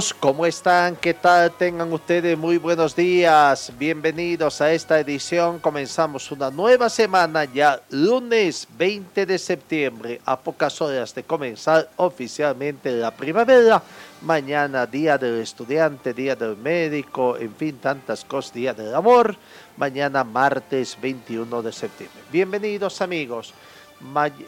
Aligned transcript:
Amigos, 0.00 0.16
¿cómo 0.18 0.46
están? 0.46 0.96
¿Qué 0.96 1.12
tal? 1.12 1.50
Tengan 1.50 1.92
ustedes 1.92 2.38
muy 2.38 2.56
buenos 2.56 2.96
días. 2.96 3.70
Bienvenidos 3.78 4.62
a 4.62 4.72
esta 4.72 4.98
edición. 4.98 5.58
Comenzamos 5.58 6.30
una 6.30 6.50
nueva 6.50 6.88
semana 6.88 7.44
ya 7.44 7.82
lunes 7.90 8.66
20 8.78 9.26
de 9.26 9.38
septiembre, 9.38 10.18
a 10.24 10.40
pocas 10.40 10.80
horas 10.80 11.14
de 11.14 11.22
comenzar 11.24 11.90
oficialmente 11.96 12.90
la 12.92 13.10
primavera. 13.10 13.82
Mañana 14.22 14.86
día 14.86 15.18
del 15.18 15.38
estudiante, 15.38 16.14
día 16.14 16.34
del 16.34 16.56
médico, 16.56 17.36
en 17.36 17.54
fin, 17.54 17.76
tantas 17.76 18.24
cosas, 18.24 18.54
día 18.54 18.72
del 18.72 18.94
amor. 18.94 19.36
Mañana 19.76 20.24
martes 20.24 20.96
21 20.98 21.60
de 21.60 21.72
septiembre. 21.72 22.22
Bienvenidos 22.32 23.02
amigos. 23.02 23.52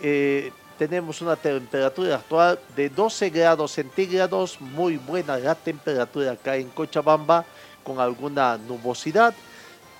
Eh, 0.03 0.51
tenemos 0.89 1.23
una 1.23 1.37
temperatura 1.37 2.17
actual 2.17 2.59
de 2.75 2.89
12 2.89 3.31
grados 3.31 3.71
centígrados, 3.71 4.61
muy 4.61 4.97
buena 4.97 5.39
la 5.39 5.55
temperatura 5.55 6.33
acá 6.33 6.57
en 6.57 6.71
Cochabamba, 6.71 7.45
con 7.85 8.01
alguna 8.01 8.59
nubosidad. 8.59 9.33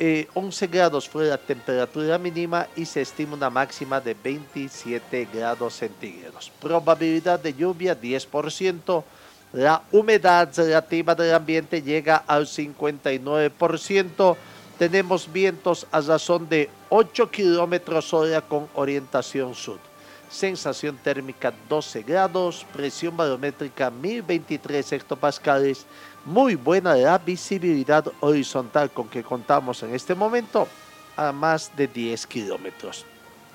Eh, 0.01 0.27
11 0.35 0.67
grados 0.67 1.09
fue 1.09 1.27
la 1.27 1.39
temperatura 1.39 2.19
mínima 2.19 2.67
y 2.75 2.85
se 2.85 3.03
estima 3.03 3.35
una 3.35 3.49
máxima 3.49 4.01
de 4.01 4.15
27 4.15 5.29
grados 5.33 5.75
centígrados. 5.75 6.51
Probabilidad 6.61 7.39
de 7.39 7.55
lluvia 7.55 7.97
10%. 7.97 9.05
La 9.53 9.83
humedad 9.93 10.49
relativa 10.57 11.15
del 11.15 11.33
ambiente 11.33 11.81
llega 11.81 12.25
al 12.27 12.49
59%. 12.49 14.37
Tenemos 14.81 15.33
vientos 15.33 15.87
a 15.93 16.01
razón 16.01 16.49
de 16.49 16.69
8 16.89 17.31
kilómetros 17.31 18.13
hora 18.13 18.41
con 18.41 18.67
orientación 18.75 19.55
sur 19.55 19.92
sensación 20.33 20.97
térmica 20.97 21.53
12 21.69 22.03
grados, 22.03 22.67
presión 22.73 23.17
barométrica 23.17 23.91
1023 23.91 24.93
hectopascales, 24.93 25.87
muy 26.25 26.55
buena 26.55 26.95
la 26.97 27.19
visibilidad 27.19 28.05
horizontal 28.21 28.91
con 28.91 29.09
que 29.09 29.23
contamos 29.23 29.83
en 29.83 29.95
este 29.95 30.15
momento 30.15 30.67
a 31.17 31.33
más 31.33 31.71
de 31.77 31.87
10 31.87 32.27
kilómetros. 32.27 33.05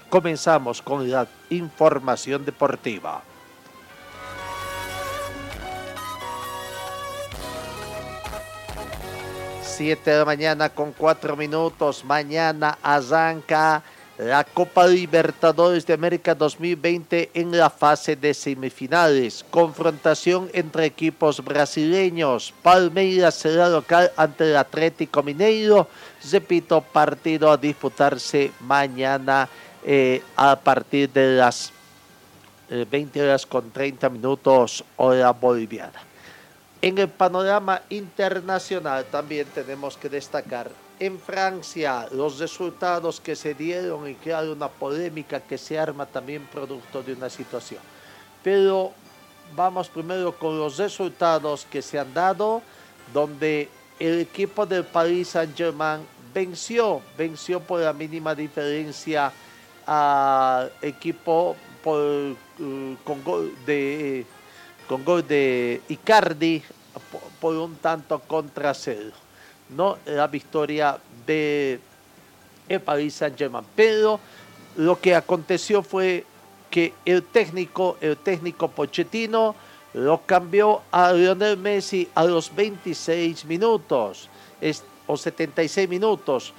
Comenzamos 0.08 0.82
con 0.82 1.10
la 1.10 1.28
información 1.50 2.46
deportiva. 2.46 3.24
Siete 9.64 10.12
de 10.12 10.18
la 10.20 10.26
mañana 10.26 10.70
con 10.70 10.92
cuatro 10.92 11.36
minutos. 11.36 12.04
Mañana 12.06 12.78
arranca 12.82 13.84
la 14.18 14.44
Copa 14.44 14.88
Libertadores 14.88 15.86
de 15.86 15.94
América 15.94 16.34
2020 16.34 17.32
en 17.36 17.56
la 17.56 17.70
fase 17.70 18.16
de 18.16 18.34
semifinales. 18.34 19.46
Confrontación 19.52 20.50
entre 20.54 20.86
equipos 20.86 21.44
brasileños. 21.44 22.54
Palmeiras 22.64 23.36
será 23.36 23.70
local 23.70 24.12
ante 24.18 24.50
el 24.50 24.58
Atlético 24.58 25.22
Mineiro. 25.22 25.88
Repito, 26.32 26.82
partido 26.82 27.52
a 27.52 27.58
disputarse 27.58 28.52
mañana 28.62 29.48
eh, 29.86 30.24
a 30.36 30.56
partir 30.56 31.12
de 31.12 31.38
las 31.38 31.72
eh, 32.72 32.86
20 32.90 33.22
horas 33.22 33.46
con 33.46 33.70
30 33.70 34.10
minutos 34.10 34.84
hora 34.96 35.32
boliviana. 35.32 36.02
En 36.82 36.98
el 36.98 37.08
panorama 37.08 37.82
internacional 37.90 39.06
también 39.06 39.46
tenemos 39.54 39.96
que 39.96 40.10
destacar 40.10 40.70
en 41.00 41.20
Francia, 41.20 42.08
los 42.12 42.40
resultados 42.40 43.20
que 43.20 43.36
se 43.36 43.54
dieron 43.54 44.10
y 44.10 44.16
que 44.16 44.34
hay 44.34 44.48
una 44.48 44.68
polémica 44.68 45.40
que 45.40 45.58
se 45.58 45.78
arma 45.78 46.06
también 46.06 46.48
producto 46.52 47.04
de 47.04 47.14
una 47.14 47.30
situación. 47.30 47.82
Pero 48.44 48.92
vamos 49.56 49.90
primero 49.90 50.38
con 50.38 50.58
los 50.58 50.78
resultados 50.78 51.68
que 51.70 51.82
se 51.82 52.00
han 52.00 52.14
dado, 52.14 52.62
donde 53.14 53.70
el 54.00 54.20
equipo 54.20 54.66
del 54.66 54.86
Paris 54.86 55.30
Saint-Germain 55.30 56.02
venció, 56.34 57.02
venció 57.18 57.60
por 57.60 57.80
la 57.82 57.94
mínima 57.94 58.34
diferencia 58.34 59.32
al 59.86 60.72
equipo 60.82 61.56
uh, 61.86 62.96
con, 63.04 63.24
gol 63.24 63.54
de, 63.66 64.26
con 64.88 65.06
gol 65.06 65.26
de 65.28 65.82
Icardi 65.88 66.62
por 67.40 67.56
un 67.56 67.76
tanto 67.76 68.20
contra 68.20 68.74
cero 68.74 69.27
no 69.70 69.98
la 70.06 70.28
victoria 70.28 70.98
de 71.26 71.80
el 72.68 72.82
Paris 72.82 73.16
Saint-Germain. 73.16 73.66
Pero 73.76 74.20
lo 74.76 75.00
que 75.00 75.16
aconteció 75.16 75.84
fue 75.84 76.26
que 76.70 76.94
el 77.06 77.24
técnico, 77.24 77.98
el 78.02 78.18
técnico 78.18 78.70
Pochettino, 78.70 79.56
lo 79.94 80.22
cambió 80.26 80.82
a 80.92 81.12
Lionel 81.14 81.58
Messi 81.58 82.08
a 82.14 82.24
los 82.24 82.54
26 82.54 83.46
minutos 83.46 84.30
o 85.08 85.18
76 85.18 85.90
minutos 85.90 86.54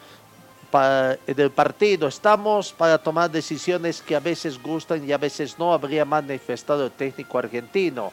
para, 0.71 1.17
del 1.27 1.51
partido. 1.51 2.09
Estamos 2.09 2.73
para 2.73 2.99
tomar 2.99 3.31
decisiones 3.31 4.03
que 4.03 4.17
a 4.17 4.21
veces 4.21 4.61
gustan 4.61 5.09
y 5.09 5.13
a 5.13 5.19
veces 5.19 5.59
no, 5.59 5.73
habría 5.73 6.05
manifestado 6.05 6.87
el 6.87 6.93
técnico 6.93 7.39
argentino. 7.39 8.13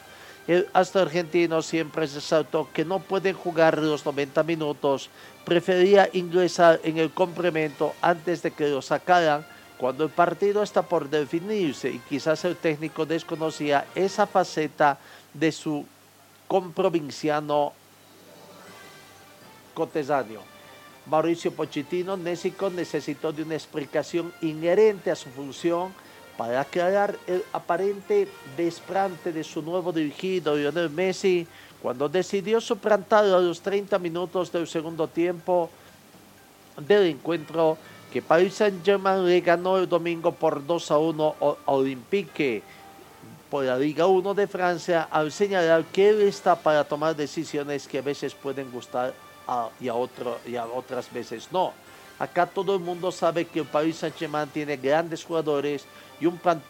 Astro 0.73 1.01
argentino 1.01 1.63
siempre 1.63 2.05
resaltó 2.05 2.69
que 2.71 2.85
no 2.85 2.99
pueden 2.99 3.33
jugar 3.33 3.79
los 3.79 4.05
90 4.05 4.43
minutos, 4.43 5.09
prefería 5.43 6.07
ingresar 6.13 6.79
en 6.83 6.99
el 6.99 7.11
complemento 7.11 7.93
antes 8.01 8.43
de 8.43 8.51
que 8.51 8.69
lo 8.69 8.81
sacaran. 8.81 9.45
Cuando 9.77 10.03
el 10.03 10.11
partido 10.11 10.61
está 10.61 10.83
por 10.83 11.09
definirse 11.09 11.89
y 11.89 11.99
quizás 11.99 12.45
el 12.45 12.55
técnico 12.55 13.05
desconocía 13.05 13.85
esa 13.95 14.27
faceta 14.27 14.99
de 15.33 15.51
su 15.51 15.85
comprovinciano 16.47 17.73
cotesáneo. 19.73 20.41
Mauricio 21.07 21.51
Pochettino 21.51 22.17
Nésico 22.17 22.69
necesitó 22.69 23.33
de 23.33 23.43
una 23.43 23.55
explicación 23.55 24.31
inherente 24.41 25.11
a 25.11 25.15
su 25.15 25.29
función 25.29 25.93
para 26.37 26.61
aclarar 26.61 27.17
el 27.27 27.43
aparente 27.53 28.27
desplante 28.57 29.31
de 29.31 29.43
su 29.43 29.61
nuevo 29.61 29.91
dirigido 29.91 30.55
Lionel 30.55 30.89
Messi 30.89 31.47
cuando 31.81 32.09
decidió 32.09 32.59
suplantar 32.59 33.25
a 33.25 33.39
los 33.39 33.61
30 33.61 33.97
minutos 33.99 34.51
del 34.51 34.67
segundo 34.67 35.07
tiempo 35.07 35.69
del 36.77 37.07
encuentro 37.07 37.77
que 38.11 38.21
Paris 38.21 38.55
Saint-Germain 38.55 39.25
le 39.25 39.41
ganó 39.41 39.77
el 39.77 39.87
domingo 39.87 40.31
por 40.31 40.65
2 40.65 40.91
a 40.91 40.97
1 40.97 41.35
a 41.65 41.71
Olympique 41.71 42.63
por 43.49 43.63
la 43.63 43.77
Liga 43.77 44.07
1 44.07 44.33
de 44.33 44.47
Francia 44.47 45.07
al 45.11 45.31
señalar 45.31 45.85
que 45.85 46.09
él 46.09 46.21
está 46.21 46.55
para 46.55 46.83
tomar 46.83 47.15
decisiones 47.15 47.87
que 47.87 47.99
a 47.99 48.01
veces 48.01 48.33
pueden 48.33 48.71
gustar 48.71 49.13
y 49.79 49.87
a 49.87 49.95
otras 49.95 51.11
veces 51.13 51.49
no. 51.51 51.71
Acá 52.17 52.45
todo 52.45 52.75
el 52.75 52.81
mundo 52.81 53.11
sabe 53.11 53.45
que 53.45 53.59
el 53.59 53.65
Paris 53.65 53.97
Saint-Germain 53.97 54.47
tiene 54.47 54.77
grandes 54.77 55.23
jugadores, 55.23 55.85
y 56.19 56.25
un, 56.25 56.37
plan, 56.37 56.61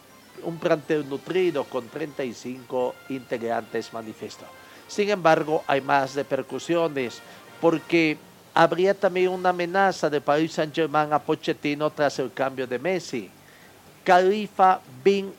un 0.42 0.58
plantel 0.58 1.08
nutrido 1.08 1.64
con 1.64 1.88
35 1.88 2.94
integrantes 3.10 3.92
manifiesto. 3.92 4.44
Sin 4.88 5.10
embargo, 5.10 5.64
hay 5.66 5.80
más 5.80 6.14
repercusiones 6.14 7.20
porque 7.60 8.16
habría 8.54 8.94
también 8.94 9.28
una 9.28 9.50
amenaza 9.50 10.08
de 10.08 10.20
Paris 10.20 10.52
Saint-Germain 10.52 11.12
a 11.12 11.18
Pochettino 11.18 11.90
tras 11.90 12.18
el 12.18 12.32
cambio 12.32 12.66
de 12.66 12.78
Messi. 12.78 13.30
Khalifa 14.04 14.80
bin 15.02 15.32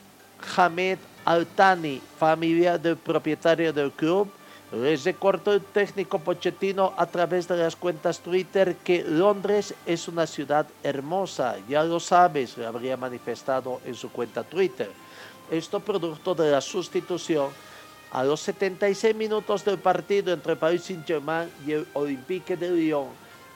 Hamed 0.55 0.99
Al-Thani, 1.25 2.01
familia 2.19 2.77
del 2.77 2.95
propietario 2.95 3.73
del 3.73 3.91
club, 3.91 4.29
les 4.71 5.05
recortó 5.05 5.53
el 5.53 5.61
técnico 5.61 6.19
Pochettino 6.19 6.93
a 6.97 7.05
través 7.05 7.47
de 7.47 7.55
las 7.55 7.77
cuentas 7.77 8.19
Twitter 8.19 8.75
que 8.83 9.01
Londres 9.03 9.73
es 9.85 10.09
una 10.09 10.27
ciudad 10.27 10.67
hermosa, 10.83 11.55
ya 11.69 11.83
lo 11.83 12.01
sabes, 12.01 12.57
lo 12.57 12.67
habría 12.67 12.97
manifestado 12.97 13.79
en 13.85 13.95
su 13.95 14.11
cuenta 14.11 14.43
Twitter. 14.43 14.91
Esto 15.49 15.79
producto 15.79 16.35
de 16.35 16.51
la 16.51 16.59
sustitución 16.59 17.49
a 18.11 18.25
los 18.25 18.41
76 18.41 19.15
minutos 19.15 19.63
del 19.63 19.77
partido 19.77 20.33
entre 20.33 20.57
Paris 20.57 20.83
Saint-Germain 20.83 21.49
y 21.65 21.71
el 21.71 21.87
Olympique 21.93 22.57
de 22.57 22.69
Lyon 22.69 23.07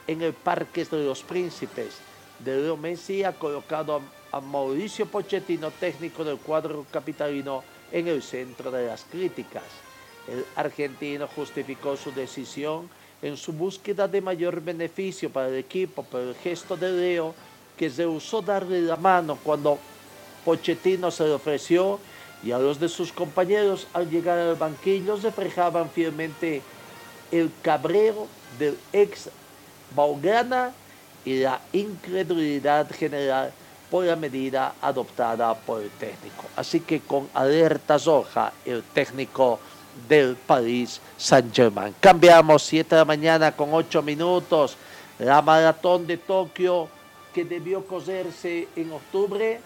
en 0.08 0.22
el 0.22 0.34
Parque 0.34 0.86
de 0.86 1.06
los 1.06 1.24
Príncipes. 1.24 1.98
de 2.40 2.58
Leo 2.58 2.76
Messi 2.78 3.24
ha 3.24 3.34
colocado 3.34 4.02
a, 4.32 4.42
Mauricio 4.42 5.06
Pochettino, 5.06 5.72
técnico 5.72 6.24
del 6.24 6.38
cuadro 6.38 6.86
capitalino, 6.90 7.64
en 7.92 8.08
el 8.08 8.24
centro 8.24 8.72
de 8.72 8.88
las 8.88 9.04
críticas. 9.04 9.91
El 10.28 10.46
argentino 10.56 11.28
justificó 11.28 11.98
su 11.98 12.12
decisión 12.12 12.90
en 13.22 13.38
su 13.38 13.54
búsqueda 13.54 14.08
de 14.08 14.22
mayor 14.22 14.62
beneficio 14.62 15.30
para 15.30 15.50
el 15.50 15.56
equipo 15.56 16.04
por 16.04 16.22
el 16.22 16.36
gesto 16.36 16.76
de 16.76 16.92
Leo 16.92 17.36
que 17.78 17.90
se 17.90 18.06
usó 18.06 18.42
darle 18.42 18.82
la 18.82 18.96
mano 18.96 19.38
cuando 19.44 19.80
Pochettino 20.46 21.12
se 21.12 21.26
le 21.26 21.34
ofreció 21.34 22.00
y 22.44 22.52
a 22.52 22.60
los 22.60 22.80
de 22.80 22.90
sus 22.90 23.12
compañeros 23.12 23.88
al 23.94 24.10
llegar 24.10 24.38
al 24.38 24.56
banquillo 24.56 25.16
reflejaban 25.18 25.90
fielmente 25.90 26.62
el 27.32 27.52
cabrero 27.62 28.28
del 28.58 28.78
ex 28.92 29.30
Baugrana 29.96 30.72
y 31.26 31.40
la 31.40 31.62
incredulidad 31.74 32.90
general 32.92 33.52
por 33.90 34.06
la 34.06 34.16
medida 34.16 34.74
adoptada 34.82 35.54
por 35.54 35.82
el 35.82 35.90
técnico. 35.92 36.46
Así 36.56 36.80
que 36.80 37.02
con 37.02 37.28
alerta 37.34 37.98
roja 37.98 38.54
el 38.66 38.84
técnico 38.84 39.60
del 40.08 40.36
París 40.36 41.00
Saint-Germain. 41.18 41.94
Cambiamos 42.00 42.64
7 42.64 42.96
de 42.96 43.02
la 43.02 43.06
mañana 43.06 43.52
con 43.52 43.74
8 43.74 44.02
minutos. 44.02 44.78
La 45.20 45.42
maratón 45.42 46.08
de 46.08 46.18
Tokio 46.18 46.88
que 47.34 47.46
debió 47.46 47.86
coserse 47.86 48.68
en 48.76 48.92
octubre 48.92 49.60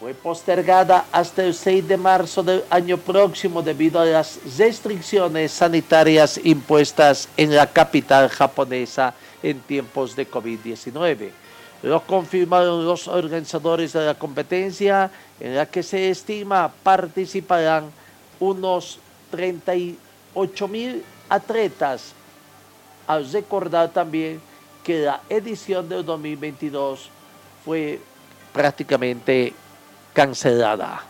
fue 0.00 0.14
postergada 0.14 1.04
hasta 1.12 1.44
el 1.44 1.54
6 1.54 1.86
de 1.86 1.96
marzo 1.96 2.42
del 2.42 2.64
año 2.70 2.96
próximo 2.96 3.62
debido 3.62 4.00
a 4.00 4.04
las 4.04 4.38
restricciones 4.58 5.52
sanitarias 5.52 6.40
impuestas 6.42 7.28
en 7.36 7.54
la 7.54 7.66
capital 7.66 8.28
japonesa 8.28 9.14
en 9.42 9.60
tiempos 9.60 10.16
de 10.16 10.28
COVID-19. 10.28 11.30
Lo 11.82 12.00
confirmaron 12.02 12.84
los 12.84 13.06
organizadores 13.08 13.92
de 13.92 14.06
la 14.06 14.14
competencia 14.14 15.10
en 15.38 15.56
la 15.56 15.66
que 15.66 15.82
se 15.82 16.10
estima 16.10 16.72
participarán 16.82 17.90
unos 18.40 18.98
38 19.32 20.68
mil 20.68 21.02
atletas. 21.28 22.12
Al 23.06 23.30
recordar 23.32 23.88
también 23.90 24.40
que 24.84 25.00
la 25.00 25.20
edición 25.28 25.88
del 25.88 26.04
2022 26.04 27.08
fue 27.64 27.98
prácticamente 28.52 29.52
cancelada. 30.12 31.02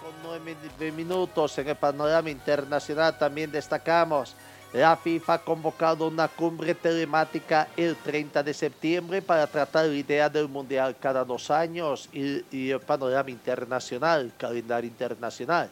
Con 0.00 0.12
nueve 0.24 0.92
minutos 0.92 1.58
en 1.58 1.68
el 1.68 1.76
panorama 1.76 2.30
internacional 2.30 3.16
también 3.18 3.52
destacamos 3.52 4.34
la 4.72 4.96
FIFA 4.96 5.34
ha 5.34 5.38
convocado 5.38 6.08
una 6.08 6.28
cumbre 6.28 6.74
telemática 6.74 7.68
el 7.76 7.94
30 7.96 8.42
de 8.42 8.54
septiembre 8.54 9.20
para 9.20 9.46
tratar 9.46 9.86
la 9.86 9.94
idea 9.94 10.30
del 10.30 10.48
Mundial 10.48 10.96
cada 10.98 11.24
dos 11.24 11.50
años 11.50 12.08
y, 12.10 12.42
y 12.50 12.70
el 12.70 12.80
panorama 12.80 13.30
internacional, 13.30 14.32
calendario 14.38 14.88
internacional. 14.88 15.68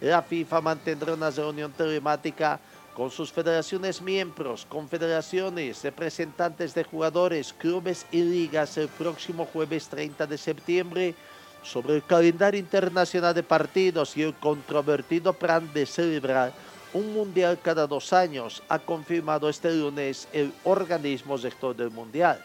La 0.00 0.22
FIFA 0.22 0.60
mantendrá 0.62 1.12
una 1.12 1.28
reunión 1.28 1.72
telemática 1.72 2.58
con 2.94 3.10
sus 3.10 3.30
federaciones 3.30 4.00
miembros, 4.00 4.66
confederaciones, 4.66 5.84
representantes 5.84 6.74
de 6.74 6.84
jugadores, 6.84 7.52
clubes 7.52 8.06
y 8.10 8.22
ligas 8.22 8.78
el 8.78 8.88
próximo 8.88 9.44
jueves 9.44 9.88
30 9.88 10.26
de 10.26 10.38
septiembre 10.38 11.14
sobre 11.62 11.96
el 11.96 12.02
calendario 12.02 12.58
internacional 12.58 13.34
de 13.34 13.42
partidos 13.42 14.16
y 14.16 14.22
el 14.22 14.34
controvertido 14.34 15.34
plan 15.34 15.70
de 15.74 15.84
celebrar 15.84 16.52
un 16.94 17.12
mundial 17.12 17.58
cada 17.62 17.86
dos 17.86 18.12
años, 18.12 18.62
ha 18.68 18.78
confirmado 18.78 19.48
este 19.48 19.72
lunes 19.72 20.28
el 20.32 20.52
organismo 20.64 21.36
sector 21.38 21.76
del 21.76 21.90
mundial. 21.90 22.42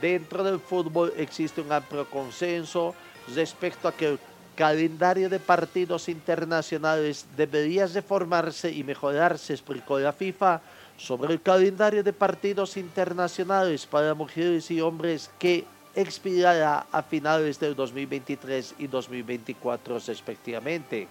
Dentro 0.00 0.44
del 0.44 0.60
fútbol 0.60 1.12
existe 1.16 1.60
un 1.60 1.72
amplio 1.72 2.08
consenso 2.08 2.94
respecto 3.34 3.88
a 3.88 3.92
que 3.92 4.08
el 4.08 4.18
calendario 4.54 5.28
de 5.28 5.40
partidos 5.40 6.08
internacionales 6.08 7.26
debería 7.36 7.86
reformarse 7.86 8.70
y 8.70 8.84
mejorarse, 8.84 9.54
explicó 9.54 9.98
la 9.98 10.12
FIFA, 10.12 10.60
sobre 10.96 11.32
el 11.32 11.40
calendario 11.40 12.02
de 12.02 12.12
partidos 12.12 12.76
internacionales 12.76 13.86
para 13.86 14.12
mujeres 14.14 14.70
y 14.70 14.80
hombres 14.80 15.30
que 15.38 15.64
expirará 15.94 16.86
a 16.92 17.02
finales 17.02 17.58
del 17.58 17.74
2023 17.74 18.74
y 18.78 18.86
2024 18.86 19.98
respectivamente. 20.06 21.08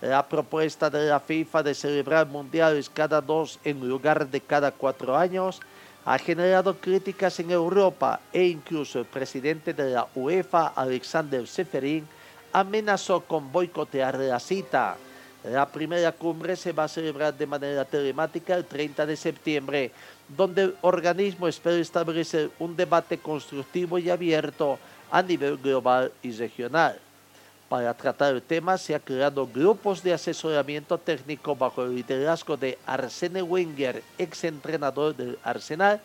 La 0.00 0.26
propuesta 0.26 0.88
de 0.88 1.08
la 1.08 1.20
FIFA 1.20 1.62
de 1.62 1.74
celebrar 1.74 2.26
mundiales 2.26 2.88
cada 2.88 3.20
dos 3.20 3.58
en 3.64 3.86
lugar 3.86 4.26
de 4.30 4.40
cada 4.40 4.72
cuatro 4.72 5.14
años 5.14 5.60
ha 6.06 6.18
generado 6.18 6.78
críticas 6.78 7.38
en 7.40 7.50
Europa 7.50 8.18
e 8.32 8.44
incluso 8.44 9.00
el 9.00 9.04
presidente 9.04 9.74
de 9.74 9.90
la 9.90 10.08
UEFA, 10.14 10.68
Alexander 10.68 11.46
Seferin, 11.46 12.08
amenazó 12.50 13.20
con 13.20 13.52
boicotear 13.52 14.18
la 14.18 14.40
cita. 14.40 14.96
La 15.44 15.66
primera 15.66 16.12
cumbre 16.12 16.56
se 16.56 16.72
va 16.72 16.84
a 16.84 16.88
celebrar 16.88 17.36
de 17.36 17.46
manera 17.46 17.84
telemática 17.84 18.54
el 18.54 18.64
30 18.64 19.04
de 19.04 19.16
septiembre, 19.16 19.92
donde 20.28 20.62
el 20.62 20.76
organismo 20.80 21.46
espera 21.46 21.76
establecer 21.76 22.50
un 22.58 22.74
debate 22.74 23.18
constructivo 23.18 23.98
y 23.98 24.08
abierto 24.08 24.78
a 25.10 25.22
nivel 25.22 25.58
global 25.58 26.10
y 26.22 26.32
regional. 26.32 26.98
Para 27.70 27.94
tratar 27.94 28.34
el 28.34 28.42
tema 28.42 28.76
se 28.76 28.96
han 28.96 29.00
creado 29.00 29.46
grupos 29.46 30.02
de 30.02 30.12
asesoramiento 30.12 30.98
técnico 30.98 31.54
bajo 31.54 31.84
el 31.84 31.94
liderazgo 31.94 32.56
de 32.56 32.76
Arsene 32.84 33.42
Wenger, 33.42 34.02
ex 34.18 34.42
entrenador 34.42 35.14
del 35.14 35.38
Arsenal 35.44 36.00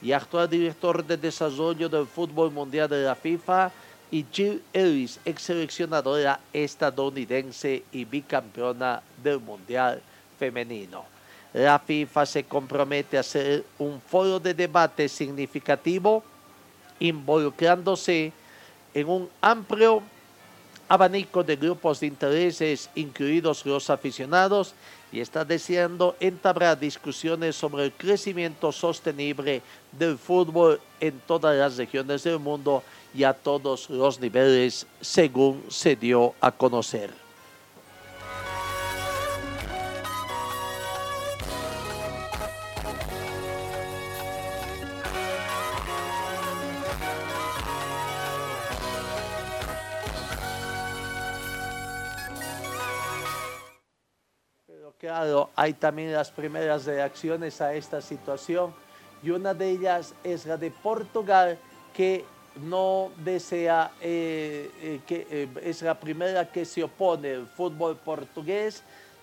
y 0.00 0.12
actual 0.12 0.48
director 0.48 1.04
de 1.04 1.18
desarrollo 1.18 1.90
del 1.90 2.06
fútbol 2.06 2.50
mundial 2.50 2.88
de 2.88 3.02
la 3.02 3.14
FIFA, 3.14 3.70
y 4.10 4.24
Jill 4.32 4.62
Ellis, 4.72 5.20
ex 5.26 5.42
seleccionadora 5.42 6.40
estadounidense 6.54 7.82
y 7.92 8.06
bicampeona 8.06 9.02
del 9.22 9.40
Mundial 9.40 10.00
Femenino. 10.38 11.04
La 11.52 11.78
FIFA 11.78 12.24
se 12.24 12.44
compromete 12.44 13.18
a 13.18 13.20
hacer 13.20 13.66
un 13.78 14.00
foro 14.00 14.40
de 14.40 14.54
debate 14.54 15.06
significativo 15.06 16.24
involucrándose 16.98 18.32
en 18.94 19.06
un 19.06 19.28
amplio 19.42 20.02
abanico 20.90 21.44
de 21.44 21.54
grupos 21.54 22.00
de 22.00 22.08
intereses, 22.08 22.90
incluidos 22.96 23.64
los 23.64 23.88
aficionados, 23.90 24.74
y 25.12 25.20
está 25.20 25.44
deseando 25.44 26.16
entablar 26.18 26.80
discusiones 26.80 27.54
sobre 27.54 27.84
el 27.84 27.92
crecimiento 27.92 28.72
sostenible 28.72 29.62
del 29.92 30.18
fútbol 30.18 30.80
en 30.98 31.20
todas 31.28 31.56
las 31.56 31.76
regiones 31.76 32.24
del 32.24 32.40
mundo 32.40 32.82
y 33.14 33.22
a 33.22 33.32
todos 33.32 33.88
los 33.88 34.18
niveles, 34.18 34.84
según 35.00 35.62
se 35.68 35.94
dio 35.94 36.34
a 36.40 36.50
conocer. 36.50 37.29
Hay 55.56 55.72
también 55.74 56.12
las 56.12 56.30
primeras 56.30 56.84
reacciones 56.86 57.60
a 57.60 57.74
esta 57.74 58.00
situación. 58.00 58.72
Y 59.22 59.30
una 59.30 59.54
de 59.54 59.70
ellas 59.70 60.14
es 60.24 60.46
la 60.46 60.56
de 60.56 60.70
Portugal 60.70 61.58
que 61.94 62.24
no 62.56 63.10
desea, 63.16 63.92
eh, 64.00 64.70
eh, 64.80 65.00
que 65.06 65.26
eh, 65.30 65.48
es 65.62 65.82
la 65.82 65.98
primera 65.98 66.50
que 66.50 66.64
se 66.64 66.82
opone. 66.82 67.34
Al 67.34 67.46
fútbol 67.46 67.96
portugués, 67.96 68.82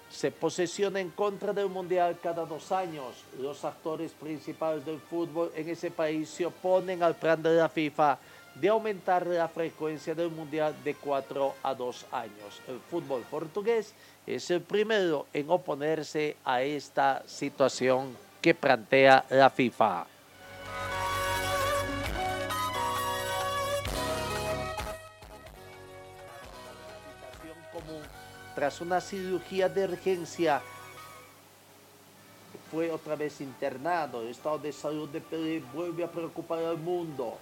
se 0.10 0.32
posesiona 0.32 1.00
en 1.00 1.10
contra 1.10 1.52
del 1.52 1.68
Mundial 1.68 2.18
cada 2.22 2.46
dos 2.46 2.72
años. 2.72 3.24
Los 3.40 3.66
actores 3.66 4.12
principales 4.12 4.86
del 4.86 5.00
fútbol 5.00 5.52
en 5.56 5.70
ese 5.70 5.92
país 5.92 6.30
se 6.30 6.46
oponen 6.46 7.04
al 7.04 7.16
plan 7.16 7.42
de 7.42 7.56
la 7.56 7.70
FIFA 7.70 8.18
de 8.60 8.70
aumentar 8.70 9.26
la 9.28 9.48
frecuencia 9.48 10.16
del 10.16 10.30
Mundial 10.30 10.76
de 10.84 10.96
cuatro 10.96 11.56
a 11.64 11.74
dos 11.74 12.06
años. 12.12 12.62
El 12.68 12.80
fútbol 12.80 13.24
portugués 13.30 13.94
es 14.26 14.50
el 14.52 14.62
primero 14.62 15.28
en 15.34 15.50
oponerse 15.50 16.38
a 16.44 16.62
esta 16.62 17.24
situación 17.26 18.18
que 18.42 18.54
plantea 18.54 19.26
la 19.30 19.50
FIFA. 19.50 20.08
tras 28.58 28.82
una 28.82 29.00
cirugía 29.00 29.70
de 29.70 29.84
urgencia, 29.84 30.60
fue 32.72 32.92
otra 32.92 33.16
vez 33.16 33.40
internado. 33.40 34.24
El 34.24 34.30
estado 34.30 34.58
de 34.58 34.72
salud 34.72 35.08
de 35.10 35.22
Pelé 35.22 35.62
vuelve 35.72 36.04
a 36.04 36.10
preocupar 36.10 36.64
al 36.64 36.80
mundo, 36.80 37.38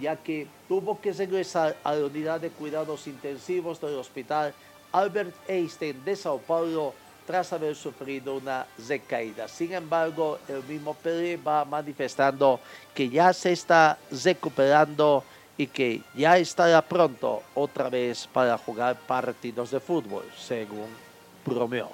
ya 0.00 0.16
que 0.16 0.46
tuvo 0.68 1.00
que 1.00 1.12
regresar 1.12 1.76
a 1.84 1.94
la 1.94 2.06
unidad 2.06 2.40
de 2.40 2.50
cuidados 2.50 3.06
intensivos 3.06 3.80
del 3.80 3.94
hospital 3.94 4.54
Albert 4.92 5.34
Einstein 5.48 6.04
de 6.04 6.16
Sao 6.16 6.38
Paulo 6.38 6.94
tras 7.26 7.52
haber 7.52 7.76
sufrido 7.76 8.36
una 8.36 8.66
recaída. 8.88 9.48
Sin 9.48 9.74
embargo, 9.74 10.38
el 10.48 10.62
mismo 10.64 10.94
Pelé 10.94 11.36
va 11.36 11.62
manifestando 11.66 12.58
que 12.94 13.10
ya 13.10 13.34
se 13.34 13.52
está 13.52 13.98
recuperando 14.24 15.22
y 15.58 15.66
que 15.66 16.00
ya 16.14 16.38
estará 16.38 16.80
pronto 16.80 17.42
otra 17.54 17.90
vez 17.90 18.26
para 18.32 18.56
jugar 18.56 18.96
partidos 19.06 19.72
de 19.72 19.80
fútbol, 19.80 20.24
según 20.38 20.88
bromeó. 21.44 21.90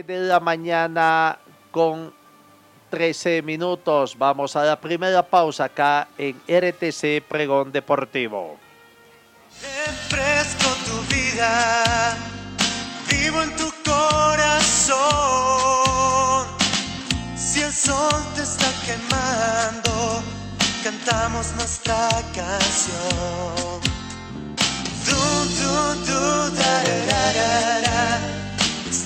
De 0.00 0.18
la 0.18 0.40
mañana 0.40 1.38
con 1.70 2.14
13 2.88 3.42
minutos. 3.42 4.16
Vamos 4.16 4.56
a 4.56 4.64
la 4.64 4.80
primera 4.80 5.22
pausa 5.22 5.64
acá 5.64 6.08
en 6.16 6.40
RTC 6.48 7.22
Pregón 7.28 7.70
Deportivo. 7.70 8.56
Refresco 9.60 10.70
tu 10.86 11.14
vida, 11.14 12.16
vivo 13.10 13.42
en 13.42 13.54
tu 13.56 13.70
corazón. 13.84 14.96
Si 17.36 17.60
el 17.60 17.72
sol 17.72 18.24
te 18.34 18.42
está 18.42 18.72
quemando, 18.86 20.22
cantamos 20.82 21.52
nuestra 21.56 22.08
canción. 22.34 23.82
Du, 25.04 25.14
du, 25.60 25.94
du, 26.06 26.50
da, 26.56 26.82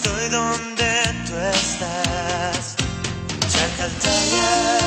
Estoy 0.07 0.29
donde 0.29 0.93
tú 1.27 1.35
estás, 1.37 2.77
Chacaltaya. 3.49 4.79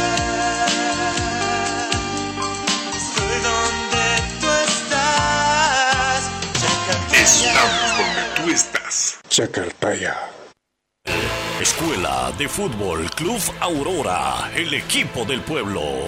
Estoy 2.95 3.37
donde 3.43 4.05
tú 4.39 4.47
estás, 4.65 6.31
Chacaltaya. 6.53 7.21
Estamos 7.21 7.97
donde 7.97 8.23
tú 8.35 8.49
estás, 8.49 9.19
Chacaltaya. 9.27 10.15
Escuela 11.59 12.31
de 12.37 12.47
Fútbol 12.47 13.09
Club 13.11 13.41
Aurora, 13.59 14.49
el 14.55 14.73
equipo 14.73 15.25
del 15.25 15.41
pueblo 15.41 16.07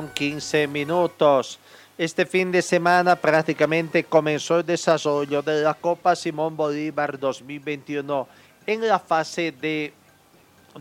Con 0.00 0.08
15 0.08 0.66
minutos. 0.66 1.58
Este 1.98 2.24
fin 2.24 2.50
de 2.50 2.62
semana 2.62 3.16
prácticamente 3.16 4.02
comenzó 4.04 4.60
el 4.60 4.64
desarrollo 4.64 5.42
de 5.42 5.60
la 5.60 5.74
Copa 5.74 6.16
Simón 6.16 6.56
Bolívar 6.56 7.18
2021 7.18 8.26
en 8.66 8.88
la 8.88 8.98
fase 8.98 9.52
de, 9.52 9.92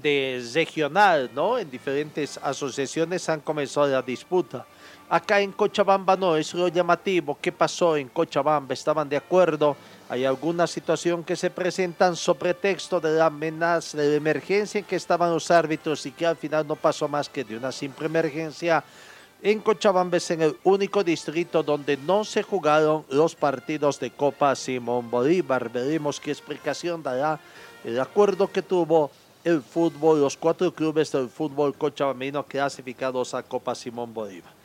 de 0.01 0.41
regional, 0.53 1.29
¿no? 1.35 1.57
En 1.57 1.69
diferentes 1.69 2.39
asociaciones 2.41 3.27
han 3.27 3.41
comenzado 3.41 3.87
la 3.87 4.01
disputa. 4.01 4.65
Acá 5.09 5.41
en 5.41 5.51
Cochabamba 5.51 6.15
no, 6.15 6.37
es 6.37 6.53
lo 6.53 6.69
llamativo. 6.69 7.37
¿Qué 7.41 7.51
pasó 7.51 7.97
en 7.97 8.07
Cochabamba? 8.07 8.73
¿Estaban 8.73 9.09
de 9.09 9.17
acuerdo? 9.17 9.75
¿Hay 10.09 10.25
alguna 10.25 10.65
situación 10.65 11.23
que 11.23 11.35
se 11.35 11.51
presentan 11.51 12.15
sobre 12.15 12.55
texto 12.55 12.99
de 12.99 13.11
la 13.11 13.27
amenaza 13.27 13.97
de 13.97 14.15
emergencia 14.15 14.79
en 14.79 14.85
que 14.85 14.95
estaban 14.95 15.31
los 15.31 15.51
árbitros 15.51 16.03
y 16.05 16.11
que 16.11 16.25
al 16.25 16.35
final 16.35 16.67
no 16.67 16.75
pasó 16.75 17.07
más 17.07 17.29
que 17.29 17.43
de 17.43 17.55
una 17.55 17.71
simple 17.71 18.07
emergencia? 18.07 18.83
En 19.41 19.59
Cochabamba 19.59 20.17
en 20.29 20.41
el 20.41 20.57
único 20.63 21.03
distrito 21.03 21.61
donde 21.61 21.95
no 21.95 22.25
se 22.25 22.41
jugaron 22.41 23.05
los 23.09 23.35
partidos 23.35 23.99
de 23.99 24.09
Copa 24.09 24.55
Simón 24.55 25.11
Bolívar. 25.11 25.71
Veremos 25.71 26.19
qué 26.19 26.31
explicación 26.31 27.03
dará 27.03 27.39
el 27.83 27.99
acuerdo 27.99 28.51
que 28.51 28.63
tuvo 28.63 29.11
el 29.43 29.61
fútbol, 29.61 30.19
los 30.19 30.35
cuatro 30.35 30.73
clubes 30.73 31.11
del 31.11 31.29
fútbol 31.29 31.75
cochabambino 31.75 32.43
clasificados 32.43 33.33
a 33.33 33.43
Copa 33.43 33.75
Simón 33.75 34.13
Bolívar 34.13 34.59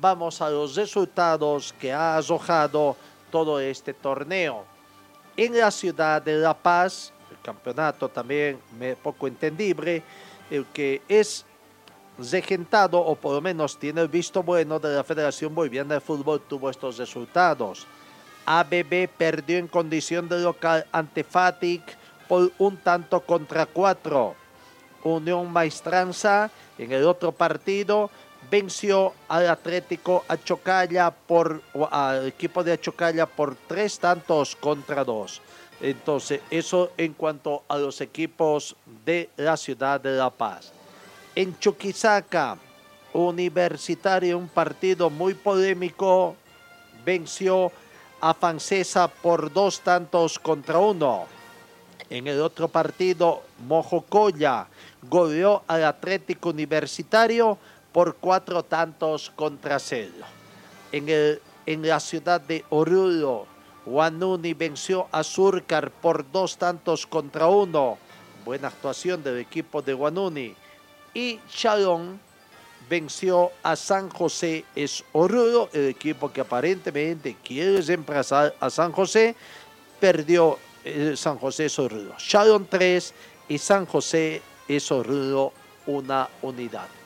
vamos 0.00 0.40
a 0.40 0.50
los 0.50 0.76
resultados 0.76 1.74
que 1.80 1.92
ha 1.92 2.16
arrojado 2.16 2.96
todo 3.30 3.60
este 3.60 3.92
torneo. 3.94 4.77
En 5.38 5.56
la 5.56 5.70
ciudad 5.70 6.20
de 6.20 6.34
La 6.34 6.52
Paz, 6.52 7.12
el 7.30 7.40
campeonato 7.40 8.08
también 8.08 8.58
poco 9.00 9.28
entendible, 9.28 10.02
el 10.50 10.66
que 10.66 11.00
es 11.06 11.46
regentado 12.18 12.98
o 12.98 13.14
por 13.14 13.34
lo 13.34 13.40
menos 13.40 13.78
tiene 13.78 14.00
el 14.00 14.08
visto 14.08 14.42
bueno 14.42 14.80
de 14.80 14.96
la 14.96 15.04
Federación 15.04 15.54
Boliviana 15.54 15.94
de 15.94 16.00
Fútbol 16.00 16.40
tuvo 16.40 16.68
estos 16.68 16.98
resultados. 16.98 17.86
ABB 18.46 19.08
perdió 19.16 19.58
en 19.58 19.68
condición 19.68 20.28
de 20.28 20.40
local 20.40 20.84
ante 20.90 21.22
Fatic 21.22 21.82
por 22.26 22.50
un 22.58 22.76
tanto 22.76 23.20
contra 23.20 23.64
cuatro. 23.66 24.34
Unión 25.04 25.52
Maestranza 25.52 26.50
en 26.78 26.90
el 26.90 27.04
otro 27.04 27.30
partido 27.30 28.10
venció 28.50 29.14
al 29.28 29.48
Atlético 29.48 30.24
Achocalla 30.28 31.10
por 31.10 31.62
al 31.90 32.28
equipo 32.28 32.64
de 32.64 32.72
Achocalla 32.72 33.26
por 33.26 33.56
tres 33.66 33.98
tantos 33.98 34.56
contra 34.56 35.04
dos. 35.04 35.40
Entonces, 35.80 36.40
eso 36.50 36.90
en 36.96 37.12
cuanto 37.12 37.62
a 37.68 37.78
los 37.78 38.00
equipos 38.00 38.74
de 39.04 39.30
la 39.36 39.56
ciudad 39.56 40.00
de 40.00 40.16
La 40.16 40.30
Paz. 40.30 40.72
En 41.34 41.56
Chuquisaca, 41.58 42.58
Universitario, 43.12 44.36
un 44.36 44.48
partido 44.48 45.08
muy 45.08 45.34
polémico, 45.34 46.34
venció 47.04 47.70
a 48.20 48.34
Francesa 48.34 49.08
por 49.08 49.52
dos 49.52 49.80
tantos 49.80 50.38
contra 50.38 50.78
uno. 50.78 51.26
En 52.10 52.26
el 52.26 52.40
otro 52.40 52.68
partido, 52.68 53.42
Mojocoya 53.66 54.66
goleó 55.02 55.62
al 55.68 55.84
Atlético 55.84 56.50
Universitario 56.50 57.58
por 57.92 58.16
cuatro 58.16 58.62
tantos 58.62 59.30
contra 59.34 59.78
cero. 59.78 60.12
En, 60.92 61.08
el, 61.08 61.40
en 61.66 61.86
la 61.86 62.00
ciudad 62.00 62.40
de 62.40 62.64
Oruro, 62.70 63.46
Guanuni 63.84 64.54
venció 64.54 65.08
a 65.10 65.22
Surcar 65.22 65.90
por 65.90 66.30
dos 66.30 66.58
tantos 66.58 67.06
contra 67.06 67.46
uno. 67.48 67.98
Buena 68.44 68.68
actuación 68.68 69.22
del 69.22 69.38
equipo 69.38 69.82
de 69.82 69.94
Guanuni. 69.94 70.54
Y 71.14 71.40
Shalom 71.50 72.18
venció 72.88 73.50
a 73.62 73.76
San 73.76 74.08
José 74.10 74.64
es 74.74 75.04
Oruro, 75.12 75.68
el 75.72 75.88
equipo 75.88 76.32
que 76.32 76.40
aparentemente 76.40 77.36
quiere 77.42 77.80
reemplazar 77.82 78.54
a 78.60 78.70
San 78.70 78.92
José, 78.92 79.34
perdió 80.00 80.58
eh, 80.84 81.14
San 81.16 81.38
José 81.38 81.66
es 81.66 81.78
Oruro. 81.78 82.14
Shalom 82.18 82.66
3 82.68 83.14
y 83.48 83.58
San 83.58 83.86
José 83.86 84.42
es 84.66 84.90
Oruro 84.90 85.52
una 85.86 86.28
unidad. 86.42 86.97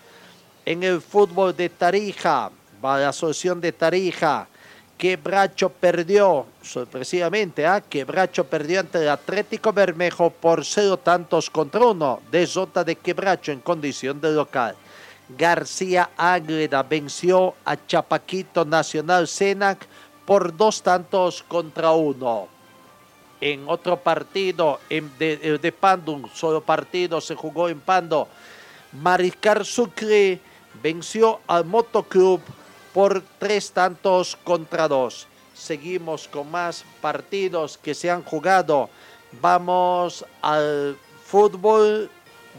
En 0.65 0.85
el 0.85 1.01
fútbol 1.01 1.57
de 1.57 1.69
Tarija, 1.69 2.51
va 2.85 2.99
la 2.99 3.09
asociación 3.09 3.61
de 3.61 3.73
Tarija, 3.73 4.47
Quebracho 4.97 5.71
perdió, 5.71 6.47
sorpresivamente, 6.63 7.67
¿ah? 7.67 7.81
Quebracho 7.81 8.45
perdió 8.45 8.79
ante 8.79 8.99
el 8.99 9.09
Atlético 9.09 9.73
Bermejo 9.73 10.31
por 10.31 10.65
cero 10.65 10.97
tantos 10.97 11.51
contra 11.51 11.81
uno, 11.81 12.21
desota 12.31 12.85
de 12.85 12.95
Quebracho 12.95 13.51
en 13.51 13.59
condición 13.59 14.21
de 14.21 14.31
local. 14.31 14.77
García 15.37 16.11
Ágreda 16.17 16.85
venció 16.85 17.55
a 17.65 17.77
Chapaquito 17.85 18.65
Nacional 18.65 19.27
Senac 19.27 19.85
por 20.25 20.57
dos 20.57 20.81
tantos 20.83 21.43
contra 21.43 21.91
uno. 21.91 22.47
En 23.41 23.65
otro 23.67 23.97
partido 23.97 24.79
de, 24.89 25.59
de 25.61 25.73
Pando, 25.73 26.13
un 26.13 26.31
solo 26.33 26.61
partido 26.61 27.21
se 27.21 27.35
jugó 27.35 27.69
en 27.69 27.81
Pando, 27.81 28.29
Mariscar 28.93 29.65
Sucre 29.65 30.52
venció 30.81 31.41
al 31.47 31.65
Motoclub 31.65 32.41
por 32.93 33.23
tres 33.39 33.73
tantos 33.73 34.37
contra 34.45 34.89
dos. 34.89 35.27
Seguimos 35.55 36.29
con 36.29 36.51
más 36.51 36.85
partidos 37.01 37.79
que 37.79 37.95
se 37.95 38.11
han 38.11 38.23
jugado. 38.23 38.89
Vamos 39.41 40.25
al 40.41 40.97
fútbol 41.25 42.11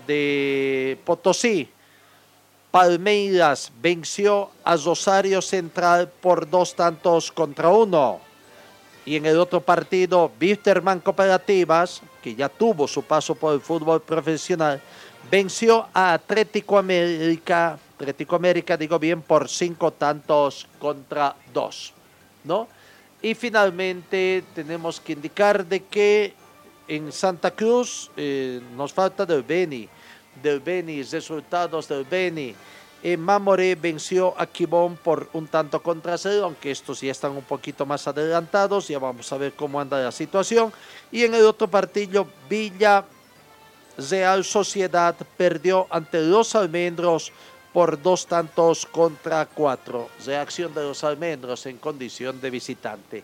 de 0.08 0.98
Potosí. 1.05 1.70
Palmeiras 2.72 3.72
venció 3.82 4.50
a 4.63 4.75
Rosario 4.75 5.41
Central 5.41 6.10
por 6.10 6.50
dos 6.50 6.75
tantos 6.75 7.32
contra 7.32 7.70
uno. 7.70 8.20
Y 9.05 9.17
en 9.17 9.25
el 9.25 9.38
otro 9.38 9.62
partido, 9.62 10.32
Bisterman 10.39 11.00
Cooperativas, 11.00 12.01
que 12.24 12.34
ya 12.34 12.50
tuvo 12.50 12.88
su 12.88 13.03
paso 13.03 13.36
por 13.36 13.53
el 13.53 13.62
fútbol 13.62 14.01
profesional, 14.01 14.82
venció 15.29 15.88
a 15.93 16.13
Atlético 16.13 16.77
América, 16.77 17.77
Atlético 17.95 18.35
América, 18.35 18.77
digo 18.77 19.00
bien, 19.00 19.21
por 19.21 19.50
cinco 19.50 19.91
tantos 19.91 20.67
contra 20.79 21.35
dos, 21.53 21.93
¿no? 22.43 22.67
Y 23.21 23.35
finalmente 23.35 24.43
tenemos 24.53 25.00
que 25.00 25.13
indicar 25.13 25.65
de 25.65 25.83
que 25.83 26.33
en 26.88 27.12
Santa 27.12 27.51
Cruz 27.51 28.12
eh, 28.17 28.62
nos 28.75 28.91
falta 28.91 29.25
del 29.25 29.43
Beni 29.43 29.88
del 30.41 30.59
Beni, 30.59 31.03
resultados 31.03 31.88
del 31.88 32.05
Beni. 32.05 32.55
En 33.03 33.19
Mamoré 33.19 33.75
venció 33.75 34.33
a 34.38 34.45
Quibón 34.45 34.95
por 34.95 35.29
un 35.33 35.47
tanto 35.47 35.83
contra 35.83 36.17
cero, 36.17 36.45
aunque 36.45 36.71
estos 36.71 37.01
ya 37.01 37.12
están 37.12 37.31
un 37.31 37.43
poquito 37.43 37.85
más 37.85 38.07
adelantados, 38.07 38.88
ya 38.88 38.97
vamos 38.97 39.31
a 39.31 39.38
ver 39.38 39.53
cómo 39.53 39.79
anda 39.79 40.00
la 40.00 40.12
situación. 40.12 40.71
Y 41.12 41.23
en 41.23 41.33
el 41.33 41.45
otro 41.45 41.67
partido, 41.67 42.25
Villa 42.50 43.03
Real 44.09 44.45
Sociedad 44.45 45.15
perdió 45.35 45.85
ante 45.89 46.21
los 46.21 46.55
almendros 46.55 47.33
por 47.74 48.01
dos 48.01 48.27
tantos 48.27 48.86
contra 48.86 49.46
cuatro. 49.48 50.08
Reacción 50.25 50.74
de 50.74 50.84
los 50.84 51.03
almendros 51.03 51.65
en 51.65 51.77
condición 51.77 52.39
de 52.39 52.51
visitante. 52.51 53.24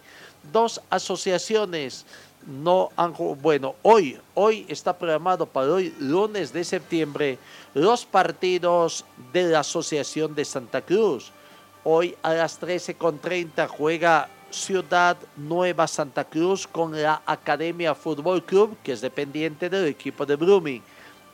Dos 0.52 0.82
asociaciones 0.90 2.06
no 2.48 2.90
han 2.96 3.14
bueno 3.42 3.76
hoy 3.82 4.18
hoy 4.34 4.66
está 4.70 4.98
programado 4.98 5.46
para 5.46 5.74
hoy 5.74 5.94
lunes 6.00 6.54
de 6.54 6.64
septiembre 6.64 7.38
los 7.74 8.06
partidos 8.06 9.04
de 9.34 9.44
la 9.44 9.60
Asociación 9.60 10.34
de 10.34 10.46
Santa 10.46 10.82
Cruz 10.82 11.32
hoy 11.84 12.16
a 12.24 12.34
las 12.34 12.60
13.30 12.62 13.68
juega 13.68 14.30
Ciudad 14.50 15.18
Nueva 15.36 15.86
Santa 15.88 16.24
Cruz 16.24 16.66
con 16.66 17.00
la 17.00 17.22
Academia 17.26 17.94
Fútbol 17.94 18.44
Club 18.44 18.78
que 18.84 18.94
es 18.94 19.02
dependiente 19.02 19.70
del 19.70 19.88
equipo 19.88 20.26
de 20.26 20.38
Blooming 20.38 20.82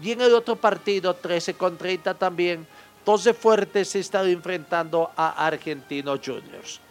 y 0.01 0.11
en 0.11 0.21
el 0.21 0.33
otro 0.33 0.55
partido 0.55 1.15
13.30 1.21 2.17
también 2.17 2.67
Tose 3.05 3.33
Fuertes 3.33 3.89
se 3.89 3.99
está 3.99 4.27
enfrentando 4.27 5.11
a 5.15 5.45
Argentinos 5.45 6.19
Juniors 6.25 6.81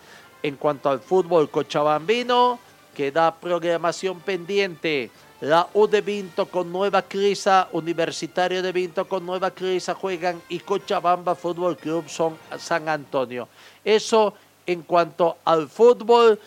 en 0.43 0.57
cuanto 0.57 0.89
al 0.89 1.01
fútbol 1.01 1.51
cochabambino 1.51 2.59
Queda 2.95 3.35
programación 3.35 4.21
pendiente. 4.21 5.11
La 5.41 5.69
U 5.75 5.89
de 5.89 6.01
Vinto 6.01 6.47
con 6.47 6.71
Nueva 6.71 7.03
Crisa, 7.03 7.69
Universitario 7.73 8.63
de 8.63 8.71
Vinto 8.71 9.07
con 9.07 9.27
Nueva 9.27 9.51
Crisa 9.51 9.95
juegan 9.95 10.41
y 10.49 10.61
Cochabamba 10.61 11.35
Fútbol 11.35 11.77
Club 11.77 12.09
son 12.09 12.39
San 12.57 12.89
Antonio. 12.89 13.49
Eso 13.85 14.35
en 14.65 14.83
cuanto 14.83 15.39
al 15.45 15.69
fútbol 15.69 16.39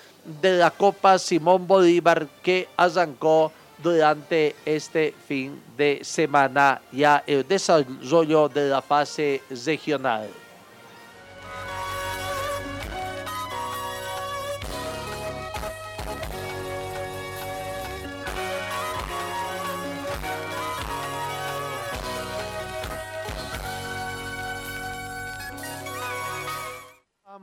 de 0.41 0.57
la 0.57 0.71
Copa 0.71 1.19
Simón 1.19 1.67
Bolívar 1.67 2.27
que 2.41 2.69
arrancó 2.77 3.51
durante 3.77 4.55
este 4.65 5.13
fin 5.27 5.61
de 5.77 5.99
semana 6.03 6.81
ya 6.91 7.23
el 7.27 7.47
desarrollo 7.47 8.49
de 8.49 8.69
la 8.69 8.81
fase 8.81 9.41
regional. 9.49 10.29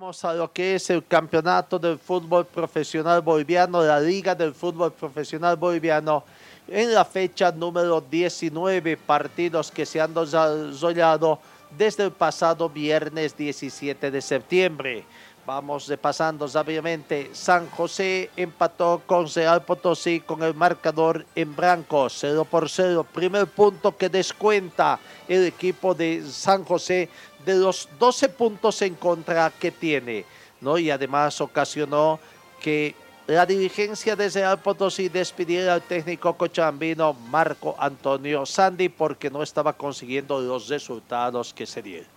Vamos 0.05 0.23
a 0.23 0.35
lo 0.35 0.53
que 0.53 0.75
es 0.75 0.91
el 0.91 1.07
campeonato 1.07 1.79
del 1.79 1.99
fútbol 1.99 2.45
profesional 2.45 3.23
boliviano, 3.23 3.83
la 3.83 3.99
Liga 3.99 4.35
del 4.35 4.53
Fútbol 4.53 4.93
Profesional 4.93 5.57
Boliviano, 5.57 6.25
en 6.69 6.93
la 6.93 7.07
fecha 7.07 7.51
número 7.51 8.03
19, 8.03 8.99
partidos 8.99 9.71
que 9.71 9.87
se 9.87 10.03
han 10.03 10.13
desarrollado 10.13 11.39
desde 11.79 12.05
el 12.05 12.11
pasado 12.11 12.69
viernes 12.69 13.35
17 13.35 14.11
de 14.11 14.21
septiembre. 14.21 15.07
Vamos 15.47 15.89
repasando 15.89 16.47
rápidamente. 16.47 17.31
San 17.35 17.69
José 17.69 18.31
empató 18.35 19.03
con 19.07 19.27
Real 19.29 19.63
Potosí 19.63 20.21
con 20.21 20.43
el 20.43 20.55
marcador 20.55 21.27
en 21.35 21.55
blanco, 21.55 22.09
0 22.09 22.47
por 22.51 22.71
0. 22.71 23.07
Primer 23.13 23.47
punto 23.47 23.95
que 23.95 24.09
descuenta 24.09 24.99
el 25.29 25.45
equipo 25.45 25.95
de 25.95 26.23
San 26.27 26.65
José 26.65 27.11
de 27.45 27.55
los 27.55 27.89
12 27.99 28.29
puntos 28.31 28.81
en 28.83 28.95
contra 28.95 29.51
que 29.51 29.71
tiene, 29.71 30.25
¿no? 30.61 30.79
Y 30.79 30.91
además 30.91 31.41
ocasionó 31.41 32.19
que 32.61 32.95
la 33.27 33.47
dirigencia 33.47 34.17
de 34.17 34.29
Real 34.29 34.61
Potosí 34.61 35.09
despidiera 35.09 35.75
al 35.75 35.83
técnico 35.83 36.37
cochambino 36.37 37.15
Marco 37.15 37.75
Antonio 37.79 38.45
Sandy 38.45 38.91
porque 38.91 39.31
no 39.31 39.43
estaba 39.43 39.73
consiguiendo 39.73 40.41
los 40.41 40.69
resultados 40.69 41.55
que 41.55 41.65
se 41.65 41.81
dieron. 41.81 42.09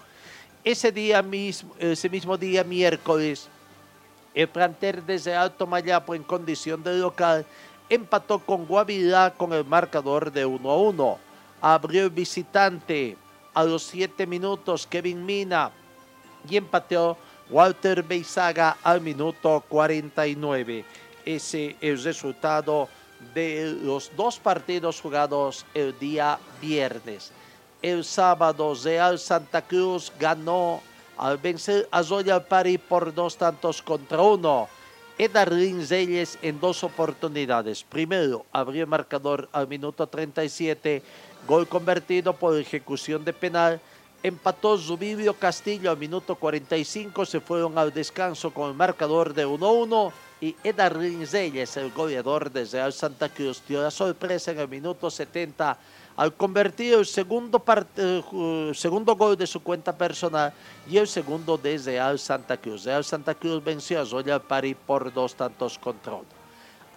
Ese 0.63 0.91
día 0.91 1.21
mismo, 1.21 1.73
ese 1.79 2.09
mismo 2.09 2.37
día 2.37 2.63
miércoles, 2.65 3.47
el 4.33 4.49
planter 4.49 5.01
desde 5.03 5.33
Alto 5.33 5.65
Mayapo 5.65 6.13
en 6.13 6.23
condición 6.23 6.83
de 6.83 6.95
local 6.95 7.45
empató 7.89 8.39
con 8.39 8.65
Guavirá 8.65 9.33
con 9.33 9.53
el 9.53 9.63
marcador 9.63 10.31
de 10.31 10.45
1 10.45 10.69
a 10.69 10.77
1. 10.77 11.19
Abrió 11.61 12.03
el 12.03 12.09
visitante 12.09 13.15
a 13.57 13.63
los 13.63 13.81
7 13.85 14.27
minutos 14.27 14.85
Kevin 14.85 15.25
Mina 15.25 15.71
y 16.47 16.57
empateó 16.57 17.17
Walter 17.49 18.03
Beizaga 18.03 18.77
al 18.83 19.01
minuto 19.01 19.63
49. 19.67 20.85
Ese 21.25 21.69
es 21.69 21.75
el 21.81 22.03
resultado 22.03 22.87
de 23.33 23.75
los 23.81 24.11
dos 24.15 24.37
partidos 24.37 25.01
jugados 25.01 25.65
el 25.73 25.97
día 25.97 26.37
viernes. 26.61 27.31
El 27.81 28.05
sábado 28.05 28.75
Real 28.75 29.17
Santa 29.17 29.63
Cruz 29.63 30.13
ganó 30.19 30.83
al 31.17 31.39
vencer 31.39 31.87
a 31.89 32.03
Royal 32.03 32.45
Party 32.45 32.77
por 32.77 33.11
dos 33.11 33.37
tantos 33.37 33.81
contra 33.81 34.21
uno. 34.21 34.69
Edarlin 35.17 35.89
Reyes 35.89 36.37
en 36.43 36.59
dos 36.59 36.83
oportunidades. 36.83 37.83
Primero 37.83 38.45
abrió 38.51 38.83
el 38.83 38.87
marcador 38.87 39.49
al 39.51 39.67
minuto 39.67 40.05
37 40.05 41.01
Gol 41.45 41.67
convertido 41.67 42.33
por 42.33 42.57
ejecución 42.57 43.25
de 43.25 43.33
penal. 43.33 43.79
Empató 44.23 44.77
Zubibio 44.77 45.33
Castillo 45.33 45.91
al 45.91 45.97
minuto 45.97 46.35
45. 46.35 47.25
Se 47.25 47.39
fueron 47.39 47.77
al 47.77 47.93
descanso 47.93 48.51
con 48.51 48.69
el 48.69 48.75
marcador 48.75 49.33
de 49.33 49.45
1-1. 49.45 50.11
Y 50.39 50.55
Edarlin 50.63 51.27
Reyes, 51.29 51.77
el 51.77 51.91
goleador 51.91 52.51
de 52.51 52.65
Real 52.65 52.93
Santa 52.93 53.27
Cruz, 53.29 53.63
dio 53.67 53.81
la 53.81 53.89
sorpresa 53.89 54.51
en 54.51 54.59
el 54.59 54.67
minuto 54.67 55.09
70 55.09 55.77
al 56.17 56.33
convertir 56.33 56.95
el 56.95 57.05
segundo, 57.05 57.63
eh, 57.95 58.71
segundo 58.73 59.15
gol 59.15 59.37
de 59.37 59.45
su 59.45 59.61
cuenta 59.61 59.95
personal 59.95 60.51
y 60.89 60.97
el 60.97 61.07
segundo 61.07 61.57
de 61.57 61.77
Real 61.77 62.17
Santa 62.17 62.57
Cruz. 62.57 62.83
Real 62.83 63.03
Santa 63.03 63.35
Cruz 63.35 63.63
venció 63.63 64.01
a 64.01 64.03
Royal 64.03 64.41
Party 64.41 64.73
por 64.73 65.13
dos 65.13 65.35
tantos 65.35 65.77
contra 65.77 66.13
uno. 66.13 66.25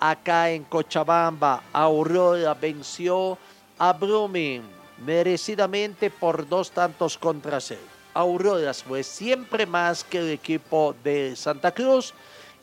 Acá 0.01 0.51
en 0.51 0.65
Cochabamba, 0.65 1.63
Aurora 1.75 2.55
venció 2.55 3.37
a 3.81 3.95
Brumming 3.95 4.63
merecidamente 4.99 6.11
por 6.11 6.47
dos 6.47 6.71
tantos 6.71 7.17
contra 7.17 7.61
cero. 7.61 7.81
Auroras 8.13 8.83
fue 8.83 9.03
siempre 9.03 9.65
más 9.65 10.05
que 10.05 10.19
el 10.19 10.29
equipo 10.29 10.95
de 11.03 11.35
Santa 11.35 11.73
Cruz 11.73 12.13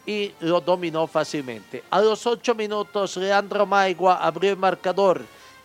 y 0.06 0.32
lo 0.42 0.62
dominó 0.62 1.08
fácilmente. 1.08 1.84
A 1.90 2.02
los 2.02 2.28
ocho 2.28 2.54
minutos, 2.54 3.18
Leandro 3.18 3.66
Maigua 3.66 4.18
abrió 4.18 4.52
el 4.52 4.58
marcador 4.58 5.24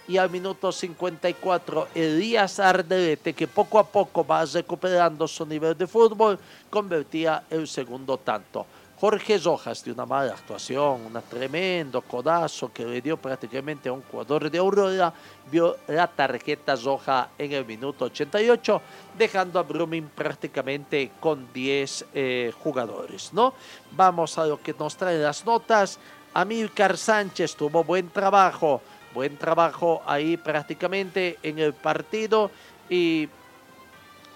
y 0.09 0.17
al 0.17 0.31
minuto 0.31 0.73
54, 0.73 1.88
Elías 1.95 2.59
Ardelete, 2.59 3.35
que 3.35 3.47
poco 3.47 3.79
a 3.79 3.87
poco 3.87 4.27
va 4.27 4.47
recuperando 4.47 5.29
su 5.29 5.45
nivel 5.45 5.77
de 5.77 5.87
fútbol, 5.87 6.38
convertía 6.71 7.45
el 7.51 7.69
segundo 7.69 8.17
tanto. 8.17 8.67
Jorge 9.03 9.37
Rojas 9.38 9.83
de 9.83 9.91
una 9.91 10.07
mala 10.07 10.33
actuación, 10.33 11.07
un 11.07 11.21
tremendo 11.29 12.03
codazo 12.03 12.73
que 12.73 12.85
le 12.85 13.01
dio 13.01 13.17
prácticamente 13.17 13.88
a 13.88 13.93
un 13.93 14.03
jugador 14.03 14.49
de 14.49 14.59
Aurora, 14.59 15.12
vio 15.51 15.77
la 15.88 16.07
tarjeta 16.07 16.77
roja 16.77 17.31
en 17.37 17.51
el 17.51 17.67
minuto 17.67 18.05
88, 18.05 18.81
dejando 19.19 19.59
a 19.59 19.65
Brumming 19.65 20.07
prácticamente 20.15 21.11
con 21.19 21.53
10 21.53 22.05
eh, 22.15 22.53
jugadores. 22.62 23.33
¿no? 23.33 23.55
Vamos 23.91 24.38
a 24.38 24.47
lo 24.47 24.62
que 24.62 24.73
nos 24.73 24.97
trae 24.97 25.19
las 25.19 25.45
notas. 25.45 25.99
Amílcar 26.33 26.97
Sánchez 26.97 27.57
tuvo 27.57 27.83
buen 27.83 28.09
trabajo, 28.09 28.83
buen 29.12 29.37
trabajo 29.37 30.01
ahí 30.07 30.37
prácticamente 30.37 31.41
en 31.43 31.59
el 31.59 31.75
partido 31.75 32.53
y 32.88 33.29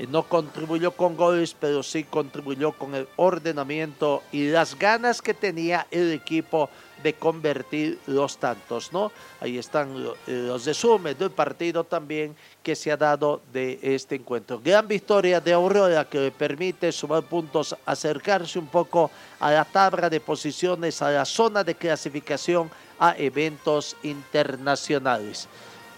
no 0.05 0.25
contribuyó 0.25 0.91
con 0.91 1.17
goles, 1.17 1.57
pero 1.59 1.83
sí 1.83 2.05
contribuyó 2.05 2.73
con 2.73 2.95
el 2.95 3.09
ordenamiento 3.17 4.23
y 4.31 4.49
las 4.49 4.79
ganas 4.79 5.23
que 5.23 5.33
tenía 5.33 5.87
el 5.91 6.13
equipo 6.13 6.69
de 7.03 7.15
convertir 7.15 7.99
los 8.07 8.39
tantos, 8.39 8.93
¿no? 8.93 9.13
Ahí 9.41 9.59
están 9.59 10.03
los 10.27 10.65
resúmenes 10.65 11.19
del 11.19 11.31
partido 11.31 11.85
también 11.85 12.35
que 12.63 12.75
se 12.75 12.91
ha 12.91 12.97
dado 12.97 13.43
de 13.53 13.79
este 13.83 14.17
encuentro. 14.17 14.61
Gran 14.63 14.89
victoria 14.89 15.41
de 15.41 15.53
Aurora 15.53 16.05
que 16.05 16.19
le 16.19 16.31
permite 16.31 16.91
sumar 16.93 17.23
puntos, 17.23 17.77
acercarse 17.85 18.59
un 18.59 18.67
poco 18.67 19.11
a 19.41 19.51
la 19.51 19.65
tabla 19.65 20.11
de 20.11 20.21
posiciones, 20.21 21.01
a 21.03 21.11
la 21.11 21.25
zona 21.25 21.63
de 21.63 21.75
clasificación 21.75 22.71
a 22.99 23.15
eventos 23.17 23.97
internacionales 24.03 25.49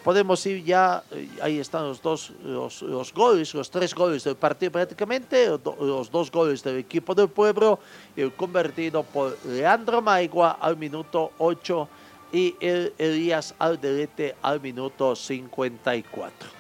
podemos 0.03 0.45
ir 0.47 0.65
ya, 0.65 1.03
eh, 1.11 1.29
ahí 1.43 1.59
están 1.59 1.85
los 1.85 2.01
dos, 2.01 2.33
los, 2.43 3.13
goles, 3.13 3.55
los 3.55 3.71
tres 3.71 3.95
goles 3.95 4.25
del 4.25 4.37
partido 4.37 4.73
prácticamente, 4.73 5.49
los 5.49 6.11
dos 6.11 6.31
goles 6.31 6.63
del 6.63 6.79
equipo 6.79 7.15
del 7.15 7.29
pueblo, 7.29 7.79
el 8.17 8.33
convertido 8.33 9.03
por 9.03 9.37
Leandro 9.45 10.01
Maigua 10.01 10.59
al 10.61 10.77
minuto 10.77 11.33
8 11.39 11.89
y 12.33 12.55
el 12.61 12.93
Elías 12.99 13.55
Alderete 13.59 14.37
al 14.43 14.61
minuto 14.61 15.17
54. 15.17 16.51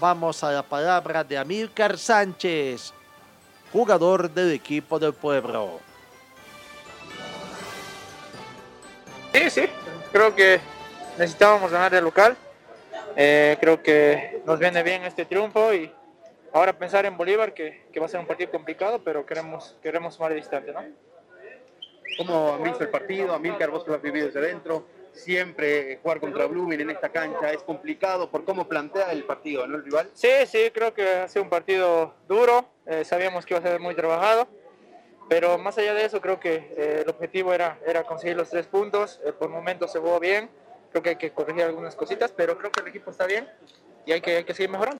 Vamos 0.00 0.44
a 0.44 0.52
la 0.52 0.62
palabra 0.62 1.24
de 1.24 1.38
Amílcar 1.38 1.98
Sánchez, 1.98 2.92
jugador 3.72 4.30
del 4.30 4.52
equipo 4.52 4.98
del 4.98 5.12
pueblo. 5.12 5.80
Sí, 9.32 9.50
sí, 9.50 9.62
creo 10.12 10.34
que 10.34 10.60
necesitábamos 11.18 11.70
ganar 11.70 11.94
el 11.94 12.04
local 12.04 12.36
eh, 13.16 13.56
creo 13.60 13.82
que 13.82 14.42
nos 14.46 14.58
viene 14.58 14.82
bien 14.82 15.04
este 15.04 15.24
triunfo 15.24 15.72
y 15.74 15.92
ahora 16.52 16.72
pensar 16.72 17.06
en 17.06 17.16
Bolívar, 17.16 17.54
que, 17.54 17.86
que, 17.92 18.00
va 18.00 18.06
a 18.06 18.08
ser 18.08 18.20
un 18.20 18.26
partido 18.26 18.50
complicado, 18.50 19.02
pero 19.02 19.24
queremos, 19.26 19.76
queremos 19.82 20.14
sumar 20.14 20.34
distante, 20.34 20.72
¿no? 20.72 20.82
¿Cómo 22.16 22.54
han 22.54 22.62
visto 22.62 22.82
el 22.82 22.90
partido? 22.90 23.32
Amílcar, 23.32 23.70
vos 23.70 23.86
lo 23.86 23.94
has 23.94 24.02
vivido 24.02 24.26
desde 24.26 24.40
dentro. 24.40 24.86
Siempre 25.12 25.98
jugar 26.02 26.20
contra 26.20 26.46
Blooming 26.46 26.80
en 26.80 26.90
esta 26.90 27.08
cancha 27.10 27.52
es 27.52 27.62
complicado 27.62 28.30
por 28.30 28.44
cómo 28.44 28.68
plantea 28.68 29.12
el 29.12 29.24
partido, 29.24 29.66
¿no? 29.66 29.76
El 29.76 29.84
rival. 29.84 30.10
Sí, 30.14 30.28
sí, 30.46 30.70
creo 30.72 30.94
que 30.94 31.08
ha 31.08 31.28
sido 31.28 31.42
un 31.42 31.48
partido 31.48 32.14
duro. 32.28 32.64
Eh, 32.86 33.04
sabíamos 33.04 33.44
que 33.44 33.54
iba 33.54 33.60
a 33.60 33.62
ser 33.62 33.80
muy 33.80 33.94
trabajado. 33.94 34.48
Pero 35.28 35.58
más 35.58 35.76
allá 35.76 35.92
de 35.92 36.04
eso, 36.04 36.20
creo 36.20 36.40
que 36.40 36.54
eh, 36.54 37.02
el 37.04 37.08
objetivo 37.10 37.52
era, 37.52 37.78
era 37.86 38.04
conseguir 38.04 38.36
los 38.36 38.48
tres 38.48 38.66
puntos. 38.66 39.20
por 39.38 39.48
momentos 39.50 39.92
se 39.92 39.98
jugó 39.98 40.18
bien 40.18 40.48
creo 40.90 41.02
que 41.02 41.10
hay 41.10 41.16
que 41.16 41.32
corregir 41.32 41.62
algunas 41.64 41.94
cositas, 41.94 42.32
pero 42.36 42.56
creo 42.58 42.70
que 42.70 42.80
el 42.80 42.88
equipo 42.88 43.10
está 43.10 43.26
bien 43.26 43.48
y 44.06 44.12
hay 44.12 44.20
que, 44.20 44.36
hay 44.36 44.44
que 44.44 44.54
seguir 44.54 44.70
mejorando. 44.70 44.98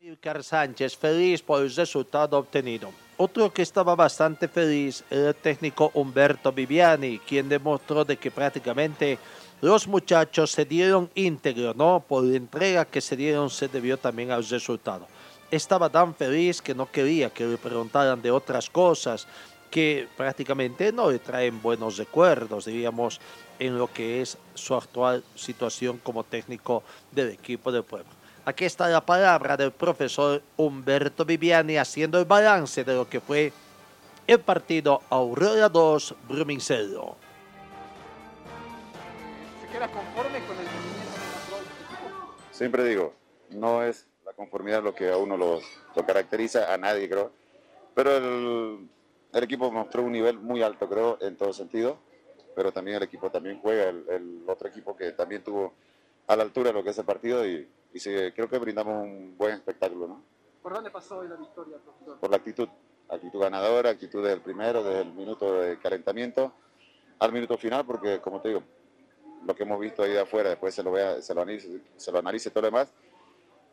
Ilkar 0.00 0.44
Sánchez 0.44 0.96
feliz 0.96 1.42
por 1.42 1.60
el 1.60 1.74
resultado 1.74 2.38
obtenido. 2.38 2.92
Otro 3.16 3.52
que 3.52 3.62
estaba 3.62 3.96
bastante 3.96 4.46
feliz 4.46 5.02
era 5.10 5.30
el 5.30 5.34
técnico 5.34 5.90
Humberto 5.94 6.52
Viviani, 6.52 7.18
quien 7.18 7.48
demostró 7.48 8.04
de 8.04 8.16
que 8.16 8.30
prácticamente 8.30 9.18
los 9.60 9.88
muchachos 9.88 10.52
se 10.52 10.64
dieron 10.64 11.10
íntegro, 11.16 11.74
¿no? 11.74 12.04
Por 12.06 12.22
la 12.22 12.36
entrega 12.36 12.84
que 12.84 13.00
se 13.00 13.16
dieron 13.16 13.50
se 13.50 13.66
debió 13.66 13.98
también 13.98 14.30
al 14.30 14.48
resultado. 14.48 15.08
Estaba 15.50 15.90
tan 15.90 16.14
feliz 16.14 16.62
que 16.62 16.76
no 16.76 16.88
quería 16.88 17.30
que 17.30 17.44
le 17.44 17.58
preguntaran 17.58 18.22
de 18.22 18.30
otras 18.30 18.70
cosas, 18.70 19.26
que 19.68 20.06
prácticamente 20.16 20.92
no 20.92 21.10
le 21.10 21.18
traen 21.18 21.60
buenos 21.60 21.96
recuerdos, 21.96 22.66
diríamos, 22.66 23.20
en 23.58 23.78
lo 23.78 23.92
que 23.92 24.20
es 24.20 24.38
su 24.54 24.74
actual 24.74 25.24
situación 25.34 25.98
como 25.98 26.24
técnico 26.24 26.82
del 27.12 27.30
equipo 27.30 27.72
del 27.72 27.84
pueblo. 27.84 28.10
Aquí 28.44 28.64
está 28.64 28.88
la 28.88 29.04
palabra 29.04 29.56
del 29.56 29.72
profesor 29.72 30.42
Humberto 30.56 31.24
Viviani 31.24 31.76
haciendo 31.76 32.18
el 32.18 32.24
balance 32.24 32.84
de 32.84 32.94
lo 32.94 33.08
que 33.08 33.20
fue 33.20 33.52
el 34.26 34.40
partido 34.40 35.02
Aurora 35.10 35.68
2, 35.68 36.14
Brumming 36.28 36.60
¿Se 36.60 36.76
queda 39.72 39.88
conforme 39.88 40.44
con 40.46 40.58
el 40.58 40.66
Siempre 42.52 42.84
digo, 42.84 43.14
no 43.50 43.82
es 43.82 44.06
la 44.24 44.32
conformidad 44.32 44.82
lo 44.82 44.94
que 44.94 45.10
a 45.10 45.16
uno 45.16 45.36
lo 45.36 45.60
caracteriza, 46.06 46.72
a 46.72 46.78
nadie 46.78 47.08
creo, 47.08 47.32
pero 47.94 48.16
el 48.16 48.88
el 49.32 49.44
equipo 49.44 49.70
mostró 49.70 50.02
un 50.02 50.12
nivel 50.12 50.38
muy 50.38 50.62
alto, 50.62 50.88
creo, 50.88 51.18
en 51.20 51.36
todo 51.36 51.52
sentido, 51.52 51.98
pero 52.58 52.72
también 52.72 52.96
el 52.96 53.04
equipo 53.04 53.30
también 53.30 53.60
juega, 53.60 53.88
el, 53.88 54.42
otro 54.48 54.66
equipo 54.66 54.96
que 54.96 55.12
también 55.12 55.44
tuvo 55.44 55.74
a 56.26 56.34
la 56.34 56.42
altura 56.42 56.72
lo 56.72 56.82
que 56.82 56.90
es 56.90 56.98
el 56.98 57.04
partido 57.04 57.46
y, 57.46 57.68
creo 58.34 58.48
que 58.48 58.58
brindamos 58.58 59.04
un 59.04 59.36
buen 59.38 59.54
espectáculo. 59.54 60.08
¿no? 60.08 60.24
¿Por 60.60 60.74
dónde 60.74 60.90
pasó 60.90 61.18
hoy 61.18 61.28
la 61.28 61.36
victoria, 61.36 61.76
profesor? 61.78 62.18
Por 62.18 62.30
la 62.30 62.36
actitud, 62.38 62.68
actitud 63.08 63.38
ganadora, 63.38 63.90
actitud 63.90 64.24
desde 64.24 64.34
el 64.34 64.40
primero, 64.40 64.82
desde 64.82 65.02
el 65.02 65.12
minuto 65.12 65.60
de 65.60 65.78
calentamiento 65.78 66.52
al 67.20 67.32
minuto 67.32 67.56
final, 67.56 67.86
porque 67.86 68.20
como 68.20 68.40
te 68.40 68.48
digo, 68.48 68.64
lo 69.46 69.54
que 69.54 69.62
hemos 69.62 69.78
visto 69.78 70.02
ahí 70.02 70.10
de 70.10 70.20
afuera, 70.22 70.50
después 70.50 70.74
se 70.74 70.82
lo, 70.82 70.90
vea, 70.90 71.22
se 71.22 71.32
lo, 71.36 71.42
analice, 71.42 71.80
se 71.94 72.10
lo 72.10 72.18
analice 72.18 72.50
todo 72.50 72.62
lo 72.62 72.66
demás, 72.66 72.92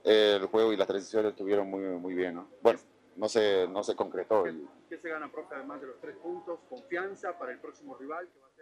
el 0.04 0.46
juego 0.46 0.72
y 0.72 0.78
las 0.78 0.86
transiciones 0.86 1.32
estuvieron 1.32 1.68
muy, 1.68 1.82
muy 1.82 2.14
bien. 2.14 2.36
¿no? 2.36 2.48
Bueno, 2.62 2.80
no 3.16 3.30
se, 3.30 3.68
no 3.68 3.84
se 3.84 3.96
concretó. 3.96 4.44
¿Qué, 4.90 4.98
se 5.00 5.10
gana, 5.10 5.32
profe, 5.32 5.56
además 5.56 5.82
de 5.82 5.88
los 5.88 6.00
tres 6.00 6.16
puntos? 6.18 6.60
¿Confianza 6.70 7.36
para 7.40 7.52
el 7.52 7.60
próximo 7.60 7.96
rival 7.98 8.30
que 8.32 8.40
va 8.40 8.48
a? 8.48 8.55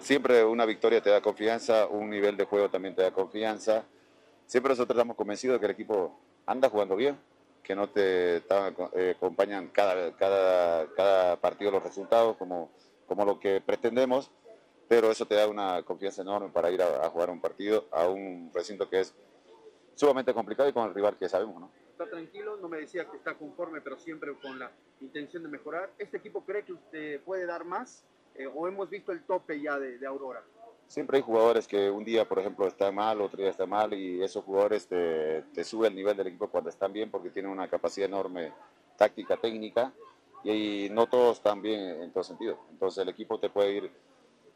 Siempre 0.00 0.44
una 0.44 0.64
victoria 0.64 1.02
te 1.02 1.10
da 1.10 1.20
confianza, 1.20 1.86
un 1.86 2.08
nivel 2.08 2.36
de 2.36 2.44
juego 2.44 2.70
también 2.70 2.94
te 2.94 3.02
da 3.02 3.10
confianza. 3.10 3.84
Siempre 4.46 4.70
nosotros 4.70 4.96
estamos 4.96 5.16
convencidos 5.16 5.56
de 5.56 5.60
que 5.60 5.66
el 5.66 5.72
equipo 5.72 6.18
anda 6.46 6.70
jugando 6.70 6.96
bien, 6.96 7.18
que 7.62 7.74
no 7.74 7.90
te 7.90 8.36
eh, 8.38 9.14
acompañan 9.14 9.68
cada, 9.68 11.36
partido 11.40 11.70
los 11.70 11.82
resultados 11.82 12.38
como, 12.38 12.70
lo 13.08 13.38
que 13.38 13.60
pretendemos, 13.60 14.30
pero 14.88 15.10
eso 15.10 15.26
te 15.26 15.34
da 15.34 15.46
una 15.46 15.82
confianza 15.82 16.22
enorme 16.22 16.48
para 16.48 16.70
ir 16.70 16.80
a, 16.80 17.04
a 17.04 17.10
jugar 17.10 17.28
un 17.28 17.42
partido 17.42 17.84
a 17.92 18.08
un 18.08 18.50
recinto 18.54 18.88
que 18.88 19.00
es 19.00 19.14
sumamente 19.94 20.32
complicado 20.32 20.70
y 20.70 20.72
con 20.72 20.88
el 20.88 20.94
rival 20.94 21.18
que 21.18 21.28
sabemos, 21.28 21.60
¿no? 21.60 21.70
Está 21.98 22.10
tranquilo, 22.10 22.56
no 22.58 22.68
me 22.68 22.78
decía 22.78 23.10
que 23.10 23.16
está 23.16 23.34
conforme, 23.34 23.80
pero 23.80 23.98
siempre 23.98 24.32
con 24.40 24.56
la 24.56 24.70
intención 25.00 25.42
de 25.42 25.48
mejorar. 25.48 25.90
¿Este 25.98 26.18
equipo 26.18 26.44
cree 26.44 26.62
que 26.62 26.72
usted 26.72 27.20
puede 27.22 27.44
dar 27.44 27.64
más 27.64 28.04
eh, 28.36 28.46
o 28.46 28.68
hemos 28.68 28.88
visto 28.88 29.10
el 29.10 29.24
tope 29.24 29.60
ya 29.60 29.80
de, 29.80 30.06
Aurora? 30.06 30.44
Siempre 30.86 31.16
hay 31.16 31.24
jugadores 31.24 31.66
que 31.66 31.90
un 31.90 32.04
día, 32.04 32.24
por 32.28 32.38
ejemplo, 32.38 32.68
están 32.68 32.94
mal, 32.94 33.20
otro 33.20 33.38
día 33.38 33.50
están 33.50 33.70
mal 33.70 33.92
y 33.94 34.22
esos 34.22 34.44
jugadores 34.44 34.86
te, 34.86 35.42
te 35.52 35.64
suben 35.64 35.90
el 35.90 35.96
nivel 35.96 36.16
del 36.16 36.28
equipo 36.28 36.46
cuando 36.46 36.70
están 36.70 36.92
bien 36.92 37.10
porque 37.10 37.30
tienen 37.30 37.50
una 37.50 37.68
capacidad 37.68 38.08
enorme 38.08 38.52
táctica, 38.96 39.36
técnica 39.36 39.92
y 40.44 40.86
no 40.92 41.08
todos 41.08 41.38
están 41.38 41.60
bien 41.60 41.80
en 41.80 42.12
todo 42.12 42.22
sentido. 42.22 42.60
Entonces 42.70 43.02
el 43.02 43.08
equipo 43.08 43.40
te 43.40 43.50
puede 43.50 43.72
ir 43.72 43.90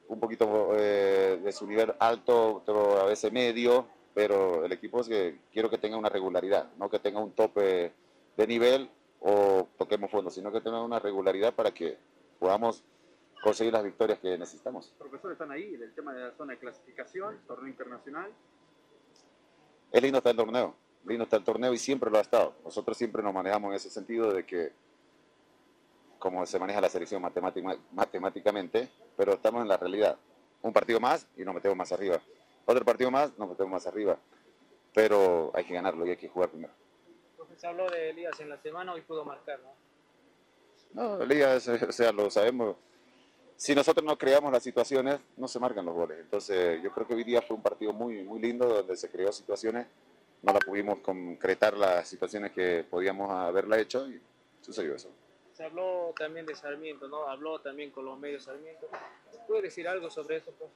un 0.07 0.21
poquito 0.21 0.75
eh, 0.77 1.41
de 1.43 1.51
su 1.51 1.67
nivel 1.67 1.93
alto, 1.99 2.59
otro 2.59 3.01
a 3.01 3.05
veces 3.07 3.33
medio, 3.33 3.89
pero 4.15 4.65
el 4.65 4.73
equipo 4.73 5.01
es 5.01 5.09
que 5.09 5.39
quiero 5.53 5.71
que 5.71 5.79
tenga 5.79 5.97
una 5.97 6.09
regularidad, 6.09 6.71
no 6.77 6.91
que 6.91 6.99
tenga 6.99 7.21
un 7.21 7.33
tope 7.33 7.93
de 8.37 8.47
nivel 8.47 8.91
o 9.21 9.69
toquemos 9.79 10.11
fondo, 10.11 10.31
sino 10.31 10.53
que 10.53 10.61
tenga 10.61 10.83
una 10.83 10.99
regularidad 10.99 11.55
para 11.55 11.73
que 11.73 11.97
podamos 12.39 12.83
conseguir 13.43 13.73
las 13.73 13.85
victorias 13.85 14.19
que 14.19 14.37
necesitamos. 14.37 14.93
Profesor, 14.99 15.33
están 15.33 15.51
ahí, 15.51 15.75
el 15.75 15.95
tema 15.95 16.13
de 16.13 16.23
la 16.23 16.33
zona 16.33 16.53
de 16.53 16.59
clasificación, 16.59 17.39
torneo 17.47 17.69
internacional. 17.69 18.31
Es 19.91 20.03
lindo 20.03 20.19
está 20.19 20.31
el 20.31 20.37
torneo, 20.37 20.75
lindo 21.07 21.25
está 21.25 21.37
el 21.37 21.45
torneo 21.45 21.73
y 21.73 21.79
siempre 21.79 22.11
lo 22.11 22.19
ha 22.19 22.23
estado. 22.23 22.55
Nosotros 22.65 22.97
siempre 22.97 23.23
nos 23.23 23.33
manejamos 23.33 23.71
en 23.71 23.77
ese 23.77 23.91
sentido 23.91 24.33
de 24.33 24.45
que, 24.45 24.73
como 26.19 26.45
se 26.47 26.59
maneja 26.59 26.81
la 26.81 26.89
selección 26.89 27.23
matemáticamente, 27.93 28.89
pero 29.17 29.35
estamos 29.35 29.63
en 29.63 29.69
la 29.69 29.77
realidad. 29.77 30.19
Un 30.63 30.73
partido 30.73 31.01
más 31.01 31.27
y 31.37 31.45
nos 31.45 31.55
metemos 31.55 31.77
más 31.77 31.91
arriba 31.93 32.21
otro 32.67 32.85
partido 32.85 33.11
más, 33.11 33.37
nos 33.39 33.49
metemos 33.49 33.73
más 33.73 33.87
arriba. 33.87 34.19
Pero 34.95 35.51
hay 35.55 35.65
que 35.65 35.75
ganarlo 35.75 36.07
y 36.07 36.11
hay 36.11 36.17
que 36.17 36.29
jugar 36.29 36.51
primero. 36.51 36.73
Se 37.57 37.67
habló 37.67 37.89
de 37.91 38.11
Elías 38.11 38.39
en 38.41 38.49
la 38.49 38.59
semana, 38.59 38.93
hoy 38.93 39.03
pudo 39.03 39.25
marcar, 39.25 39.61
¿no? 39.61 39.73
No, 40.95 41.23
Elías, 41.23 41.67
o 41.69 41.93
sea, 41.93 42.13
lo 42.13 42.31
sabemos. 42.31 42.77
Si 43.57 43.75
nosotros 43.75 44.05
no 44.05 44.19
creamos 44.19 44.51
las 44.53 44.63
situaciones, 44.63 45.21
no 45.37 45.47
se 45.47 45.61
marcan 45.61 45.87
los 45.87 45.95
goles. 45.95 46.19
Entonces, 46.19 46.83
yo 46.83 46.91
creo 46.91 47.07
que 47.07 47.15
hoy 47.15 47.25
día 47.25 47.41
fue 47.41 47.57
un 47.57 47.63
partido 47.63 47.93
muy, 47.93 48.25
muy 48.25 48.41
lindo 48.41 48.67
donde 48.67 48.97
se 48.97 49.09
creó 49.09 49.31
situaciones. 49.33 49.87
No 50.43 50.53
la 50.53 50.59
pudimos 50.59 50.99
concretar 50.99 51.77
las 51.77 52.09
situaciones 52.09 52.51
que 52.51 52.85
podíamos 52.91 53.31
haberla 53.31 53.79
hecho 53.79 54.09
y 54.09 54.21
sucedió 54.61 54.97
eso. 54.97 55.11
Se 55.53 55.65
habló 55.65 56.13
también 56.19 56.45
de 56.45 56.57
Sarmiento, 56.57 57.07
¿no? 57.07 57.29
Habló 57.29 57.61
también 57.61 57.91
con 57.93 58.05
los 58.05 58.19
medios 58.19 58.43
Sarmiento. 58.43 58.89
¿Puede 59.47 59.63
decir 59.63 59.87
algo 59.87 60.11
sobre 60.11 60.39
eso? 60.39 60.51
Pues? 60.59 60.71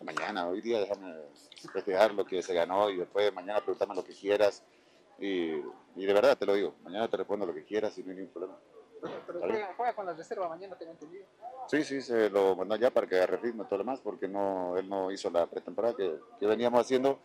Mañana, 0.00 0.48
hoy 0.48 0.60
día 0.60 0.80
déjame 0.80 1.14
festejar 1.72 2.12
lo 2.14 2.24
que 2.24 2.42
se 2.42 2.54
ganó 2.54 2.90
y 2.90 2.96
después 2.96 3.32
mañana 3.32 3.60
preguntarme 3.60 3.94
lo 3.94 4.04
que 4.04 4.14
quieras. 4.14 4.62
Y, 5.18 5.52
y 5.96 6.06
de 6.06 6.12
verdad 6.12 6.36
te 6.36 6.46
lo 6.46 6.54
digo, 6.54 6.74
mañana 6.82 7.08
te 7.08 7.16
respondo 7.16 7.46
lo 7.46 7.54
que 7.54 7.64
quieras 7.64 7.96
y 7.98 8.02
no 8.02 8.10
hay 8.10 8.16
ningún 8.16 8.32
problema. 8.32 8.58
Pero 9.26 9.40
juega, 9.40 9.74
juega, 9.76 9.94
con 9.94 10.06
la 10.06 10.12
reserva 10.14 10.48
mañana, 10.48 10.76
tengo 10.76 10.92
entendido. 10.92 11.26
Sí, 11.66 11.82
sí, 11.84 12.00
se 12.00 12.30
lo 12.30 12.54
mandó 12.54 12.76
ya 12.76 12.90
para 12.90 13.06
que 13.06 13.16
agarre 13.16 13.36
ritmo 13.38 13.64
y 13.64 13.66
todo 13.66 13.78
lo 13.78 13.84
demás, 13.84 14.00
porque 14.00 14.28
no, 14.28 14.76
él 14.76 14.88
no 14.88 15.10
hizo 15.10 15.28
la 15.30 15.46
pretemporada 15.46 15.96
que, 15.96 16.18
que 16.38 16.46
veníamos 16.46 16.80
haciendo 16.80 17.18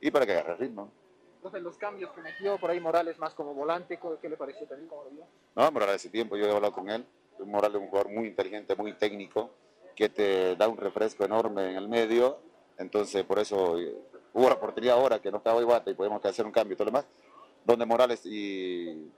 y 0.00 0.10
para 0.10 0.24
que 0.24 0.32
agarre 0.32 0.56
ritmo. 0.56 0.90
Entonces, 1.36 1.62
los 1.62 1.76
cambios 1.76 2.10
que 2.12 2.20
metió 2.20 2.58
por 2.58 2.70
ahí 2.70 2.80
Morales 2.80 3.18
más 3.18 3.34
como 3.34 3.54
volante, 3.54 3.98
¿qué 4.20 4.28
le 4.28 4.36
pareció 4.36 4.66
también? 4.66 4.88
¿Cómo 4.88 5.04
lo 5.04 5.10
vio? 5.10 5.24
No, 5.54 5.70
Morales 5.70 5.96
ese 5.96 6.10
tiempo, 6.10 6.36
yo 6.36 6.46
he 6.46 6.50
hablado 6.50 6.72
con 6.72 6.90
él. 6.90 7.06
Morales 7.44 7.76
es 7.76 7.82
un 7.82 7.88
jugador 7.88 8.10
muy 8.10 8.26
inteligente, 8.26 8.74
muy 8.74 8.94
técnico, 8.94 9.50
que 9.98 10.08
te 10.08 10.54
da 10.54 10.68
un 10.68 10.76
refresco 10.76 11.24
enorme 11.24 11.70
en 11.70 11.76
el 11.76 11.88
medio. 11.88 12.38
Entonces, 12.78 13.24
por 13.24 13.40
eso 13.40 13.80
eh, 13.80 13.92
hubo 14.32 14.48
la 14.48 14.54
oportunidad 14.54 14.96
ahora 14.96 15.18
que 15.18 15.32
no 15.32 15.38
estaba 15.38 15.60
Iguata 15.60 15.90
y 15.90 15.94
podemos 15.94 16.24
hacer 16.24 16.46
un 16.46 16.52
cambio 16.52 16.74
y 16.74 16.76
todo 16.76 16.84
lo 16.84 16.92
demás, 16.92 17.06
donde 17.64 17.84
Morales 17.84 18.24
y, 18.24 19.10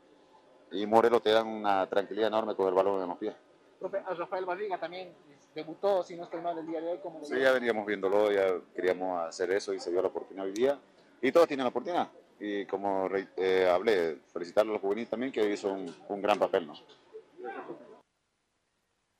y 0.73 0.87
Morelo 0.87 1.21
te 1.21 1.33
dan 1.33 1.47
una 1.47 1.87
tranquilidad 1.87 2.29
enorme 2.29 2.55
con 2.55 2.67
el 2.67 2.73
balón 2.73 3.03
en 3.03 3.09
los 3.11 3.19
pies. 3.19 3.35
A 4.07 4.15
Rafael 4.15 4.47
Barriga 4.47 4.81
también 4.81 5.13
debutó, 5.55 6.03
si 6.03 6.17
no 6.17 6.25
estoy 6.25 6.41
mal, 6.41 6.57
el 6.57 6.67
día 6.67 6.81
de 6.81 6.93
hoy. 6.93 6.99
como 7.01 7.23
Sí, 7.27 7.39
ya 7.39 7.53
veníamos 7.53 7.85
viéndolo, 7.85 8.33
ya 8.33 8.47
queríamos 8.75 9.21
hacer 9.29 9.51
eso 9.51 9.75
y 9.75 9.81
se 9.81 9.91
dio 9.91 10.01
la 10.01 10.09
oportunidad 10.09 10.47
hoy 10.47 10.53
día. 10.53 10.79
Y 11.21 11.31
todos 11.31 11.47
tienen 11.47 11.65
la 11.65 11.71
oportunidad. 11.71 12.09
Y 12.39 12.65
como 12.65 13.07
eh, 13.37 13.69
hablé, 13.71 14.17
felicitarle 14.33 14.71
a 14.71 14.73
los 14.73 14.81
juveniles 14.81 15.11
también, 15.11 15.31
que 15.31 15.47
hizo 15.53 15.71
un, 15.71 15.95
un 16.09 16.23
gran 16.23 16.39
papel. 16.39 16.67
¿no? 16.67 16.73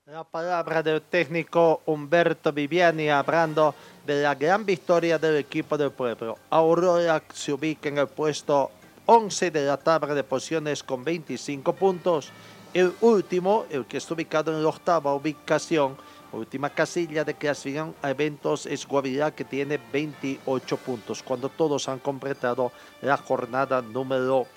La 0.07 0.23
palabra 0.23 0.81
del 0.81 0.99
técnico 1.03 1.83
Humberto 1.85 2.51
Viviani 2.51 3.09
hablando 3.09 3.75
de 4.03 4.23
la 4.23 4.33
gran 4.33 4.65
victoria 4.65 5.19
del 5.19 5.37
equipo 5.37 5.77
del 5.77 5.91
pueblo. 5.91 6.39
Aurora 6.49 7.21
se 7.31 7.53
ubica 7.53 7.87
en 7.87 7.99
el 7.99 8.07
puesto 8.07 8.71
11 9.05 9.51
de 9.51 9.63
la 9.63 9.77
tabla 9.77 10.15
de 10.15 10.23
posiciones 10.23 10.81
con 10.81 11.03
25 11.03 11.73
puntos. 11.73 12.31
El 12.73 12.95
último, 13.01 13.67
el 13.69 13.85
que 13.85 13.97
está 13.97 14.15
ubicado 14.15 14.51
en 14.51 14.63
la 14.63 14.69
octava 14.69 15.13
ubicación, 15.13 15.95
última 16.31 16.71
casilla 16.71 17.23
de 17.23 17.35
clasificación 17.35 17.93
a 18.01 18.09
eventos 18.09 18.65
es 18.65 18.87
Guavirá 18.87 19.29
que 19.29 19.45
tiene 19.45 19.79
28 19.93 20.77
puntos 20.77 21.21
cuando 21.21 21.47
todos 21.47 21.87
han 21.87 21.99
completado 21.99 22.71
la 23.03 23.17
jornada 23.17 23.83
número 23.83 24.47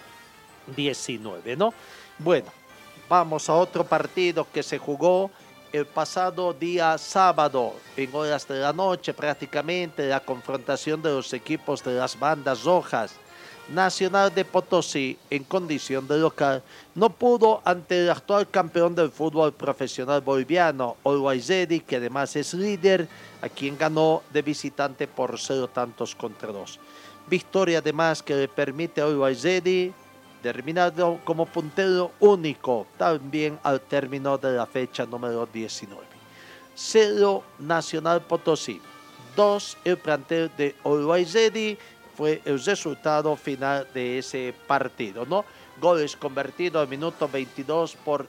19, 0.74 1.54
¿no? 1.54 1.74
Bueno, 2.18 2.46
vamos 3.08 3.48
a 3.48 3.54
otro 3.54 3.84
partido 3.84 4.46
que 4.52 4.62
se 4.62 4.78
jugó 4.78 5.30
el 5.72 5.86
pasado 5.86 6.52
día 6.52 6.96
sábado, 6.98 7.74
en 7.96 8.14
horas 8.14 8.46
de 8.46 8.60
la 8.60 8.72
noche 8.72 9.12
prácticamente, 9.12 10.08
la 10.08 10.20
confrontación 10.20 11.02
de 11.02 11.10
los 11.10 11.32
equipos 11.32 11.82
de 11.82 11.94
las 11.94 12.18
bandas 12.18 12.62
rojas. 12.62 13.14
Nacional 13.68 14.32
de 14.32 14.44
Potosí, 14.44 15.18
en 15.30 15.42
condición 15.42 16.06
de 16.06 16.18
local, 16.18 16.62
no 16.94 17.08
pudo 17.08 17.62
ante 17.64 17.98
el 17.98 18.10
actual 18.10 18.48
campeón 18.48 18.94
del 18.94 19.10
fútbol 19.10 19.54
profesional 19.54 20.20
boliviano, 20.20 20.96
Olwaizedi, 21.02 21.80
que 21.80 21.96
además 21.96 22.36
es 22.36 22.52
líder, 22.52 23.08
a 23.40 23.48
quien 23.48 23.78
ganó 23.78 24.22
de 24.32 24.42
visitante 24.42 25.08
por 25.08 25.40
cero 25.40 25.66
tantos 25.66 26.14
contra 26.14 26.52
dos. 26.52 26.78
Victoria 27.26 27.78
además 27.78 28.22
que 28.22 28.34
le 28.34 28.48
permite 28.48 29.00
a 29.00 29.06
Olwaizedi 29.06 29.94
terminado 30.44 31.20
como 31.24 31.46
puntero 31.46 32.12
único 32.20 32.86
también 32.98 33.58
al 33.62 33.80
término 33.80 34.36
de 34.36 34.52
la 34.52 34.66
fecha 34.66 35.06
número 35.06 35.46
19. 35.46 36.04
Cero 36.74 37.42
Nacional 37.60 38.20
Potosí, 38.20 38.78
2 39.36 39.78
el 39.86 39.96
plantel 39.96 40.50
de 40.58 40.74
Olwaizedi 40.82 41.78
fue 42.14 42.42
el 42.44 42.62
resultado 42.62 43.34
final 43.36 43.88
de 43.94 44.18
ese 44.18 44.54
partido, 44.66 45.24
¿no? 45.24 45.46
Goles 45.80 46.14
convertidos 46.14 46.82
al 46.82 46.88
minuto 46.88 47.26
22 47.26 47.96
por 48.04 48.26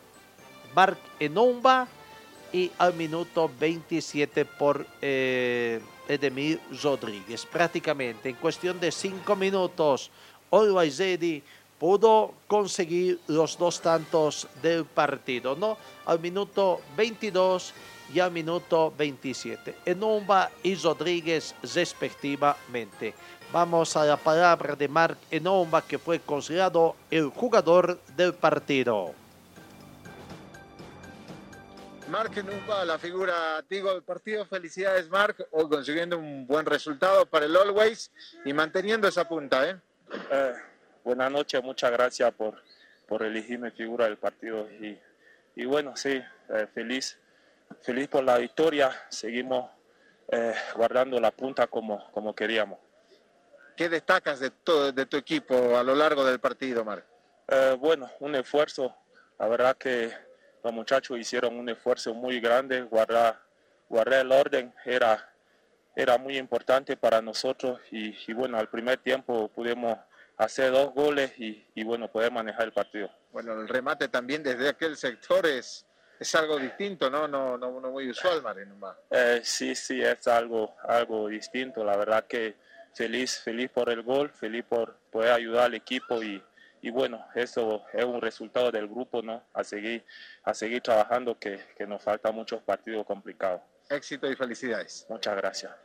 Mark 0.74 0.98
Enumba 1.20 1.86
y 2.54 2.72
al 2.78 2.94
minuto 2.94 3.52
27 3.60 4.46
por 4.46 4.88
eh, 5.02 5.82
Edemir 6.08 6.62
Rodríguez. 6.82 7.46
Prácticamente 7.46 8.30
en 8.30 8.36
cuestión 8.38 8.80
de 8.80 8.94
cinco 8.94 9.36
minutos, 9.36 10.10
Olwaizedi 10.50 11.44
pudo 11.80 12.34
conseguir 12.48 13.20
los 13.28 13.58
dos 13.58 13.82
tantos 13.82 14.48
del 14.62 14.86
partido, 14.86 15.56
¿no? 15.56 15.78
Al 16.06 16.20
minuto 16.20 16.82
22 16.96 17.74
y 18.14 18.20
al 18.20 18.32
minuto 18.32 18.94
27. 18.98 19.76
Enumba 19.86 20.52
y 20.64 20.76
Rodríguez 20.76 21.56
respectivamente. 21.62 23.14
Vamos 23.52 23.96
a 23.96 24.06
la 24.06 24.18
palabra 24.18 24.76
de 24.76 24.88
Mark 24.88 25.18
Enomba, 25.32 25.82
que 25.82 25.98
fue 25.98 26.20
considerado 26.20 26.96
el 27.10 27.30
jugador 27.30 28.00
del 28.16 28.34
partido. 28.34 29.14
Mark 32.10 32.32
Enomba, 32.36 32.86
la 32.86 33.00
figura, 33.00 33.64
digo, 33.68 33.92
del 33.92 34.04
partido. 34.04 34.46
Felicidades, 34.46 35.10
Mark, 35.10 35.48
hoy 35.52 35.68
consiguiendo 35.68 36.18
un 36.18 36.46
buen 36.46 36.66
resultado 36.66 37.26
para 37.26 37.46
el 37.46 37.56
Always 37.56 38.12
y 38.46 38.54
manteniendo 38.54 39.08
esa 39.08 39.28
punta, 39.28 39.70
¿eh? 39.70 39.78
eh 40.32 40.54
buenas 41.06 41.32
noches, 41.32 41.64
muchas 41.64 41.92
gracias 41.92 42.34
por, 42.34 42.62
por 43.08 43.22
elegirme 43.22 43.70
figura 43.70 44.06
del 44.06 44.18
partido. 44.18 44.68
Y, 44.70 45.00
y 45.56 45.66
bueno, 45.66 45.96
sí, 45.96 46.20
eh, 46.50 46.68
feliz, 46.74 47.18
feliz 47.82 48.08
por 48.08 48.24
la 48.24 48.40
victoria. 48.40 48.92
Seguimos 49.10 49.70
eh, 50.32 50.56
guardando 50.76 51.20
la 51.20 51.30
punta 51.30 51.68
como, 51.68 52.12
como 52.12 52.34
queríamos. 52.36 52.80
¿Qué 53.78 53.88
destacas 53.88 54.40
de, 54.40 54.50
todo, 54.50 54.92
de 54.92 55.06
tu 55.06 55.16
equipo 55.16 55.78
a 55.78 55.84
lo 55.84 55.94
largo 55.94 56.26
del 56.26 56.40
partido, 56.40 56.84
Marc? 56.84 57.06
Eh, 57.48 57.78
bueno, 57.80 58.10
un 58.20 58.36
esfuerzo. 58.36 58.96
La 59.38 59.48
verdad 59.48 59.78
que 59.78 60.12
los 60.64 60.74
muchachos 60.74 61.20
hicieron 61.20 61.56
un 61.56 61.70
esfuerzo 61.70 62.16
muy 62.16 62.40
grande. 62.40 62.82
Guardar, 62.82 63.40
guardar 63.88 64.22
el 64.22 64.32
orden 64.32 64.74
era, 64.86 65.30
era 65.96 66.18
muy 66.18 66.38
importante 66.38 66.98
para 66.98 67.22
nosotros. 67.22 67.80
Y, 67.92 68.18
y 68.28 68.34
bueno, 68.34 68.58
al 68.58 68.70
primer 68.70 68.98
tiempo 68.98 69.50
pudimos 69.50 70.00
hacer 70.38 70.72
dos 70.72 70.94
goles 70.94 71.34
y, 71.38 71.66
y, 71.74 71.84
bueno, 71.84 72.12
poder 72.12 72.32
manejar 72.32 72.66
el 72.66 72.74
partido. 72.74 73.10
Bueno, 73.32 73.54
el 73.54 73.68
remate 73.68 74.08
también 74.08 74.44
desde 74.44 74.70
aquel 74.70 74.98
sector 74.98 75.46
es, 75.46 75.86
es 76.20 76.36
algo 76.36 76.58
distinto, 76.58 77.10
¿no? 77.10 77.28
No, 77.28 77.58
no, 77.58 77.80
no 77.80 77.92
muy 77.92 78.10
usual, 78.10 78.42
Marino. 78.42 78.76
Eh, 79.10 79.42
sí, 79.44 79.76
sí, 79.76 80.02
es 80.02 80.28
algo, 80.28 80.76
algo 80.84 81.28
distinto. 81.28 81.84
La 81.84 81.98
verdad 81.98 82.26
que 82.28 82.56
feliz, 82.94 83.40
feliz 83.40 83.70
por 83.70 83.90
el 83.90 84.04
gol, 84.04 84.32
feliz 84.32 84.64
por 84.68 84.98
poder 85.12 85.32
ayudar 85.32 85.66
al 85.66 85.74
equipo 85.74 86.24
y, 86.24 86.42
y 86.82 86.90
bueno, 86.90 87.26
eso 87.36 87.84
es 87.94 88.06
un 88.06 88.22
resultado 88.22 88.72
del 88.72 88.88
grupo, 88.88 89.22
¿no? 89.22 89.44
A 89.54 89.64
seguir, 89.64 90.06
a 90.44 90.54
seguir 90.54 90.82
trabajando 90.82 91.38
que, 91.38 91.60
que 91.78 91.88
nos 91.88 92.02
faltan 92.02 92.36
muchos 92.36 92.62
partidos 92.62 93.06
complicados. 93.06 93.62
Éxito 93.90 94.30
y 94.30 94.36
felicidades. 94.36 95.06
Muchas 95.10 95.36
gracias. 95.36 95.85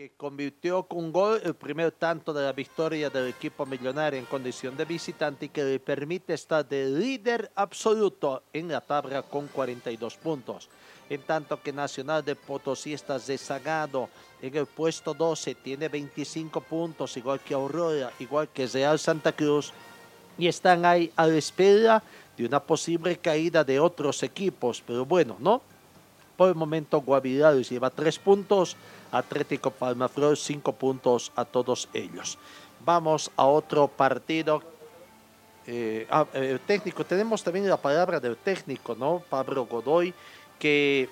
Que 0.00 0.12
convirtió 0.16 0.84
con 0.84 1.12
gol 1.12 1.42
el 1.44 1.52
primer 1.52 1.92
tanto 1.92 2.32
de 2.32 2.42
la 2.42 2.54
victoria 2.54 3.10
del 3.10 3.28
equipo 3.28 3.66
millonario 3.66 4.18
en 4.18 4.24
condición 4.24 4.74
de 4.74 4.86
visitante 4.86 5.44
y 5.44 5.48
que 5.50 5.62
le 5.62 5.78
permite 5.78 6.32
estar 6.32 6.66
de 6.66 6.86
líder 6.86 7.52
absoluto 7.54 8.44
en 8.50 8.68
la 8.68 8.80
tabla 8.80 9.20
con 9.20 9.46
42 9.48 10.16
puntos 10.16 10.70
en 11.10 11.20
tanto 11.20 11.62
que 11.62 11.70
Nacional 11.70 12.24
de 12.24 12.34
Potosí 12.34 12.94
está 12.94 13.18
rezagado 13.18 14.08
en 14.40 14.56
el 14.56 14.64
puesto 14.64 15.12
12, 15.12 15.56
tiene 15.56 15.88
25 15.88 16.62
puntos, 16.62 17.14
igual 17.18 17.40
que 17.40 17.52
Aurora, 17.52 18.10
igual 18.20 18.48
que 18.48 18.66
Real 18.68 18.98
Santa 18.98 19.32
Cruz, 19.32 19.70
y 20.38 20.46
están 20.46 20.86
ahí 20.86 21.12
a 21.14 21.26
la 21.26 21.36
espera 21.36 22.02
de 22.38 22.46
una 22.46 22.60
posible 22.60 23.18
caída 23.18 23.64
de 23.64 23.78
otros 23.78 24.22
equipos, 24.22 24.82
pero 24.86 25.04
bueno, 25.04 25.36
¿no? 25.40 25.60
Por 26.40 26.48
el 26.48 26.54
momento 26.54 27.02
Guavirá 27.02 27.52
les 27.52 27.68
lleva 27.68 27.90
3 27.90 28.18
puntos, 28.18 28.74
Atlético 29.12 29.70
Palmaflor 29.70 30.38
5 30.38 30.72
puntos 30.72 31.32
a 31.36 31.44
todos 31.44 31.86
ellos. 31.92 32.38
Vamos 32.82 33.30
a 33.36 33.44
otro 33.44 33.88
partido 33.88 34.62
eh, 35.66 36.06
ah, 36.08 36.24
el 36.32 36.58
técnico, 36.60 37.04
tenemos 37.04 37.44
también 37.44 37.68
la 37.68 37.76
palabra 37.76 38.18
del 38.20 38.38
técnico, 38.38 38.94
¿no? 38.94 39.22
Pablo 39.28 39.66
Godoy, 39.66 40.14
que 40.58 41.10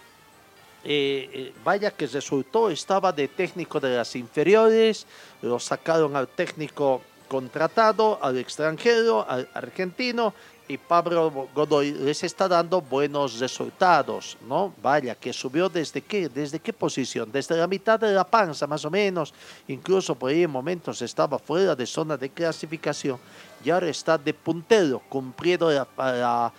eh, 0.83 1.31
eh, 1.35 1.53
vaya 1.63 1.91
que 1.91 2.07
resultó, 2.07 2.71
estaba 2.71 3.13
de 3.13 3.29
técnico 3.29 3.81
de 3.81 3.99
las 3.99 4.17
inferiores, 4.17 5.07
lo 5.43 5.59
sacaron 5.59 6.17
al 6.17 6.29
técnico 6.29 7.03
contratado, 7.29 8.19
al 8.23 8.39
extranjero, 8.39 9.25
al 9.29 9.49
argentino, 9.55 10.35
y 10.69 10.77
Pablo 10.77 11.49
Godoy 11.55 11.93
les 11.93 12.23
está 12.23 12.47
dando 12.47 12.83
buenos 12.83 13.41
resultados, 13.41 14.37
¿no? 14.47 14.75
Vaya, 14.83 15.15
que 15.15 15.33
subió 15.33 15.71
desde 15.71 16.03
qué, 16.03 16.29
desde 16.29 16.61
qué 16.61 16.75
posición, 16.75 17.33
desde 17.33 17.57
la 17.57 17.67
mitad 17.67 17.99
de 17.99 18.13
la 18.13 18.25
panza 18.25 18.67
más 18.67 18.85
o 18.85 18.91
menos, 18.91 19.33
incluso 19.67 20.15
por 20.15 20.31
ahí 20.31 20.43
en 20.43 20.51
momentos 20.51 21.01
estaba 21.01 21.39
fuera 21.39 21.75
de 21.75 21.87
zona 21.87 22.19
de 22.19 22.29
clasificación 22.29 23.19
y 23.65 23.71
ahora 23.71 23.89
está 23.89 24.19
de 24.19 24.35
puntero, 24.35 25.01
cumpliendo 25.09 25.71
a 25.97 26.53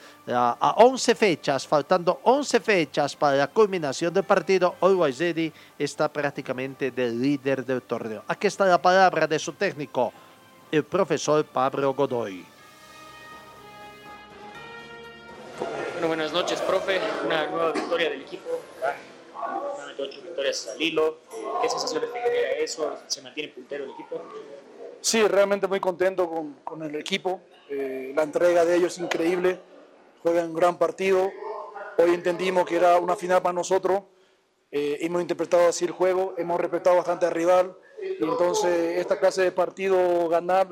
11 0.77 1.15
fechas, 1.15 1.67
faltando 1.67 2.19
11 2.23 2.60
fechas 2.60 3.15
para 3.15 3.38
la 3.38 3.47
culminación 3.47 4.12
del 4.12 4.23
partido, 4.23 4.75
Always 4.82 5.19
Ready 5.19 5.53
está 5.77 6.12
prácticamente 6.12 6.89
del 6.89 7.21
líder 7.21 7.63
del 7.63 7.84
torneo. 7.84 8.23
Aquí 8.27 8.47
está 8.47 8.65
la 8.65 8.82
palabra 8.82 9.27
de 9.27 9.38
su 9.38 9.53
técnico, 9.53 10.12
el 10.71 10.84
profesor 10.84 11.43
Pablo 11.45 11.93
Godoy. 11.93 12.45
Bueno, 15.93 16.08
buenas 16.08 16.32
noches, 16.32 16.62
profe. 16.62 17.01
Una 17.25 17.47
nueva 17.47 17.71
victoria 17.71 18.10
del 18.10 18.21
equipo. 18.21 18.49
ocho 19.97 20.21
victorias 20.21 20.69
al 20.73 20.82
hilo. 20.82 21.17
¿Qué 21.62 21.69
sensaciones 21.69 22.13
te 22.13 22.21
genera 22.21 22.51
eso? 22.51 22.97
¿Se 23.08 23.21
mantiene 23.21 23.49
puntero 23.49 23.84
el 23.84 23.91
equipo? 23.91 24.21
Sí, 25.01 25.21
realmente 25.27 25.67
muy 25.67 25.79
contento 25.79 26.29
con, 26.29 26.53
con 26.63 26.84
el 26.84 26.95
equipo. 26.95 27.41
Eh, 27.69 28.13
la 28.15 28.23
entrega 28.23 28.63
de 28.63 28.77
ellos 28.77 28.93
es 28.93 28.99
increíble. 29.03 29.60
Juegan 30.23 30.49
un 30.49 30.53
gran 30.53 30.77
partido. 30.77 31.32
Hoy 31.97 32.13
entendimos 32.13 32.65
que 32.65 32.77
era 32.77 32.97
una 32.97 33.17
final 33.17 33.41
para 33.41 33.53
nosotros. 33.53 34.03
Eh, 34.71 34.99
hemos 35.01 35.21
interpretado 35.21 35.67
así 35.67 35.84
el 35.84 35.91
juego. 35.91 36.34
Hemos 36.38 36.60
respetado 36.62 36.95
bastante 36.95 37.25
al 37.25 37.32
rival. 37.34 37.75
Y 38.01 38.23
entonces 38.23 38.97
esta 38.97 39.19
clase 39.19 39.43
de 39.43 39.51
partido, 39.51 40.27
ganar, 40.29 40.67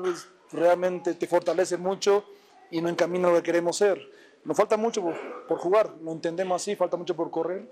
realmente 0.52 1.14
te 1.14 1.26
fortalece 1.26 1.76
mucho 1.76 2.24
y 2.70 2.80
nos 2.80 2.92
encamina 2.92 3.28
a 3.28 3.32
lo 3.32 3.36
que 3.38 3.42
queremos 3.44 3.76
ser 3.76 4.18
nos 4.48 4.56
falta 4.56 4.78
mucho 4.78 5.02
por, 5.02 5.58
jugar, 5.58 5.90
lo 6.02 6.10
entendemos 6.12 6.62
así, 6.62 6.74
falta 6.74 6.96
mucho 6.96 7.14
por 7.14 7.30
correr. 7.30 7.68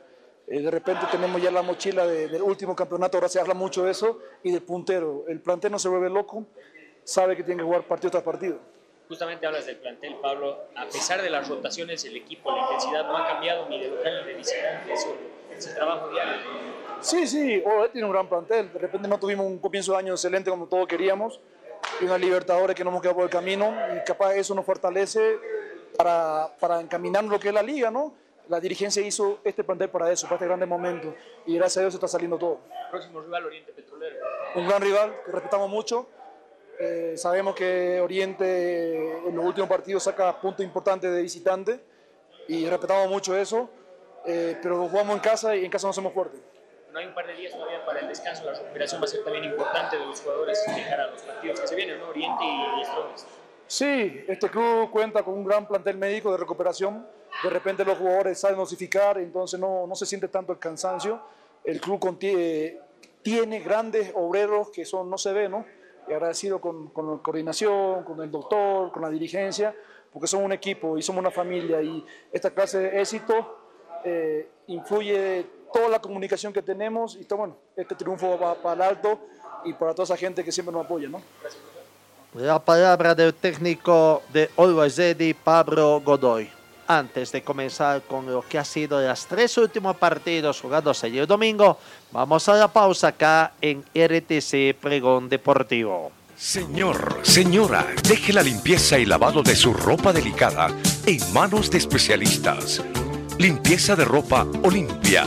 Eh, 0.47 0.61
de 0.61 0.71
repente 0.71 1.07
tenemos 1.11 1.41
ya 1.41 1.51
la 1.51 1.63
mochila 1.63 2.07
del 2.07 2.43
último 2.43 2.77
campeonato, 2.77 3.17
ahora 3.17 3.29
se 3.29 3.41
habla 3.41 3.55
mucho 3.55 3.83
de 3.85 3.93
eso, 3.93 4.21
y 4.43 4.53
del 4.53 4.63
puntero. 4.63 5.25
El 5.27 5.41
plantel 5.41 5.73
no 5.73 5.79
se 5.79 5.89
vuelve 5.89 6.11
loco, 6.11 6.47
sabe 7.03 7.35
que 7.35 7.43
tiene 7.43 7.61
que 7.61 7.65
jugar 7.65 7.85
partido 7.85 8.11
tras 8.11 8.23
partido. 8.23 8.59
Justamente 9.09 9.47
hablas 9.47 9.65
del 9.65 9.77
plantel, 9.77 10.17
Pablo. 10.17 10.65
A 10.75 10.85
pesar 10.85 11.23
de 11.23 11.31
las 11.31 11.49
rotaciones, 11.49 12.05
el 12.05 12.17
equipo, 12.17 12.51
la 12.51 12.63
intensidad 12.63 13.07
no 13.07 13.17
ha 13.17 13.27
cambiado 13.27 13.69
ni 13.71 13.81
de 13.81 13.89
local 13.89 14.21
ni 14.21 14.33
de 14.33 14.35
visitante. 14.37 14.93
Eso 14.93 15.17
es 15.57 15.67
el 15.69 15.75
trabajo 15.75 16.11
diario. 16.11 16.76
Sí, 17.01 17.27
sí, 17.27 17.63
oh, 17.65 17.89
tiene 17.91 18.07
un 18.07 18.13
gran 18.13 18.29
plantel. 18.29 18.73
De 18.73 18.79
repente 18.79 19.09
no 19.09 19.19
tuvimos 19.19 19.47
un 19.47 19.59
comienzo 19.59 19.93
de 19.93 19.99
año 19.99 20.13
excelente 20.13 20.51
como 20.51 20.67
todos 20.67 20.87
queríamos 20.87 21.41
y 22.01 22.05
una 22.05 22.19
Libertadores 22.19 22.75
que 22.75 22.85
no 22.85 22.91
hemos 22.91 23.03
quedado 23.03 23.17
por 23.17 23.25
el 23.25 23.31
camino 23.31 23.73
y 23.95 24.05
capaz 24.05 24.35
eso 24.35 24.55
nos 24.55 24.65
fortalece 24.65 25.39
para, 25.97 26.51
para 26.59 26.81
encaminar 26.81 27.25
lo 27.25 27.39
que 27.39 27.49
es 27.49 27.55
la 27.55 27.63
liga, 27.63 27.91
¿no? 27.91 28.15
La 28.49 28.61
dirigencia 28.61 29.05
hizo 29.05 29.41
este 29.45 29.65
plantel 29.65 29.89
para 29.89 30.11
eso, 30.13 30.27
para 30.27 30.37
este 30.37 30.47
grande 30.47 30.67
momento, 30.67 31.15
y 31.47 31.57
gracias 31.57 31.79
a 31.79 31.81
Dios 31.81 31.95
está 31.95 32.07
saliendo 32.07 32.39
todo. 32.39 32.61
Próximo 32.91 33.21
rival, 33.21 33.47
Oriente 33.47 33.73
Petrolero. 33.73 34.17
Un 34.55 34.69
gran 34.69 34.81
rival 34.81 35.17
que 35.25 35.33
respetamos 35.33 35.69
mucho. 35.69 36.07
Eh, 36.79 37.15
sabemos 37.17 37.55
que 37.55 38.01
Oriente 38.01 39.29
en 39.29 39.35
los 39.35 39.45
últimos 39.45 39.69
partidos 39.69 40.05
saca 40.05 40.41
puntos 40.41 40.65
importantes 40.65 41.13
de 41.13 41.23
visitante 41.23 41.81
y 42.47 42.69
respetamos 42.69 43.09
mucho 43.09 43.37
eso, 43.37 43.69
eh, 44.27 44.57
pero 44.63 44.87
jugamos 44.89 45.17
en 45.17 45.21
casa 45.21 45.57
y 45.57 45.65
en 45.65 45.71
casa 45.71 45.87
no 45.87 45.93
somos 45.93 46.13
fuertes. 46.13 46.41
No 46.97 47.01
hay 47.01 47.09
un 47.09 47.15
par 47.15 47.27
de 47.27 47.35
días 47.35 47.53
todavía 47.53 47.85
para 47.85 48.01
el 48.01 48.09
descanso, 48.09 48.43
la 48.47 48.55
recuperación 48.55 49.03
va 49.03 49.05
a 49.05 49.09
ser 49.09 49.23
también 49.23 49.45
importante 49.45 49.99
de 49.99 50.07
los 50.07 50.19
jugadores 50.23 50.65
de 50.67 50.83
cara 50.89 51.05
a 51.05 51.07
los 51.09 51.21
partidos 51.21 51.61
que 51.61 51.67
se 51.67 51.75
vienen, 51.77 51.99
¿no? 51.99 52.09
Oriente 52.09 52.43
y 52.43 52.85
Strongest. 52.87 53.29
Sí, 53.67 54.25
este 54.27 54.49
club 54.49 54.91
cuenta 54.91 55.23
con 55.23 55.35
un 55.35 55.45
gran 55.45 55.69
plantel 55.69 55.99
médico 55.99 56.33
de 56.33 56.39
recuperación. 56.39 57.07
De 57.43 57.51
repente 57.51 57.85
los 57.85 57.99
jugadores 57.99 58.41
saben 58.41 58.57
dosificar, 58.57 59.19
entonces 59.19 59.61
no, 59.61 59.87
no 59.87 59.95
se 59.95 60.07
siente 60.07 60.29
tanto 60.29 60.55
el 60.55 60.59
cansancio. 60.59 61.21
El 61.65 61.83
club 61.83 62.01
contiene, 62.01 62.79
tiene 63.21 63.61
grandes 63.61 64.11
obreros 64.15 64.71
que 64.71 64.87
son, 64.87 65.11
no 65.11 65.19
se 65.19 65.35
ve, 65.35 65.51
¿no? 65.51 65.67
Y 66.09 66.15
agradecido 66.15 66.63
con, 66.63 66.89
con 66.89 67.11
la 67.11 67.23
coordinación, 67.23 68.05
con 68.05 68.23
el 68.23 68.31
doctor, 68.31 68.91
con 68.91 69.03
la 69.03 69.11
dirigencia, 69.11 69.77
porque 70.11 70.27
somos 70.27 70.47
un 70.47 70.53
equipo 70.53 70.97
y 70.97 71.03
somos 71.03 71.21
una 71.21 71.31
familia. 71.31 71.83
Y 71.83 72.03
esta 72.33 72.53
clase 72.53 72.79
de 72.79 73.03
éxito 73.03 73.59
eh, 74.03 74.49
influye 74.69 75.56
toda 75.73 75.89
la 75.89 76.01
comunicación 76.01 76.53
que 76.53 76.63
tenemos. 76.63 77.17
Y 77.17 77.21
está, 77.21 77.35
bueno, 77.35 77.57
este 77.77 77.95
triunfo 77.95 78.39
va 78.39 78.55
para 78.55 78.75
el 78.75 78.83
alto 78.83 79.19
y 79.65 79.73
para 79.73 79.95
toda 79.95 80.05
esa 80.05 80.17
gente 80.17 80.45
que 80.45 80.53
siempre 80.53 80.73
nos 80.73 80.85
apoya, 80.85 81.09
¿no? 81.09 81.21
La 82.35 82.59
palabra 82.59 83.15
del 83.15 83.33
técnico 83.35 84.23
de 84.33 84.51
Always 84.57 84.99
Ready, 84.99 85.35
Pablo 85.35 86.03
Godoy. 86.05 86.51
Antes 86.89 87.33
de 87.33 87.43
comenzar 87.43 88.03
con 88.03 88.27
lo 88.27 88.43
que 88.43 88.59
ha 88.59 88.65
sido 88.65 89.01
las 89.01 89.27
tres 89.27 89.57
últimos 89.59 89.97
partidos 89.97 90.61
jugados 90.61 91.03
ayer 91.03 91.27
domingo, 91.27 91.79
vamos 92.13 92.49
a 92.49 92.55
la 92.55 92.69
pausa 92.69 93.09
acá 93.09 93.55
en 93.61 93.83
RTC 93.93 94.79
Pregón 94.81 95.29
Deportivo. 95.29 96.13
Señor, 96.37 97.21
señora, 97.23 97.87
deje 98.07 98.33
la 98.33 98.43
limpieza 98.43 98.99
y 98.99 99.07
lavado 99.07 99.43
de 99.43 99.57
su 99.57 99.73
ropa 99.73 100.13
delicada 100.13 100.69
en 101.07 101.33
manos 101.33 101.71
de 101.71 101.79
especialistas. 101.79 102.83
Limpieza 103.39 103.97
de 103.97 104.05
ropa 104.05 104.47
Olimpia. 104.63 105.27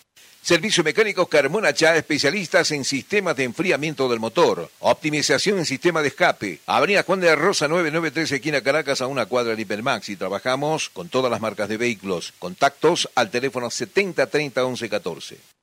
Servicio 0.43 0.83
Mecánico 0.83 1.27
Carmona 1.27 1.71
Chá, 1.71 1.95
especialistas 1.95 2.71
en 2.71 2.83
sistemas 2.83 3.35
de 3.35 3.43
enfriamiento 3.43 4.09
del 4.09 4.19
motor, 4.19 4.71
optimización 4.79 5.59
en 5.59 5.67
sistema 5.67 6.01
de 6.01 6.07
escape. 6.07 6.59
Avenida 6.65 7.03
Juan 7.03 7.19
de 7.19 7.27
la 7.27 7.35
Rosa 7.35 7.67
993, 7.67 8.31
esquina 8.31 8.61
Caracas, 8.61 9.01
a 9.01 9.07
una 9.07 9.27
cuadra 9.27 9.55
de 9.55 9.61
Hipermax. 9.61 10.09
Y 10.09 10.15
trabajamos 10.15 10.89
con 10.89 11.09
todas 11.09 11.29
las 11.29 11.41
marcas 11.41 11.69
de 11.69 11.77
vehículos. 11.77 12.33
Contactos 12.39 13.07
al 13.13 13.29
teléfono 13.29 13.69
70 13.69 14.25
30 14.25 14.65
11 14.65 14.89
14. 14.89 15.60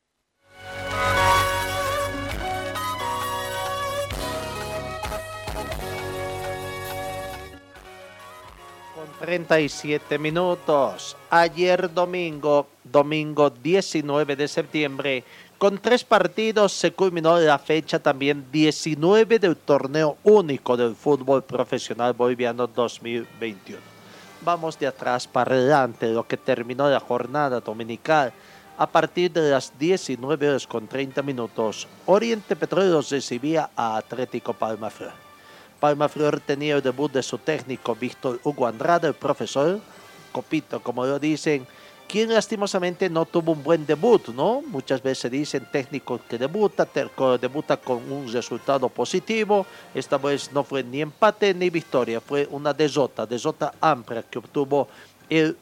37 9.18 10.18
minutos. 10.18 11.16
Ayer 11.30 11.92
domingo, 11.92 12.68
domingo 12.84 13.50
19 13.50 14.36
de 14.36 14.48
septiembre, 14.48 15.24
con 15.58 15.78
tres 15.78 16.04
partidos 16.04 16.72
se 16.72 16.92
culminó 16.92 17.38
la 17.38 17.58
fecha 17.58 17.98
también 17.98 18.46
19 18.52 19.38
del 19.38 19.56
torneo 19.56 20.16
único 20.22 20.76
del 20.76 20.94
fútbol 20.94 21.42
profesional 21.42 22.12
boliviano 22.12 22.66
2021. 22.66 23.80
Vamos 24.44 24.78
de 24.78 24.86
atrás 24.86 25.26
para 25.26 25.54
adelante, 25.54 26.06
lo 26.08 26.26
que 26.26 26.36
terminó 26.36 26.88
la 26.88 27.00
jornada 27.00 27.60
dominical. 27.60 28.32
a 28.80 28.86
partir 28.86 29.32
de 29.32 29.50
las 29.50 29.76
19 29.76 30.50
horas 30.50 30.64
con 30.64 30.86
30 30.86 31.20
minutos. 31.22 31.88
Oriente 32.06 32.54
Petrolero 32.54 33.02
recibía 33.10 33.70
a 33.74 33.96
Atlético 33.96 34.52
Palma 34.52 34.88
Flor. 35.78 35.80
Palma 35.80 36.08
Flor 36.08 36.40
tenía 36.40 36.76
el 36.76 36.82
debut 36.82 37.12
de 37.12 37.22
su 37.22 37.38
técnico 37.38 37.94
Víctor 37.94 38.40
Hugo 38.42 38.66
Andrade, 38.66 39.08
el 39.08 39.14
profesor, 39.14 39.80
Copito, 40.32 40.80
como 40.80 41.06
lo 41.06 41.18
dicen, 41.18 41.66
quien 42.08 42.32
lastimosamente 42.32 43.10
no 43.10 43.26
tuvo 43.26 43.52
un 43.52 43.62
buen 43.62 43.84
debut, 43.84 44.28
¿no? 44.28 44.62
Muchas 44.62 45.02
veces 45.02 45.30
dicen 45.30 45.68
técnico 45.70 46.18
que 46.28 46.38
debuta, 46.38 46.88
debuta 47.40 47.76
con 47.76 48.10
un 48.10 48.32
resultado 48.32 48.88
positivo. 48.88 49.66
Esta 49.94 50.16
vez 50.16 50.50
no 50.52 50.64
fue 50.64 50.82
ni 50.82 51.02
empate 51.02 51.52
ni 51.52 51.68
victoria, 51.68 52.20
fue 52.20 52.48
una 52.50 52.72
desota, 52.72 53.26
desota 53.26 53.74
amplia 53.80 54.22
que 54.22 54.38
obtuvo 54.38 54.88
el, 55.28 55.56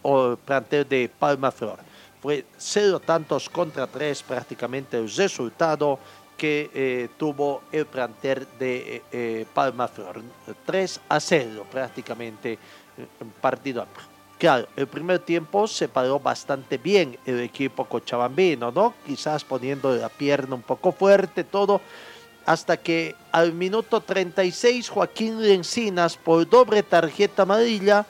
plantel 0.44 0.88
de 0.88 1.10
Palma 1.18 1.50
Flor. 1.50 1.78
Fue 2.22 2.44
cero 2.56 3.00
tantos 3.00 3.48
contra 3.48 3.86
tres 3.86 4.22
prácticamente 4.22 4.96
el 4.98 5.10
resultado 5.10 5.98
que 6.36 6.70
eh, 6.74 7.08
tuvo 7.16 7.62
el 7.72 7.86
plantel 7.86 8.46
de 8.58 8.96
eh, 8.96 9.02
eh, 9.12 9.46
Palma 9.52 9.88
Flor. 9.88 10.22
3 10.64 11.00
a 11.08 11.20
0 11.20 11.66
prácticamente 11.70 12.58
partido 13.40 13.82
amplio. 13.82 14.06
Claro, 14.38 14.68
el 14.76 14.86
primer 14.86 15.20
tiempo 15.20 15.66
se 15.66 15.88
paró 15.88 16.20
bastante 16.20 16.76
bien 16.76 17.18
el 17.24 17.40
equipo 17.40 17.86
cochabambino, 17.86 18.70
¿no? 18.70 18.94
Quizás 19.06 19.44
poniendo 19.44 19.94
la 19.96 20.10
pierna 20.10 20.54
un 20.54 20.62
poco 20.62 20.92
fuerte, 20.92 21.42
todo, 21.42 21.80
hasta 22.44 22.76
que 22.76 23.14
al 23.32 23.54
minuto 23.54 24.02
36 24.02 24.90
Joaquín 24.90 25.42
Lencinas 25.42 26.18
por 26.18 26.46
doble 26.48 26.82
tarjeta 26.82 27.42
amarilla 27.42 28.04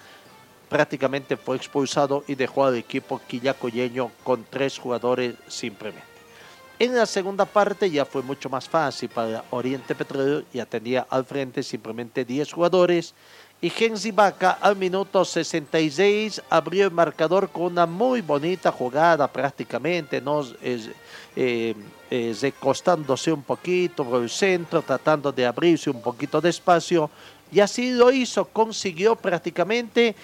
prácticamente 0.69 1.37
fue 1.37 1.57
expulsado 1.57 2.25
y 2.27 2.35
dejó 2.35 2.65
al 2.65 2.77
equipo 2.77 3.21
quillacoyeño 3.27 4.11
con 4.25 4.45
tres 4.51 4.79
jugadores 4.79 5.37
simplemente. 5.47 6.16
En 6.79 6.95
la 6.95 7.07
segunda 7.07 7.47
parte 7.47 7.91
ya 7.91 8.05
fue 8.05 8.23
mucho 8.23 8.51
más 8.51 8.69
fácil 8.69 9.09
para 9.09 9.45
Oriente 9.51 9.95
Petrolero, 9.95 10.43
ya 10.53 10.67
tenía 10.67 11.07
al 11.09 11.25
frente 11.25 11.63
simplemente 11.63 12.23
10 12.23 12.53
jugadores 12.53 13.15
y 13.63 13.71
Genzi 13.71 14.11
Vaca 14.11 14.59
al 14.61 14.77
minuto 14.77 15.25
66 15.25 16.43
abrió 16.51 16.85
el 16.85 16.91
marcador 16.91 17.49
con 17.49 17.73
una 17.73 17.87
muy 17.87 18.21
bonita 18.21 18.71
jugada 18.71 19.27
prácticamente, 19.27 20.21
¿no? 20.21 20.45
Eh, 21.35 21.75
recostándose 22.43 23.33
un 23.33 23.43
poquito 23.43 24.05
por 24.05 24.23
el 24.23 24.29
centro, 24.29 24.83
tratando 24.83 25.33
de 25.33 25.47
abrirse 25.47 25.89
un 25.89 26.03
poquito 26.03 26.43
de 26.43 26.51
espacio 26.51 27.11
y 27.51 27.61
así 27.61 27.93
lo 27.93 28.13
hizo, 28.13 28.45
consiguió 28.45 29.17
prácticamente 29.17 30.15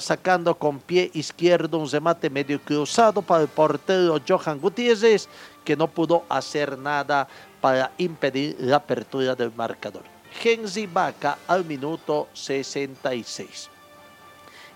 sacando 0.00 0.54
con 0.54 0.78
pie 0.78 1.10
izquierdo 1.14 1.78
un 1.78 1.90
remate 1.90 2.30
medio 2.30 2.60
cruzado 2.60 3.22
para 3.22 3.42
el 3.42 3.48
portero 3.48 4.20
Johan 4.26 4.60
Gutiérrez 4.60 5.28
que 5.64 5.76
no 5.76 5.88
pudo 5.88 6.24
hacer 6.28 6.78
nada 6.78 7.28
para 7.60 7.92
impedir 7.98 8.56
la 8.58 8.76
apertura 8.76 9.34
del 9.34 9.52
marcador. 9.54 10.02
Genzi 10.40 10.86
Vaca 10.86 11.38
al 11.46 11.64
minuto 11.64 12.28
66. 12.32 13.70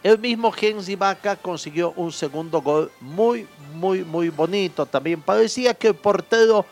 El 0.03 0.19
mismo 0.19 0.53
Genzi 0.53 0.95
Vaca 0.95 1.35
consiguió 1.37 1.93
un 1.97 2.13
segundo 2.13 2.61
gol 2.61 2.93
muy, 3.01 3.49
muy, 3.75 4.05
muy 4.05 4.29
bonito. 4.29 4.87
También 4.87 5.21
parecía 5.21 5.75
que 5.75 5.89
el 5.89 5.95
portero 5.95 6.65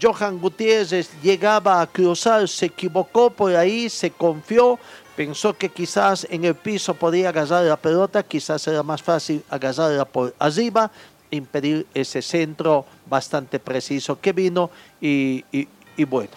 Johan 0.00 0.38
Gutiérrez 0.38 1.10
llegaba 1.22 1.80
a 1.80 1.86
cruzar, 1.86 2.48
se 2.48 2.66
equivocó 2.66 3.30
por 3.30 3.54
ahí, 3.54 3.88
se 3.88 4.10
confió, 4.10 4.78
pensó 5.16 5.54
que 5.54 5.68
quizás 5.68 6.26
en 6.30 6.44
el 6.44 6.54
piso 6.54 6.94
podía 6.94 7.28
agarrar 7.28 7.64
la 7.64 7.76
pelota, 7.76 8.22
quizás 8.22 8.66
era 8.66 8.82
más 8.82 9.02
fácil 9.02 9.42
agarrarla 9.50 10.04
por 10.04 10.34
arriba, 10.38 10.90
impedir 11.30 11.86
ese 11.94 12.22
centro 12.22 12.84
bastante 13.08 13.58
preciso 13.58 14.20
que 14.20 14.32
vino 14.32 14.70
y, 15.00 15.44
bueno, 16.08 16.32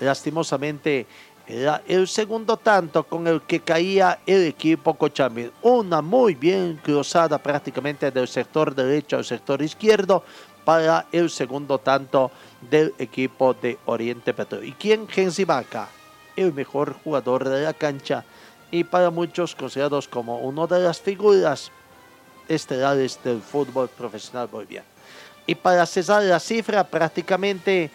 lastimosamente 0.00 1.06
era 1.46 1.82
el 1.86 2.08
segundo 2.08 2.56
tanto 2.56 3.04
con 3.04 3.26
el 3.26 3.42
que 3.42 3.60
caía 3.60 4.18
el 4.26 4.44
equipo 4.46 4.94
Cochabamba. 4.94 5.50
Una 5.62 6.00
muy 6.00 6.34
bien 6.34 6.80
cruzada 6.82 7.36
prácticamente 7.38 8.10
del 8.10 8.26
sector 8.26 8.74
derecho 8.74 9.18
al 9.18 9.24
sector 9.24 9.60
izquierdo 9.60 10.24
para 10.64 11.06
el 11.12 11.28
segundo 11.28 11.78
tanto 11.78 12.30
del 12.62 12.94
equipo 12.98 13.52
de 13.52 13.78
Oriente 13.84 14.32
Petróleo. 14.32 14.66
¿Y 14.66 14.72
quién? 14.72 15.06
Gensi 15.06 15.44
Vaca, 15.44 15.88
el 16.36 16.52
mejor 16.52 16.94
jugador 17.04 17.48
de 17.48 17.62
la 17.62 17.72
cancha 17.72 18.24
y 18.70 18.84
para 18.84 19.10
muchos 19.10 19.54
considerados 19.54 20.08
como 20.08 20.38
una 20.38 20.66
de 20.66 20.80
las 20.80 21.00
figuras 21.00 21.70
estelares 22.48 23.18
del 23.22 23.40
fútbol 23.40 23.88
profesional 23.88 24.48
boliviano. 24.48 24.86
Y 25.46 25.54
para 25.54 25.86
cesar 25.86 26.22
la 26.22 26.40
cifra, 26.40 26.84
prácticamente 26.84 27.90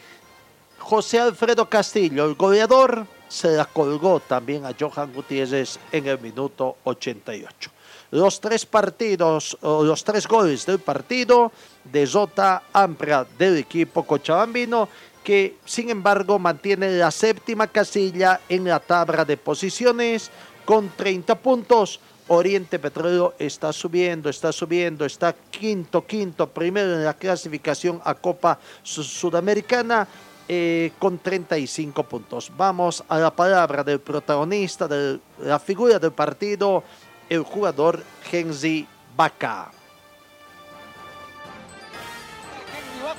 José 0.78 1.20
Alfredo 1.20 1.70
Castillo, 1.70 2.26
el 2.26 2.36
goleador, 2.36 3.06
se 3.28 3.50
la 3.50 3.66
colgó 3.66 4.20
también 4.20 4.66
a 4.66 4.74
Johan 4.78 5.14
Gutiérrez 5.14 5.80
en 5.92 6.08
el 6.08 6.20
minuto 6.20 6.78
88. 6.84 7.72
Los 8.12 8.40
tres 8.42 8.66
partidos, 8.66 9.56
los 9.62 10.04
tres 10.04 10.28
goles 10.28 10.66
del 10.66 10.80
partido 10.80 11.52
de 11.84 12.08
Zota 12.08 12.64
amplia 12.74 13.26
del 13.38 13.58
equipo 13.58 14.04
cochabambino, 14.04 14.90
que 15.30 15.58
sin 15.64 15.92
embargo 15.92 16.40
mantiene 16.40 16.90
la 16.90 17.12
séptima 17.12 17.68
casilla 17.68 18.42
en 18.50 18.64
la 18.64 18.80
tabla 18.80 19.24
de 19.24 19.38
posiciones 19.38 20.32
con 20.66 20.90
30 20.90 21.36
puntos. 21.36 22.00
Oriente 22.30 22.80
Petróleo 22.80 23.36
está 23.38 23.72
subiendo, 23.72 24.28
está 24.28 24.52
subiendo, 24.52 25.06
está 25.06 25.36
quinto, 25.52 26.04
quinto, 26.08 26.50
primero 26.50 26.96
en 26.96 27.06
la 27.06 27.14
clasificación 27.14 28.02
a 28.06 28.16
Copa 28.16 28.58
Sudamericana 28.82 30.08
eh, 30.48 30.94
con 30.98 31.20
35 31.20 32.02
puntos. 32.06 32.52
Vamos 32.58 33.04
a 33.08 33.20
la 33.20 33.30
palabra 33.30 33.84
del 33.84 34.00
protagonista, 34.00 34.88
de 34.88 35.20
la 35.44 35.60
figura 35.60 36.00
del 36.00 36.12
partido, 36.12 36.84
el 37.30 37.44
jugador 37.44 38.04
Genzi 38.24 38.88
Vaca. 39.16 39.79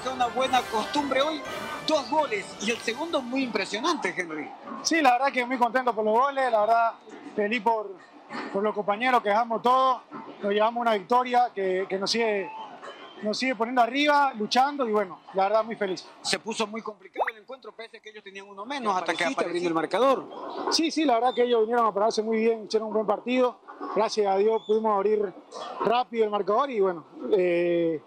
Una 0.08 0.28
buena 0.28 0.62
costumbre 0.62 1.20
hoy, 1.20 1.42
dos 1.86 2.08
goles 2.08 2.46
y 2.62 2.70
el 2.70 2.78
segundo 2.78 3.20
muy 3.20 3.42
impresionante, 3.42 4.14
Henry. 4.16 4.50
Sí, 4.82 5.02
la 5.02 5.12
verdad 5.12 5.32
que 5.32 5.44
muy 5.44 5.58
contento 5.58 5.94
por 5.94 6.04
los 6.04 6.14
goles, 6.14 6.50
la 6.50 6.60
verdad 6.60 6.92
feliz 7.36 7.60
por, 7.60 7.94
por 8.52 8.62
los 8.62 8.74
compañeros 8.74 9.22
que 9.22 9.28
dejamos 9.28 9.60
todo, 9.60 10.02
nos 10.42 10.52
llevamos 10.52 10.80
una 10.80 10.94
victoria 10.94 11.50
que, 11.54 11.86
que 11.88 11.98
nos 11.98 12.10
sigue 12.10 12.50
nos 13.22 13.38
sigue 13.38 13.54
poniendo 13.54 13.82
arriba, 13.82 14.32
luchando 14.34 14.88
y 14.88 14.92
bueno, 14.92 15.20
la 15.34 15.44
verdad 15.44 15.64
muy 15.64 15.76
feliz. 15.76 16.06
Se 16.22 16.38
puso 16.38 16.66
muy 16.66 16.80
complicado 16.80 17.26
el 17.30 17.42
encuentro, 17.42 17.72
pese 17.72 17.98
a 17.98 18.00
que 18.00 18.08
ellos 18.08 18.24
tenían 18.24 18.48
uno 18.48 18.64
menos 18.64 18.96
hasta 18.96 19.12
que 19.12 19.24
abriendo 19.24 19.68
el 19.68 19.74
marcador. 19.74 20.24
Sí, 20.70 20.90
sí, 20.90 21.04
la 21.04 21.14
verdad 21.14 21.34
que 21.34 21.42
ellos 21.42 21.60
vinieron 21.60 21.86
a 21.86 21.92
pararse 21.92 22.22
muy 22.22 22.38
bien, 22.38 22.64
hicieron 22.64 22.88
un 22.88 22.94
buen 22.94 23.06
partido. 23.06 23.58
Gracias 23.94 24.26
a 24.26 24.36
Dios 24.36 24.62
pudimos 24.66 24.96
abrir 24.96 25.32
rápido 25.84 26.24
el 26.24 26.30
marcador 26.30 26.70
y 26.70 26.80
bueno, 26.80 27.04
eh, 27.32 28.02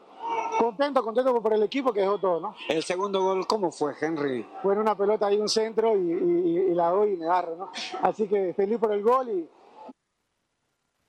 contento, 0.59 1.03
contento 1.03 1.41
por 1.41 1.53
el 1.53 1.63
equipo 1.63 1.91
que 1.91 2.01
dejó 2.01 2.17
todo, 2.17 2.39
¿no? 2.39 2.55
El 2.69 2.83
segundo 2.83 3.21
gol, 3.21 3.45
¿cómo 3.47 3.71
fue, 3.71 3.93
Henry? 3.99 4.45
Fue 4.61 4.73
en 4.73 4.79
una 4.79 4.95
pelota 4.95 5.27
ahí 5.27 5.37
un 5.37 5.49
centro 5.49 5.95
y, 5.97 6.11
y 6.11 6.73
la 6.73 6.89
doy 6.89 7.13
y 7.13 7.17
me 7.17 7.25
agarro, 7.25 7.55
¿no? 7.55 7.71
Así 8.01 8.27
que 8.27 8.53
feliz 8.53 8.79
por 8.79 8.91
el 8.93 9.03
gol 9.03 9.29
y 9.29 9.49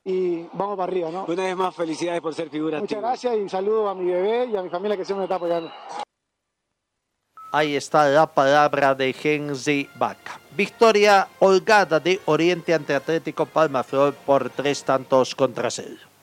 y 0.05 0.47
vamos 0.53 0.76
para 0.76 0.92
arriba, 0.92 1.11
¿no? 1.11 1.24
Una 1.24 1.45
vez 1.45 1.57
más, 1.57 1.74
felicidades 1.74 2.20
por 2.20 2.34
ser 2.34 2.51
figura. 2.51 2.78
Muchas 2.78 3.01
gracias 3.01 3.36
y 3.36 3.49
saludo 3.49 3.88
a 3.88 3.95
mi 3.95 4.05
bebé 4.05 4.47
y 4.47 4.57
a 4.57 4.62
mi 4.62 4.68
familia 4.68 4.97
que 4.97 5.05
siempre 5.05 5.20
me 5.20 5.24
está 5.24 5.36
apoyando. 5.36 5.72
Ahí 7.53 7.76
está 7.76 8.09
la 8.09 8.26
palabra 8.26 8.95
de 8.95 9.12
Genzi 9.12 9.88
Vaca. 9.97 10.40
Victoria 10.57 11.28
holgada 11.38 12.01
de 12.01 12.20
Oriente 12.26 12.74
ante 12.74 12.95
Atlético 12.95 13.47
Palmaflor 13.47 14.14
por 14.14 14.51
tres 14.51 14.84
tantos 14.84 15.34
contra 15.34 15.70
cero. 15.70 16.13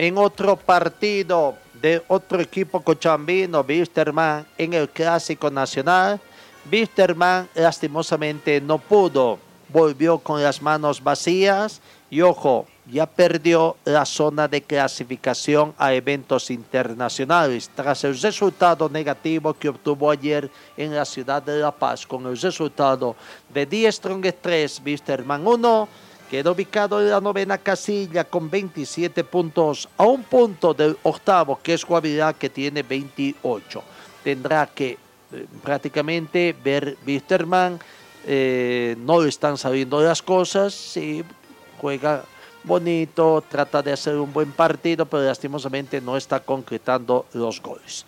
En 0.00 0.16
otro 0.16 0.56
partido 0.56 1.56
de 1.74 2.02
otro 2.08 2.40
equipo 2.40 2.80
cochambino, 2.80 3.60
Wisterman, 3.60 4.46
en 4.56 4.72
el 4.72 4.88
Clásico 4.88 5.50
Nacional. 5.50 6.18
Wisterman 6.72 7.50
lastimosamente 7.54 8.62
no 8.62 8.78
pudo, 8.78 9.38
volvió 9.68 10.16
con 10.18 10.42
las 10.42 10.62
manos 10.62 11.04
vacías 11.04 11.82
y 12.08 12.22
ojo, 12.22 12.66
ya 12.90 13.04
perdió 13.04 13.76
la 13.84 14.06
zona 14.06 14.48
de 14.48 14.62
clasificación 14.62 15.74
a 15.76 15.92
eventos 15.92 16.50
internacionales. 16.50 17.70
Tras 17.74 18.02
el 18.04 18.18
resultado 18.18 18.88
negativo 18.88 19.52
que 19.52 19.68
obtuvo 19.68 20.10
ayer 20.10 20.50
en 20.78 20.96
la 20.96 21.04
ciudad 21.04 21.42
de 21.42 21.58
La 21.58 21.72
Paz 21.72 22.06
con 22.06 22.24
el 22.26 22.40
resultado 22.40 23.16
de 23.52 23.66
10 23.66 23.94
Strong 23.94 24.32
3, 24.40 24.80
Wisterman 24.82 25.46
1 25.46 25.88
Queda 26.30 26.52
ubicado 26.52 27.00
en 27.00 27.10
la 27.10 27.20
novena 27.20 27.58
casilla 27.58 28.22
con 28.22 28.48
27 28.48 29.24
puntos, 29.24 29.88
a 29.96 30.04
un 30.04 30.22
punto 30.22 30.72
del 30.72 30.96
octavo, 31.02 31.58
que 31.60 31.74
es 31.74 31.84
Guavirá, 31.84 32.32
que 32.34 32.48
tiene 32.48 32.84
28. 32.84 33.82
Tendrá 34.22 34.68
que 34.68 34.90
eh, 35.32 35.46
prácticamente 35.60 36.54
ver 36.62 36.96
Wisterman, 37.04 37.80
eh, 38.24 38.94
no 39.00 39.24
están 39.24 39.58
sabiendo 39.58 40.00
las 40.00 40.22
cosas, 40.22 40.72
sí, 40.72 41.24
juega 41.80 42.24
bonito, 42.62 43.42
trata 43.48 43.82
de 43.82 43.92
hacer 43.92 44.14
un 44.14 44.32
buen 44.32 44.52
partido, 44.52 45.06
pero 45.06 45.24
lastimosamente 45.24 46.00
no 46.00 46.16
está 46.16 46.38
concretando 46.38 47.26
los 47.32 47.60
goles. 47.60 48.06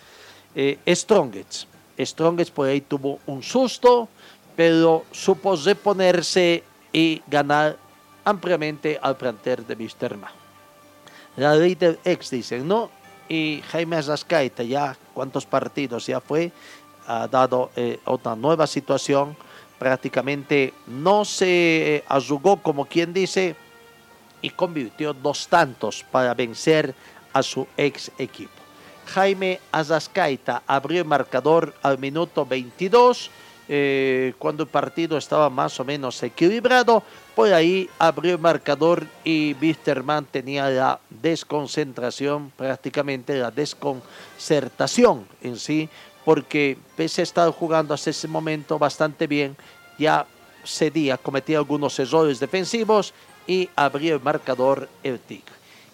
Eh, 0.55 0.79
Strongets, 0.87 1.67
Strongets 1.99 2.51
por 2.51 2.69
ahí 2.69 2.79
tuvo 2.79 3.19
un 3.25 3.43
susto, 3.43 4.07
pero 4.55 5.03
supo 5.11 5.57
reponerse 5.57 6.63
y 6.93 7.21
ganar 7.27 7.82
ampliamente 8.23 8.99
al 9.01 9.17
planter 9.17 9.65
de 9.65 9.75
Wisterman. 9.75 10.31
La 11.37 11.55
ley 11.55 11.75
del 11.75 11.99
ex, 12.03 12.29
dicen, 12.29 12.67
¿no? 12.67 12.91
Y 13.27 13.63
Jaime 13.71 13.95
Azascaita, 13.95 14.63
ya 14.63 14.95
cuántos 15.13 15.45
partidos 15.45 16.05
ya 16.05 16.19
fue, 16.19 16.51
ha 17.07 17.27
dado 17.27 17.71
eh, 17.75 17.99
otra 18.05 18.35
nueva 18.35 18.67
situación. 18.67 19.35
Prácticamente 19.79 20.73
no 20.87 21.25
se 21.25 21.95
eh, 21.95 22.03
arrugó, 22.07 22.61
como 22.61 22.85
quien 22.85 23.13
dice, 23.13 23.55
y 24.41 24.49
convirtió 24.51 25.13
dos 25.13 25.47
tantos 25.47 26.05
para 26.11 26.33
vencer 26.33 26.93
a 27.31 27.41
su 27.41 27.67
ex 27.77 28.11
equipo. 28.17 28.51
Jaime 29.07 29.59
Azascaita 29.71 30.63
abrió 30.67 31.01
el 31.01 31.07
marcador 31.07 31.73
al 31.81 31.97
minuto 31.97 32.45
22, 32.45 33.31
eh, 33.69 34.33
cuando 34.37 34.63
el 34.63 34.69
partido 34.69 35.17
estaba 35.17 35.49
más 35.49 35.79
o 35.79 35.85
menos 35.85 36.21
equilibrado. 36.21 37.03
Por 37.35 37.53
ahí 37.53 37.89
abrió 37.97 38.33
el 38.33 38.39
marcador 38.39 39.05
y 39.23 39.55
Wisterman 39.61 40.25
tenía 40.25 40.69
la 40.69 40.99
desconcentración, 41.09 42.51
prácticamente 42.51 43.35
la 43.35 43.51
desconcertación 43.51 45.25
en 45.41 45.57
sí, 45.57 45.89
porque 46.25 46.77
pese 46.95 47.21
a 47.21 47.23
estar 47.23 47.49
jugando 47.51 47.93
hasta 47.93 48.09
ese 48.09 48.27
momento 48.27 48.77
bastante 48.77 49.27
bien, 49.27 49.55
ya 49.97 50.25
cedía, 50.65 51.17
cometía 51.17 51.57
algunos 51.57 51.97
errores 51.99 52.39
defensivos 52.39 53.13
y 53.47 53.69
abrió 53.75 54.15
el 54.15 54.21
marcador 54.21 54.87
el 55.03 55.19
Tigre. 55.19 55.53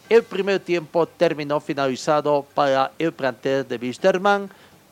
El 0.09 0.23
primer 0.23 0.59
tiempo 0.59 1.05
terminó 1.05 1.59
finalizado 1.59 2.45
para 2.55 2.91
el 2.97 3.13
plantel 3.13 3.67
de 3.67 3.77
Wisterman 3.77 4.49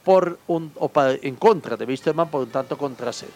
por 0.07 0.39
en 0.47 1.35
contra 1.35 1.75
de 1.75 1.83
Wisterman 1.83 2.29
por 2.29 2.43
un 2.43 2.49
tanto 2.49 2.77
contra 2.77 3.11
cero. 3.11 3.33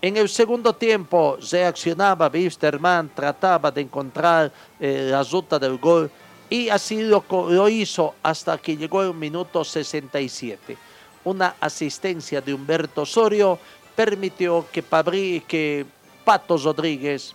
En 0.00 0.16
el 0.16 0.28
segundo 0.28 0.72
tiempo 0.72 1.36
reaccionaba 1.50 2.30
Wisterman, 2.32 3.10
trataba 3.12 3.72
de 3.72 3.80
encontrar 3.80 4.52
eh, 4.78 5.08
la 5.10 5.24
ruta 5.24 5.58
del 5.58 5.78
gol 5.78 6.08
y 6.48 6.68
así 6.68 7.02
lo, 7.02 7.24
lo, 7.28 7.68
hizo 7.68 8.14
hasta 8.22 8.56
que 8.58 8.76
llegó 8.76 9.02
el 9.02 9.14
minuto 9.14 9.64
67. 9.64 10.78
Una 11.24 11.56
asistencia 11.58 12.40
de 12.40 12.54
Humberto 12.54 13.02
Osorio 13.02 13.58
permitió 13.96 14.66
que, 14.70 14.84
Pabri, 14.84 15.42
que 15.44 15.84
Pato 16.24 16.56
Rodríguez 16.56 17.34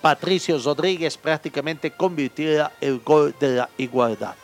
Patricio 0.00 0.58
Rodríguez 0.58 1.18
prácticamente 1.18 1.90
convirtiera 1.90 2.72
el 2.80 3.00
gol 3.00 3.34
de 3.38 3.56
la 3.56 3.68
igualdad. 3.76 4.34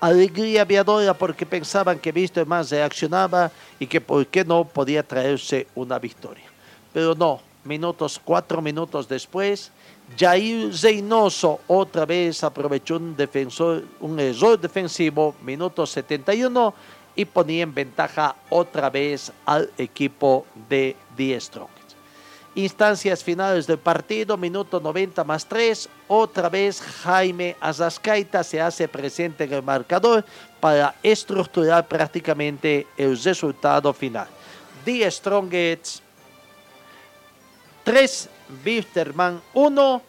Alegría 0.00 0.62
aviadora 0.62 1.14
porque 1.14 1.46
pensaban 1.46 1.98
que 1.98 2.12
más 2.46 2.70
reaccionaba 2.70 3.50
y 3.78 3.86
que 3.86 4.00
por 4.00 4.26
qué 4.26 4.44
no 4.44 4.64
podía 4.64 5.02
traerse 5.02 5.66
una 5.74 5.98
victoria. 5.98 6.44
Pero 6.92 7.14
no, 7.14 7.40
minutos, 7.64 8.20
cuatro 8.22 8.60
minutos 8.62 9.08
después, 9.08 9.70
Jair 10.18 10.70
Reynoso 10.82 11.60
otra 11.66 12.06
vez 12.06 12.44
aprovechó 12.44 12.96
un, 12.96 13.16
defensor, 13.16 13.84
un 14.00 14.20
error 14.20 14.58
defensivo, 14.58 15.34
minuto 15.42 15.86
71, 15.86 16.74
y 17.16 17.24
ponía 17.24 17.62
en 17.62 17.74
ventaja 17.74 18.36
otra 18.50 18.90
vez 18.90 19.32
al 19.46 19.70
equipo 19.78 20.46
de 20.68 20.94
Diestro. 21.16 21.68
Instancias 22.56 23.22
finales 23.22 23.66
del 23.66 23.76
partido, 23.78 24.38
minuto 24.38 24.80
90 24.80 25.22
más 25.24 25.46
3. 25.46 25.90
Otra 26.08 26.48
vez 26.48 26.80
Jaime 26.80 27.54
Azascaita 27.60 28.42
se 28.42 28.60
hace 28.60 28.88
presente 28.88 29.44
en 29.44 29.52
el 29.52 29.62
marcador 29.62 30.24
para 30.58 30.94
estructurar 31.02 31.86
prácticamente 31.86 32.86
el 32.96 33.22
resultado 33.22 33.92
final. 33.92 34.26
Die 34.86 35.08
Strongets 35.10 36.02
3, 37.84 38.28
Wisterman 38.64 39.42
1 39.52 40.02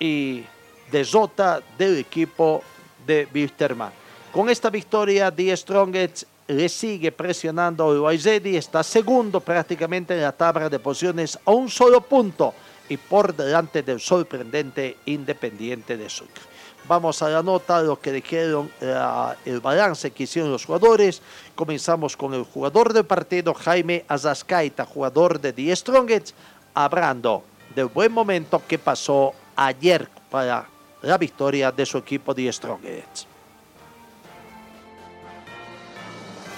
y 0.00 0.44
desota 0.90 1.62
del 1.78 1.98
equipo 1.98 2.64
de 3.06 3.28
Wisterman. 3.32 4.05
Con 4.36 4.50
esta 4.50 4.68
victoria, 4.68 5.30
Die 5.30 5.56
Strongets 5.56 6.26
le 6.48 6.68
sigue 6.68 7.10
presionando 7.10 7.90
el 7.90 8.00
Waizedi, 8.00 8.54
está 8.54 8.82
segundo 8.82 9.40
prácticamente 9.40 10.12
en 10.12 10.20
la 10.20 10.32
tabla 10.32 10.68
de 10.68 10.78
posiciones 10.78 11.38
a 11.42 11.52
un 11.52 11.70
solo 11.70 12.02
punto 12.02 12.52
y 12.86 12.98
por 12.98 13.34
delante 13.34 13.82
del 13.82 13.98
sorprendente 13.98 14.98
Independiente 15.06 15.96
de 15.96 16.10
Sucre. 16.10 16.42
Vamos 16.86 17.22
a 17.22 17.30
la 17.30 17.42
nota, 17.42 17.80
lo 17.80 17.98
que 17.98 18.12
dijeron, 18.12 18.70
uh, 18.82 19.32
el 19.46 19.60
balance 19.60 20.10
que 20.10 20.24
hicieron 20.24 20.52
los 20.52 20.66
jugadores. 20.66 21.22
Comenzamos 21.54 22.14
con 22.14 22.34
el 22.34 22.42
jugador 22.42 22.92
del 22.92 23.06
partido, 23.06 23.54
Jaime 23.54 24.04
Azascaita, 24.06 24.84
jugador 24.84 25.40
de 25.40 25.54
The 25.54 25.74
Strongest, 25.74 26.36
hablando 26.74 27.42
del 27.74 27.86
buen 27.86 28.12
momento 28.12 28.60
que 28.68 28.78
pasó 28.78 29.32
ayer 29.56 30.06
para 30.30 30.68
la 31.00 31.16
victoria 31.16 31.72
de 31.72 31.86
su 31.86 31.96
equipo 31.96 32.34
The 32.34 32.52
Strongest. 32.52 33.35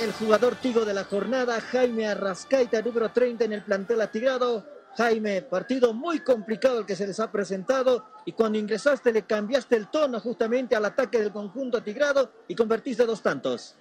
El 0.01 0.13
jugador 0.13 0.55
tigo 0.55 0.85
de 0.85 0.95
la 0.95 1.05
jornada, 1.05 1.61
Jaime 1.61 2.07
Arrascaita, 2.07 2.81
número 2.83 3.11
30 3.11 3.45
en 3.45 3.53
el 3.53 3.63
plantel 3.65 4.01
atigrado. 4.01 4.65
Jaime, 4.97 5.43
partido 5.43 5.93
muy 5.93 6.21
complicado 6.21 6.81
el 6.81 6.87
que 6.87 6.95
se 6.95 7.07
les 7.07 7.19
ha 7.19 7.33
presentado 7.33 8.05
y 8.25 8.33
cuando 8.33 8.59
ingresaste 8.59 9.13
le 9.13 9.23
cambiaste 9.23 9.77
el 9.77 9.89
tono 9.89 10.21
justamente 10.21 10.77
al 10.77 10.85
ataque 10.85 11.19
del 11.19 11.33
conjunto 11.33 11.79
atigrado 11.79 12.33
y 12.47 12.55
convertiste 12.55 13.05
dos 13.07 13.23
tantos. 13.23 13.77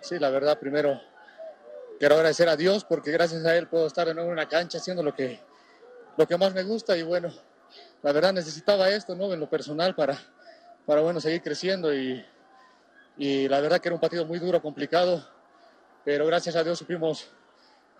Sí, 0.00 0.18
la 0.18 0.30
verdad, 0.30 0.58
primero 0.58 1.00
quiero 1.98 2.16
agradecer 2.16 2.48
a 2.48 2.56
Dios 2.56 2.84
porque 2.84 3.10
gracias 3.10 3.44
a 3.44 3.56
él 3.56 3.66
puedo 3.66 3.86
estar 3.86 4.06
de 4.06 4.14
nuevo 4.14 4.28
en 4.28 4.34
una 4.34 4.48
cancha 4.48 4.78
haciendo 4.78 5.02
lo 5.02 5.14
que, 5.14 5.40
lo 6.18 6.26
que 6.26 6.36
más 6.36 6.52
me 6.52 6.64
gusta 6.64 6.96
y 6.96 7.02
bueno, 7.02 7.32
la 8.02 8.12
verdad 8.12 8.34
necesitaba 8.34 8.90
esto, 8.90 9.14
¿no? 9.14 9.32
En 9.32 9.40
lo 9.40 9.48
personal 9.48 9.94
para, 9.94 10.18
para 10.84 11.00
bueno, 11.00 11.18
seguir 11.18 11.42
creciendo 11.42 11.94
y, 11.94 12.22
y 13.16 13.48
la 13.48 13.60
verdad 13.60 13.80
que 13.80 13.88
era 13.88 13.94
un 13.94 14.00
partido 14.00 14.26
muy 14.26 14.38
duro, 14.38 14.60
complicado 14.60 15.32
pero 16.04 16.26
gracias 16.26 16.56
a 16.56 16.64
Dios 16.64 16.78
supimos 16.78 17.28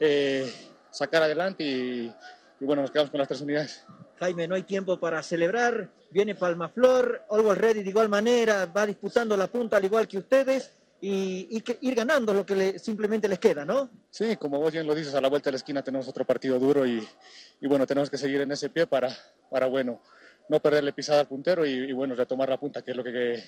eh, 0.00 0.52
sacar 0.90 1.22
adelante 1.22 1.64
y, 1.64 2.12
y, 2.60 2.64
bueno, 2.64 2.82
nos 2.82 2.90
quedamos 2.90 3.10
con 3.10 3.18
las 3.18 3.28
tres 3.28 3.40
unidades. 3.40 3.84
Jaime, 4.18 4.46
no 4.46 4.54
hay 4.54 4.62
tiempo 4.62 4.98
para 5.00 5.22
celebrar, 5.22 5.90
viene 6.10 6.34
Palmaflor, 6.34 7.24
Always 7.30 7.58
Ready 7.58 7.82
de 7.82 7.90
igual 7.90 8.08
manera, 8.08 8.66
va 8.66 8.86
disputando 8.86 9.36
la 9.36 9.48
punta 9.48 9.76
al 9.78 9.84
igual 9.84 10.06
que 10.06 10.18
ustedes 10.18 10.72
y, 11.00 11.48
y 11.50 11.60
que 11.62 11.78
ir 11.80 11.96
ganando 11.96 12.32
lo 12.32 12.46
que 12.46 12.54
le, 12.54 12.78
simplemente 12.78 13.26
les 13.26 13.40
queda, 13.40 13.64
¿no? 13.64 13.90
Sí, 14.10 14.36
como 14.36 14.60
vos 14.60 14.72
bien 14.72 14.86
lo 14.86 14.94
dices, 14.94 15.14
a 15.14 15.20
la 15.20 15.28
vuelta 15.28 15.48
de 15.48 15.52
la 15.52 15.56
esquina 15.56 15.82
tenemos 15.82 16.06
otro 16.06 16.24
partido 16.24 16.60
duro 16.60 16.86
y, 16.86 17.06
y 17.60 17.66
bueno, 17.66 17.86
tenemos 17.86 18.08
que 18.08 18.16
seguir 18.16 18.40
en 18.40 18.52
ese 18.52 18.70
pie 18.70 18.86
para, 18.86 19.08
para 19.50 19.66
bueno, 19.66 20.00
no 20.48 20.60
perderle 20.60 20.92
pisada 20.92 21.20
al 21.20 21.26
puntero 21.26 21.66
y, 21.66 21.92
bueno, 21.92 22.14
retomar 22.14 22.48
la 22.48 22.58
punta, 22.58 22.82
que 22.82 22.92
es 22.92 22.96
lo 22.96 23.02
que, 23.02 23.42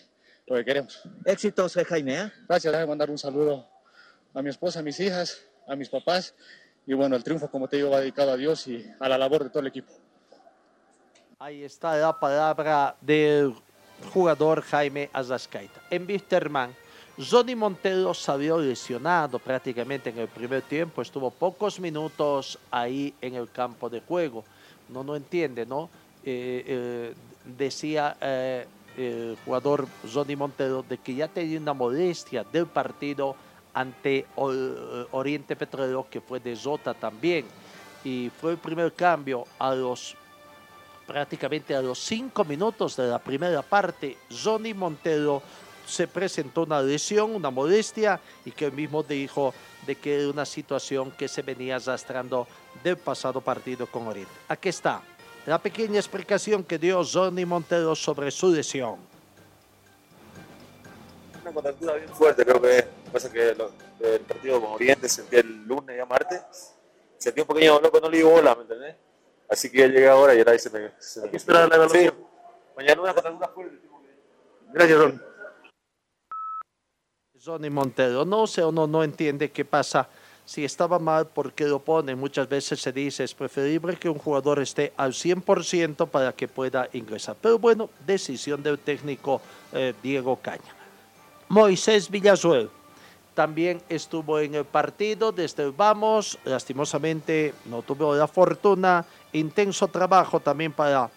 lo 0.47 0.57
que 0.57 0.65
queremos. 0.65 1.03
Éxitos, 1.25 1.75
Jaime. 1.87 2.21
¿eh? 2.21 2.33
Gracias, 2.49 2.73
déjame 2.73 2.89
mandar 2.89 3.11
un 3.11 3.19
saludo 3.19 3.69
a 4.35 4.43
mi 4.43 4.51
esposa, 4.51 4.81
a 4.81 4.83
mis 4.83 4.99
hijas, 5.01 5.41
a 5.67 5.77
mis 5.77 5.89
papás. 5.89 6.35
Y 6.87 6.93
bueno, 6.93 7.17
el 7.17 7.25
triunfo, 7.25 7.49
como 7.49 7.69
te 7.69 7.77
digo, 7.77 7.91
va 7.91 8.01
dedicado 8.01 8.33
a 8.33 8.37
Dios 8.37 8.67
y 8.67 8.85
a 9.01 9.09
la 9.09 9.17
labor 9.17 9.45
de 9.45 9.51
todo 9.51 9.61
el 9.61 9.69
equipo. 9.69 9.93
Ahí 11.39 11.63
está 11.63 11.97
la 11.97 12.19
palabra 12.19 12.97
del 13.01 13.55
jugador 14.13 14.63
Jaime 14.63 15.09
Azascaita. 15.13 15.81
En 15.91 16.07
Wisterman, 16.07 16.75
Johnny 17.19 17.55
Montero 17.55 18.13
salió 18.13 18.59
lesionado 18.59 19.39
prácticamente 19.39 20.11
en 20.11 20.19
el 20.19 20.29
primer 20.29 20.63
tiempo, 20.63 21.01
estuvo 21.01 21.31
pocos 21.31 21.79
minutos 21.79 22.59
ahí 22.71 23.15
en 23.21 23.37
el 23.37 23.51
campo 23.51 23.89
de 23.89 24.01
juego. 24.01 24.45
No 24.89 25.05
no 25.05 25.17
entiende, 25.17 25.65
¿no? 25.65 25.89
Eh, 26.25 26.65
eh, 26.67 27.15
decía 27.57 28.17
eh, 28.21 28.67
el 28.97 29.37
jugador 29.45 29.87
Johnny 30.13 30.37
Montero 30.37 30.83
de 30.83 30.99
que 30.99 31.15
ya 31.15 31.29
tenía 31.29 31.59
una 31.59 31.73
molestia 31.73 32.45
del 32.45 32.67
partido 32.67 33.37
ante 33.75 34.27
Oriente 34.37 35.57
Petrolero, 35.57 36.07
que 36.09 36.21
fue 36.21 36.41
de 36.41 36.57
Jota 36.57 36.95
también. 36.95 37.45
Y 38.05 38.31
fue 38.41 38.53
el 38.53 38.59
primer 38.59 38.93
cambio 38.93 39.45
a 39.59 39.75
los 39.75 40.17
prácticamente 41.07 41.75
a 41.77 41.83
los 41.83 41.99
cinco 41.99 42.45
minutos 42.45 42.97
de 42.97 43.09
la 43.09 43.19
primera 43.19 43.61
parte. 43.61 44.17
Johnny 44.43 44.73
Montero 44.73 45.43
se 45.87 46.09
presentó 46.09 46.63
una 46.63 46.81
lesión, 46.81 47.35
una 47.35 47.51
modestia, 47.51 48.19
y 48.45 48.51
que 48.51 48.67
él 48.67 48.73
mismo 48.73 49.03
dijo 49.03 49.53
de 49.87 49.97
que 49.97 50.21
era 50.21 50.31
una 50.31 50.47
situación 50.47 51.11
que 51.11 51.29
se 51.29 51.43
venía 51.43 51.77
arrastrando 51.77 52.47
del 52.83 52.97
pasado 52.97 53.43
partido 53.43 53.87
con 53.87 54.07
Oriente. 54.07 54.33
Aquí 54.49 54.71
está 54.71 55.03
la 55.47 55.59
pequeña 55.59 55.99
explicación 55.99 56.65
que 56.65 56.79
dio 56.79 57.05
Johnny 57.05 57.45
Montero 57.45 57.95
sobre 57.95 58.31
su 58.31 58.51
lesión. 58.51 59.14
Contractura 61.55 61.95
bien 61.95 62.09
fuerte, 62.09 62.45
creo 62.45 62.61
que 62.61 62.85
pasa 63.13 63.31
que 63.33 63.55
lo- 63.55 63.71
el 64.01 64.21
partido 64.21 64.61
con 64.61 64.73
Oriente 64.73 65.09
sentí 65.09 65.37
el 65.37 65.65
lunes 65.65 65.97
ya 65.97 66.05
martes, 66.05 66.75
sentí 67.17 67.41
un 67.41 67.47
pequeño 67.47 67.75
dolor 67.75 67.91
cuando 67.91 68.09
no 68.09 68.13
le 68.13 68.19
di 68.19 68.25
bola, 68.25 68.55
¿me 68.57 68.63
entendés? 68.63 68.97
Así 69.49 69.71
que 69.71 69.79
ya 69.79 69.87
llegué 69.87 70.09
ahora 70.09 70.35
y 70.35 70.39
ahora 70.39 70.53
ahí 70.53 70.59
se 70.59 70.71
me... 70.71 70.91
Se 70.99 71.21
me... 71.21 71.37
esperar 71.37 71.69
la 71.69 71.77
evaluación. 71.77 72.15
Sí. 72.15 72.25
Mañana 72.77 73.03
una 73.03 73.15
contra 73.15 73.31
una 73.31 73.49
fuerte. 73.49 73.79
Gracias, 74.73 74.99
Ron. 74.99 75.23
Johnny 77.45 77.71
Montero. 77.71 78.25
No 78.25 78.47
sé, 78.47 78.65
uno 78.65 78.87
no 78.87 79.05
entiende 79.05 79.51
qué 79.51 79.65
pasa. 79.65 80.09
Si 80.47 80.65
estaba 80.65 80.99
mal, 80.99 81.27
¿por 81.29 81.53
qué 81.53 81.65
lo 81.65 81.79
pone? 81.79 82.15
Muchas 82.15 82.49
veces 82.49 82.81
se 82.81 82.91
dice, 82.93 83.25
es 83.25 83.35
preferible 83.35 83.97
que 83.97 84.09
un 84.09 84.19
jugador 84.19 84.59
esté 84.61 84.93
al 84.97 85.13
100% 85.13 86.09
para 86.09 86.33
que 86.33 86.49
pueda 86.49 86.89
ingresar. 86.93 87.37
Pero 87.41 87.59
bueno, 87.59 87.89
decisión 88.07 88.63
del 88.63 88.79
técnico 88.79 89.41
eh, 89.73 89.95
Diego 90.03 90.37
Caña. 90.37 90.75
Moisés 91.49 92.11
Villasuel 92.11 92.71
también 93.35 93.83
estuvo 93.89 94.39
en 94.39 94.55
el 94.55 94.65
partido 94.65 95.33
desde 95.33 95.65
el 95.65 95.73
vamos. 95.73 96.39
Lastimosamente 96.45 97.55
no 97.67 97.83
tuvo 97.83 98.15
la 98.15 98.29
fortuna. 98.29 99.05
Intenso 99.33 99.89
trabajo 99.89 100.39
también 100.41 100.73
para 100.73 101.11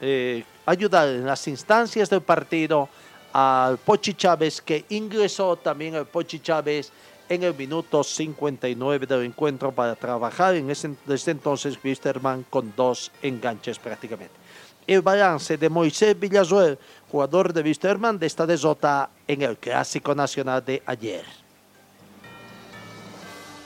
eh, 0.00 0.44
ayudar 0.66 1.08
en 1.08 1.26
las 1.26 1.48
instancias 1.48 2.10
del 2.10 2.20
partido 2.20 2.88
al 3.32 3.78
Pochi 3.78 4.12
Chávez, 4.14 4.60
que 4.60 4.84
ingresó 4.90 5.56
también 5.56 5.94
al 5.94 6.06
Pochi 6.06 6.40
Chávez 6.40 6.92
en 7.28 7.42
el 7.44 7.54
minuto 7.54 8.04
59 8.04 9.06
del 9.06 9.24
encuentro 9.24 9.72
para 9.72 9.96
trabajar 9.96 10.54
en 10.54 10.70
ese, 10.70 10.94
desde 11.06 11.32
entonces 11.32 11.78
Wisterman 11.82 12.44
con 12.50 12.74
dos 12.76 13.10
enganches 13.22 13.78
prácticamente. 13.78 14.41
El 14.86 15.00
balance 15.00 15.56
de 15.56 15.68
Moisés 15.68 16.18
Villasuel, 16.18 16.76
jugador 17.10 17.52
de 17.52 17.62
Wisterman 17.62 18.18
de 18.18 18.26
esta 18.26 18.46
desota 18.46 19.10
en 19.28 19.42
el 19.42 19.56
Clásico 19.56 20.12
Nacional 20.14 20.64
de 20.64 20.82
ayer. 20.86 21.24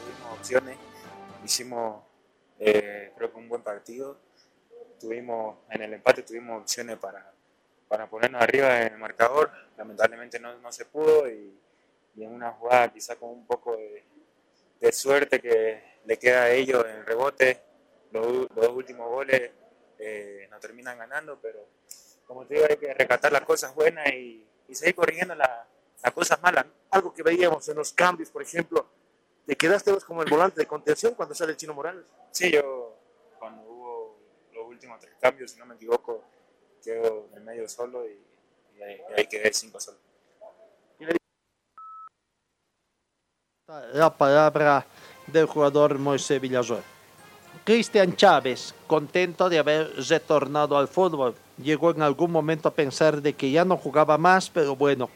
tuvimos 0.05 0.39
opciones, 0.39 0.77
hicimos 1.43 2.03
eh, 2.59 3.13
creo 3.17 3.33
que 3.33 3.39
un 3.39 3.49
buen 3.49 3.63
partido, 3.63 4.19
tuvimos 5.01 5.57
en 5.71 5.83
el 5.83 5.95
empate 5.95 6.23
tuvimos 6.23 6.63
opciones 6.63 6.99
para, 6.99 7.33
para 7.89 8.09
ponernos 8.11 8.43
arriba 8.43 8.83
en 8.83 8.93
el 8.93 8.99
marcador, 8.99 9.51
lamentablemente 9.79 10.39
no, 10.39 10.59
no 10.59 10.71
se 10.71 10.85
pudo 10.85 11.31
y, 11.31 11.59
y 12.15 12.25
en 12.25 12.31
una 12.31 12.53
jugada 12.53 12.93
quizá 12.93 13.17
con 13.17 13.31
un 13.31 13.47
poco 13.47 13.75
de, 13.75 14.05
de 14.81 14.93
suerte 14.93 15.41
que 15.41 15.83
le 16.05 16.19
queda 16.19 16.43
a 16.43 16.51
ellos 16.51 16.85
en 16.85 16.97
el 16.97 17.07
rebote, 17.07 17.63
los, 18.13 18.49
los 18.55 18.69
últimos 18.69 19.09
goles 19.09 19.51
eh, 19.99 20.47
nos 20.51 20.61
terminan 20.61 20.99
ganando, 20.99 21.39
pero 21.41 21.67
como 22.27 22.45
te 22.47 22.55
digo 22.55 22.67
hay 22.69 22.77
que 22.77 22.93
rescatar 22.95 23.33
las 23.33 23.43
cosas 23.43 23.75
buenas 23.75 24.07
y, 24.13 24.47
y 24.69 24.75
seguir 24.75 24.95
corrigiendo 24.95 25.35
la- 25.35 25.67
las 26.03 26.13
cosas 26.13 26.41
malas. 26.43 26.67
Algo 26.91 27.13
que 27.13 27.23
veíamos 27.23 27.69
en 27.69 27.77
los 27.77 27.93
cambios, 27.93 28.31
por 28.31 28.43
ejemplo, 28.43 28.87
te 29.47 29.57
quedaste 29.57 29.93
vos 29.93 30.05
como 30.05 30.23
el 30.23 30.31
volante 30.31 30.61
de 30.61 30.67
contención 30.67 31.15
cuando 31.15 31.35
sale 31.35 31.53
el 31.53 31.57
Chino 31.57 31.75
Morales. 31.75 32.05
Sí, 32.33 32.51
yo 32.51 32.97
cuando 33.39 33.63
hubo 33.63 34.19
los 34.53 34.67
últimos 34.67 35.01
tres 35.01 35.15
cambios, 35.21 35.51
si 35.53 35.59
no 35.59 35.67
me 35.67 35.75
equivoco, 35.77 36.25
quedo 36.83 37.29
en 37.35 37.45
medio 37.45 37.69
solo 37.69 38.07
y, 38.07 38.19
y 38.77 38.83
ahí, 38.83 39.01
y 39.11 39.21
ahí 39.21 39.27
quedé 39.27 39.53
cinco 39.53 39.81
solo. 39.81 39.99
La 43.95 44.17
palabra 44.17 44.87
del 45.27 45.47
jugador 45.47 45.99
Moisés 45.99 46.41
Villasuel. 46.41 46.83
Cristian 47.67 48.15
Chávez, 48.15 48.77
contento 48.87 49.49
de 49.49 49.59
haber 49.59 49.91
retornado 50.09 50.79
al 50.79 50.87
fútbol. 50.87 51.35
Llegó 51.61 51.91
en 51.91 52.01
algún 52.01 52.31
momento 52.31 52.69
a 52.69 52.71
pensar 52.71 53.21
de 53.21 53.33
que 53.33 53.51
ya 53.51 53.65
no 53.65 53.77
jugaba 53.77 54.17
más, 54.17 54.49
pero 54.49 54.77
bueno, 54.77 55.11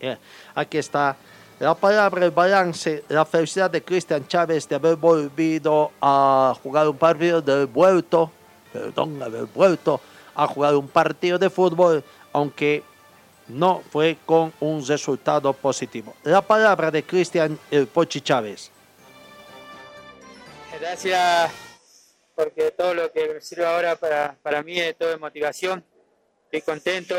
eh, 0.00 0.16
aquí 0.54 0.78
está 0.78 1.14
la 1.60 1.74
palabra, 1.74 2.24
el 2.24 2.30
balance, 2.30 3.04
la 3.10 3.26
felicidad 3.26 3.70
de 3.70 3.82
Cristian 3.82 4.26
Chávez 4.26 4.66
de 4.66 4.76
haber 4.76 4.96
volvido 4.96 5.92
a 6.00 6.54
jugar 6.62 6.88
un 6.88 6.96
partido, 6.96 7.42
de 7.42 7.66
vuelto, 7.66 8.30
perdón, 8.72 9.22
haber 9.22 9.44
vuelto 9.44 10.00
a 10.34 10.46
jugar 10.46 10.74
un 10.74 10.88
partido 10.88 11.38
de 11.38 11.50
fútbol, 11.50 12.02
aunque 12.32 12.82
no 13.46 13.82
fue 13.90 14.16
con 14.24 14.54
un 14.60 14.86
resultado 14.86 15.52
positivo. 15.52 16.14
La 16.22 16.40
palabra 16.40 16.90
de 16.90 17.02
Cristian 17.02 17.58
Pochi 17.92 18.22
Chávez. 18.22 18.70
Gracias 20.80 21.50
porque 22.36 22.70
todo 22.70 22.94
lo 22.94 23.10
que 23.10 23.34
me 23.34 23.40
sirve 23.40 23.66
ahora 23.66 23.96
para, 23.96 24.38
para 24.42 24.62
mí 24.62 24.78
es 24.78 24.96
todo 24.96 25.08
de 25.08 25.16
motivación. 25.16 25.84
Estoy 26.44 26.62
contento. 26.62 27.16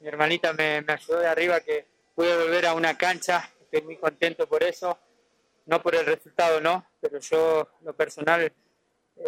Mi 0.00 0.08
hermanita 0.08 0.54
me, 0.54 0.82
ayudó 0.88 1.20
de 1.20 1.26
arriba 1.26 1.60
que 1.60 1.86
pude 2.14 2.34
volver 2.36 2.66
a 2.66 2.74
una 2.74 2.96
cancha. 2.96 3.50
Estoy 3.60 3.82
muy 3.82 3.96
contento 3.98 4.48
por 4.48 4.62
eso. 4.62 4.98
No 5.66 5.82
por 5.82 5.94
el 5.94 6.06
resultado, 6.06 6.60
no, 6.60 6.86
pero 7.00 7.18
yo, 7.18 7.68
lo 7.82 7.94
personal, 7.94 8.40
eh, 8.42 8.52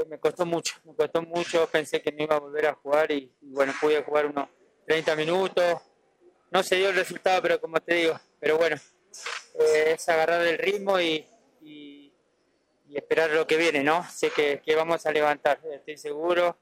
me 0.09 0.19
costó 0.19 0.47
mucho. 0.47 0.77
Me 0.85 0.95
costó 0.95 1.21
mucho. 1.21 1.69
Pensé 1.71 2.01
que 2.01 2.11
no 2.13 2.23
iba 2.23 2.37
a 2.37 2.41
volver 2.41 2.69
a 2.69 2.75
jugar 2.75 3.11
y, 3.11 3.31
bueno, 3.43 3.75
pude 3.79 4.03
jugar 4.03 4.27
unos 4.27 4.49
30 4.87 5.15
minutos. 5.15 5.83
No 6.51 6.63
se 6.63 6.77
dio 6.77 6.89
el 6.89 6.97
resultado, 6.97 7.43
pero 7.43 7.61
como 7.61 7.81
te 7.81 7.95
digo, 7.95 8.19
pero 8.41 8.57
bueno, 8.57 8.77
eh, 9.61 9.93
es 9.95 10.09
agarrar 10.09 10.41
el 10.47 10.57
ritmo 10.57 10.99
y- 10.99 11.27
y 12.89 12.97
esperar 12.97 13.31
lo 13.31 13.47
que 13.47 13.57
viene, 13.57 13.83
¿no? 13.85 14.05
Sé 14.11 14.31
que, 14.31 14.61
que 14.65 14.75
vamos 14.75 15.05
a 15.05 15.13
levantar, 15.13 15.61
estoy 15.73 15.97
seguro. 15.99 16.57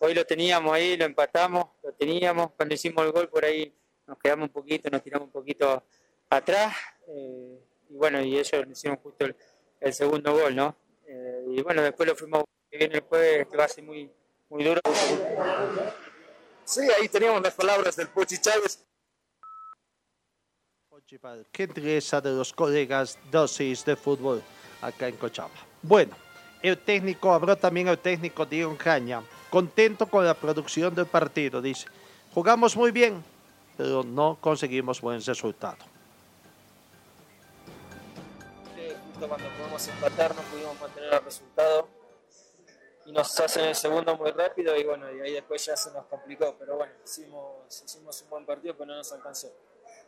Hoy 0.00 0.14
lo 0.14 0.24
teníamos 0.24 0.72
ahí, 0.72 0.96
lo 0.96 1.04
empatamos, 1.04 1.66
lo 1.82 1.92
teníamos. 1.92 2.52
Cuando 2.52 2.74
hicimos 2.74 3.04
el 3.04 3.12
gol 3.12 3.28
por 3.28 3.44
ahí 3.44 3.72
nos 4.06 4.18
quedamos 4.18 4.48
un 4.48 4.52
poquito, 4.52 4.90
nos 4.90 5.02
tiramos 5.02 5.26
un 5.26 5.32
poquito 5.32 5.84
atrás. 6.30 6.74
eh, 7.08 7.60
y 7.90 7.94
bueno, 7.94 8.20
y 8.22 8.38
ellos 8.38 8.66
hicieron 8.70 8.98
justo 8.98 9.24
el, 9.24 9.36
el 9.80 9.92
segundo 9.94 10.32
gol, 10.32 10.54
¿no? 10.54 10.76
Eh, 11.06 11.44
y 11.48 11.62
bueno, 11.62 11.82
después 11.82 12.08
lo 12.08 12.14
fuimos 12.14 12.44
que 12.70 12.76
viene 12.76 12.96
el 12.96 13.00
jueves, 13.00 13.48
que 13.48 13.56
va 13.56 13.64
a 13.64 13.68
ser 13.68 13.84
muy, 13.84 14.10
muy 14.50 14.62
duro. 14.62 14.80
Sí, 16.64 16.82
ahí 17.00 17.08
teníamos 17.08 17.40
las 17.42 17.54
palabras 17.54 17.96
del 17.96 18.08
Pochi 18.08 18.38
Chávez. 18.38 18.84
Qué 21.50 21.62
interesa 21.62 22.20
de 22.20 22.32
los 22.32 22.52
colegas 22.52 23.18
dosis 23.30 23.84
de 23.86 23.96
fútbol 23.96 24.42
acá 24.82 25.08
en 25.08 25.16
Cochabamba. 25.16 25.67
Bueno, 25.82 26.16
el 26.62 26.76
técnico, 26.78 27.32
habló 27.32 27.56
también 27.56 27.88
el 27.88 27.98
técnico 27.98 28.44
Diego 28.44 28.76
Caña, 28.76 29.22
contento 29.48 30.06
con 30.06 30.24
la 30.24 30.34
producción 30.34 30.94
del 30.94 31.06
partido, 31.06 31.62
dice, 31.62 31.86
jugamos 32.34 32.76
muy 32.76 32.90
bien, 32.90 33.22
pero 33.76 34.02
no 34.02 34.36
conseguimos 34.40 35.00
buen 35.00 35.22
resultado. 35.22 35.76
justo 39.06 39.28
cuando 39.28 39.48
pudimos 39.50 39.88
empatar 39.88 40.34
no 40.34 40.42
pudimos 40.42 40.80
mantener 40.80 41.14
el 41.14 41.24
resultado 41.24 41.88
y 43.06 43.12
nos 43.12 43.40
hacen 43.40 43.64
el 43.64 43.74
segundo 43.74 44.16
muy 44.16 44.30
rápido 44.32 44.76
y 44.76 44.84
bueno, 44.84 45.10
y 45.12 45.20
ahí 45.20 45.32
después 45.32 45.64
ya 45.64 45.76
se 45.76 45.90
nos 45.92 46.06
complicó, 46.06 46.56
pero 46.58 46.76
bueno, 46.76 46.92
hicimos, 47.04 47.82
hicimos 47.84 48.20
un 48.22 48.30
buen 48.30 48.44
partido 48.44 48.74
pero 48.76 48.86
no 48.86 48.96
nos 48.96 49.12
alcanzó. 49.12 49.52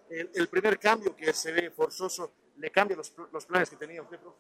El, 0.09 0.31
el 0.35 0.49
primer 0.49 0.79
cambio 0.79 1.15
que 1.17 1.33
se 1.33 1.53
ve 1.53 1.71
forzoso 1.71 2.33
le 2.59 2.71
cambia 2.71 2.97
los, 2.97 3.13
los 3.33 3.47
planes 3.47 3.71
que 3.71 3.77
tenía 3.77 4.03
usted, 4.03 4.19
profe. 4.19 4.39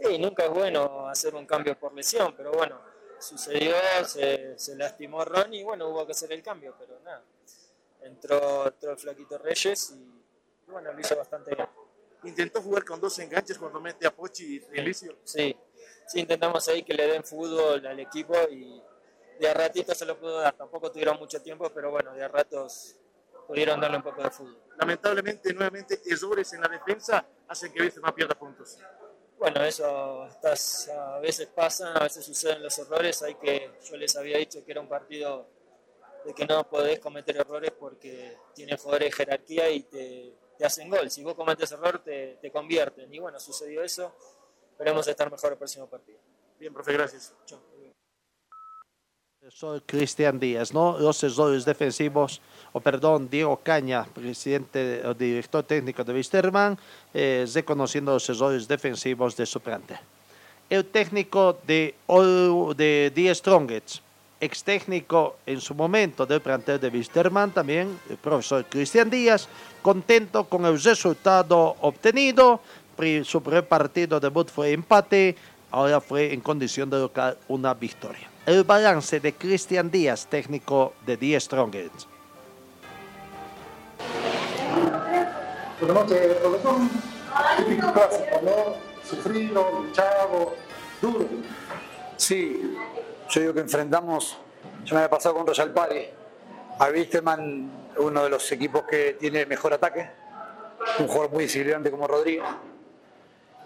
Sí, 0.00 0.18
nunca 0.18 0.44
es 0.44 0.50
bueno 0.50 1.06
hacer 1.08 1.34
un 1.34 1.46
cambio 1.46 1.78
por 1.78 1.92
lesión, 1.92 2.34
pero 2.34 2.52
bueno, 2.52 2.80
sucedió, 3.18 3.74
se, 4.04 4.58
se 4.58 4.74
lastimó 4.74 5.24
Ron 5.24 5.52
y 5.52 5.62
bueno, 5.62 5.88
hubo 5.88 6.06
que 6.06 6.12
hacer 6.12 6.32
el 6.32 6.42
cambio, 6.42 6.74
pero 6.78 6.98
nada. 7.00 7.22
Entró, 8.02 8.66
entró 8.66 8.92
el 8.92 8.98
flaquito 8.98 9.36
Reyes 9.36 9.94
y, 9.94 10.70
bueno, 10.70 10.92
lo 10.92 10.98
hizo 10.98 11.14
bastante 11.16 11.54
bien. 11.54 11.68
Intentó 12.24 12.62
jugar 12.62 12.84
con 12.84 12.98
dos 12.98 13.18
enganches 13.18 13.58
cuando 13.58 13.78
mete 13.78 14.06
a 14.06 14.14
Pochi 14.14 14.56
y 14.72 14.78
Elicio. 14.78 15.18
Sí, 15.22 15.54
sí, 16.06 16.20
intentamos 16.20 16.66
ahí 16.68 16.82
que 16.82 16.94
le 16.94 17.06
den 17.06 17.22
fútbol 17.22 17.84
al 17.86 18.00
equipo 18.00 18.34
y 18.50 18.82
de 19.38 19.48
a 19.48 19.54
ratito 19.54 19.94
se 19.94 20.06
lo 20.06 20.18
pudo 20.18 20.40
dar. 20.40 20.54
Tampoco 20.54 20.90
tuvieron 20.90 21.18
mucho 21.18 21.42
tiempo, 21.42 21.70
pero 21.74 21.90
bueno, 21.90 22.14
de 22.14 22.24
a 22.24 22.28
ratos 22.28 22.96
pudieron 23.46 23.80
darle 23.80 23.98
un 23.98 24.02
poco 24.02 24.22
de 24.22 24.30
fútbol. 24.30 24.62
Lamentablemente, 24.78 25.52
nuevamente, 25.52 26.00
errores 26.06 26.52
en 26.54 26.62
la 26.62 26.68
defensa 26.68 27.26
hacen 27.48 27.72
que 27.72 27.82
Wisterman 27.82 28.14
pierda 28.14 28.34
puntos. 28.34 28.78
Bueno, 29.40 29.64
eso 29.64 30.26
estas, 30.26 30.90
a 30.90 31.18
veces 31.18 31.48
pasa, 31.48 31.94
a 31.94 32.02
veces 32.02 32.26
suceden 32.26 32.62
los 32.62 32.78
errores. 32.78 33.22
Hay 33.22 33.36
que, 33.36 33.70
yo 33.88 33.96
les 33.96 34.14
había 34.14 34.36
dicho 34.36 34.62
que 34.62 34.70
era 34.70 34.82
un 34.82 34.86
partido 34.86 35.48
de 36.26 36.34
que 36.34 36.44
no 36.44 36.68
podés 36.68 37.00
cometer 37.00 37.38
errores 37.38 37.70
porque 37.70 38.36
tiene 38.54 38.76
jugadores 38.76 39.08
de 39.08 39.16
jerarquía 39.16 39.70
y 39.70 39.84
te, 39.84 40.34
te 40.58 40.66
hacen 40.66 40.90
gol. 40.90 41.10
Si 41.10 41.24
vos 41.24 41.34
cometes 41.34 41.72
error, 41.72 42.00
te, 42.04 42.36
te 42.36 42.50
convierten. 42.50 43.12
Y 43.14 43.18
bueno, 43.18 43.40
sucedió 43.40 43.82
eso. 43.82 44.14
Esperemos 44.72 45.08
estar 45.08 45.30
mejor 45.30 45.52
el 45.52 45.58
próximo 45.58 45.88
partido. 45.88 46.18
Bien, 46.58 46.74
profe, 46.74 46.92
gracias. 46.92 47.32
Soy 49.48 49.80
Cristian 49.80 50.38
Díaz, 50.38 50.74
¿no? 50.74 50.98
Los 50.98 51.24
errores 51.24 51.64
defensivos, 51.64 52.42
o 52.72 52.80
perdón, 52.80 53.28
Diego 53.30 53.56
Caña, 53.64 54.04
presidente 54.04 55.00
o 55.06 55.14
director 55.14 55.64
técnico 55.64 56.04
de 56.04 56.12
Wisterman, 56.12 56.76
eh, 57.14 57.46
reconociendo 57.54 58.12
los 58.12 58.28
errores 58.28 58.68
defensivos 58.68 59.34
de 59.36 59.46
su 59.46 59.60
plantel. 59.60 59.96
El 60.68 60.84
técnico 60.84 61.58
de, 61.66 61.94
de 62.76 63.12
The 63.14 63.34
Strongets, 63.34 64.02
ex 64.40 64.62
técnico 64.62 65.38
en 65.46 65.60
su 65.60 65.74
momento 65.74 66.26
del 66.26 66.42
plantel 66.42 66.78
de 66.78 66.88
Wisterman, 66.88 67.50
también 67.50 67.98
el 68.10 68.18
profesor 68.18 68.66
Cristian 68.68 69.08
Díaz, 69.08 69.48
contento 69.80 70.44
con 70.44 70.66
el 70.66 70.80
resultado 70.80 71.76
obtenido. 71.80 72.60
Su 73.24 73.42
primer 73.42 73.66
partido 73.66 74.20
debut 74.20 74.50
fue 74.50 74.72
empate, 74.72 75.34
ahora 75.70 75.98
fue 75.98 76.34
en 76.34 76.40
condición 76.40 76.90
de 76.90 76.98
local 76.98 77.38
una 77.48 77.72
victoria. 77.72 78.29
El 78.46 78.64
balance 78.64 79.20
de 79.20 79.34
Cristian 79.34 79.90
Díaz, 79.90 80.26
técnico 80.26 80.94
de 81.04 81.18
Die 81.18 81.38
Strongest. 81.38 82.06
Buenas 85.78 86.02
noches, 86.02 86.36
profesor. 86.36 86.76
Típico 87.58 87.92
clásico, 87.92 88.40
¿no? 88.42 89.06
Sufrido, 89.06 89.82
luchado, 89.82 90.54
duro. 91.02 91.28
Sí, 92.16 92.76
yo 93.28 93.40
digo 93.40 93.54
que 93.54 93.60
enfrentamos, 93.60 94.38
yo 94.84 94.94
me 94.94 95.02
había 95.02 95.10
pasado 95.10 95.34
con 95.34 95.46
Royal 95.46 95.72
Party, 95.72 96.06
a 96.78 96.88
Wisterman, 96.88 97.70
uno 97.98 98.24
de 98.24 98.30
los 98.30 98.50
equipos 98.52 98.84
que 98.84 99.18
tiene 99.20 99.44
mejor 99.44 99.74
ataque, 99.74 100.10
un 100.98 101.06
jugador 101.08 101.30
muy 101.30 101.44
desequilibrante 101.44 101.90
como 101.90 102.06
Rodríguez. 102.06 102.44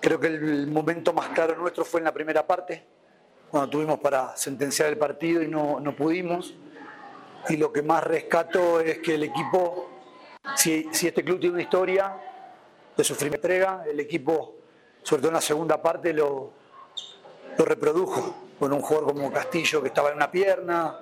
Creo 0.01 0.19
que 0.19 0.27
el 0.27 0.67
momento 0.67 1.13
más 1.13 1.29
claro 1.29 1.57
nuestro 1.57 1.85
fue 1.85 2.01
en 2.01 2.05
la 2.05 2.13
primera 2.13 2.45
parte, 2.47 2.85
cuando 3.51 3.71
tuvimos 3.71 3.99
para 4.01 4.37
sentenciar 4.37 4.89
el 4.89 4.99
partido 4.99 5.43
y 5.43 5.49
no, 5.49 5.81
no 5.81 5.95
pudimos. 5.95 6.55
Y 7.49 7.57
lo 7.57 7.73
que 7.73 7.83
más 7.83 8.03
rescato 8.03 8.81
es 8.81 8.99
que 8.99 9.15
el 9.15 9.25
equipo, 9.25 9.91
si, 10.57 10.89
si 10.93 11.09
este 11.09 11.23
club 11.23 11.39
tiene 11.39 11.55
una 11.55 11.63
historia 11.63 12.17
de 12.97 13.05
sufrimiento 13.05 13.47
entrega, 13.47 13.85
el 13.89 14.01
equipo, 14.01 14.57
sobre 15.03 15.23
todo 15.23 15.29
en 15.29 15.35
la 15.35 15.41
segunda 15.41 15.83
parte, 15.83 16.13
lo, 16.13 16.53
lo 17.59 17.65
reprodujo 17.65 18.35
con 18.59 18.73
un 18.73 18.81
jugador 18.81 19.13
como 19.13 19.33
Castillo 19.33 19.83
que 19.83 19.89
estaba 19.89 20.11
en 20.11 20.17
una 20.17 20.31
pierna, 20.31 21.01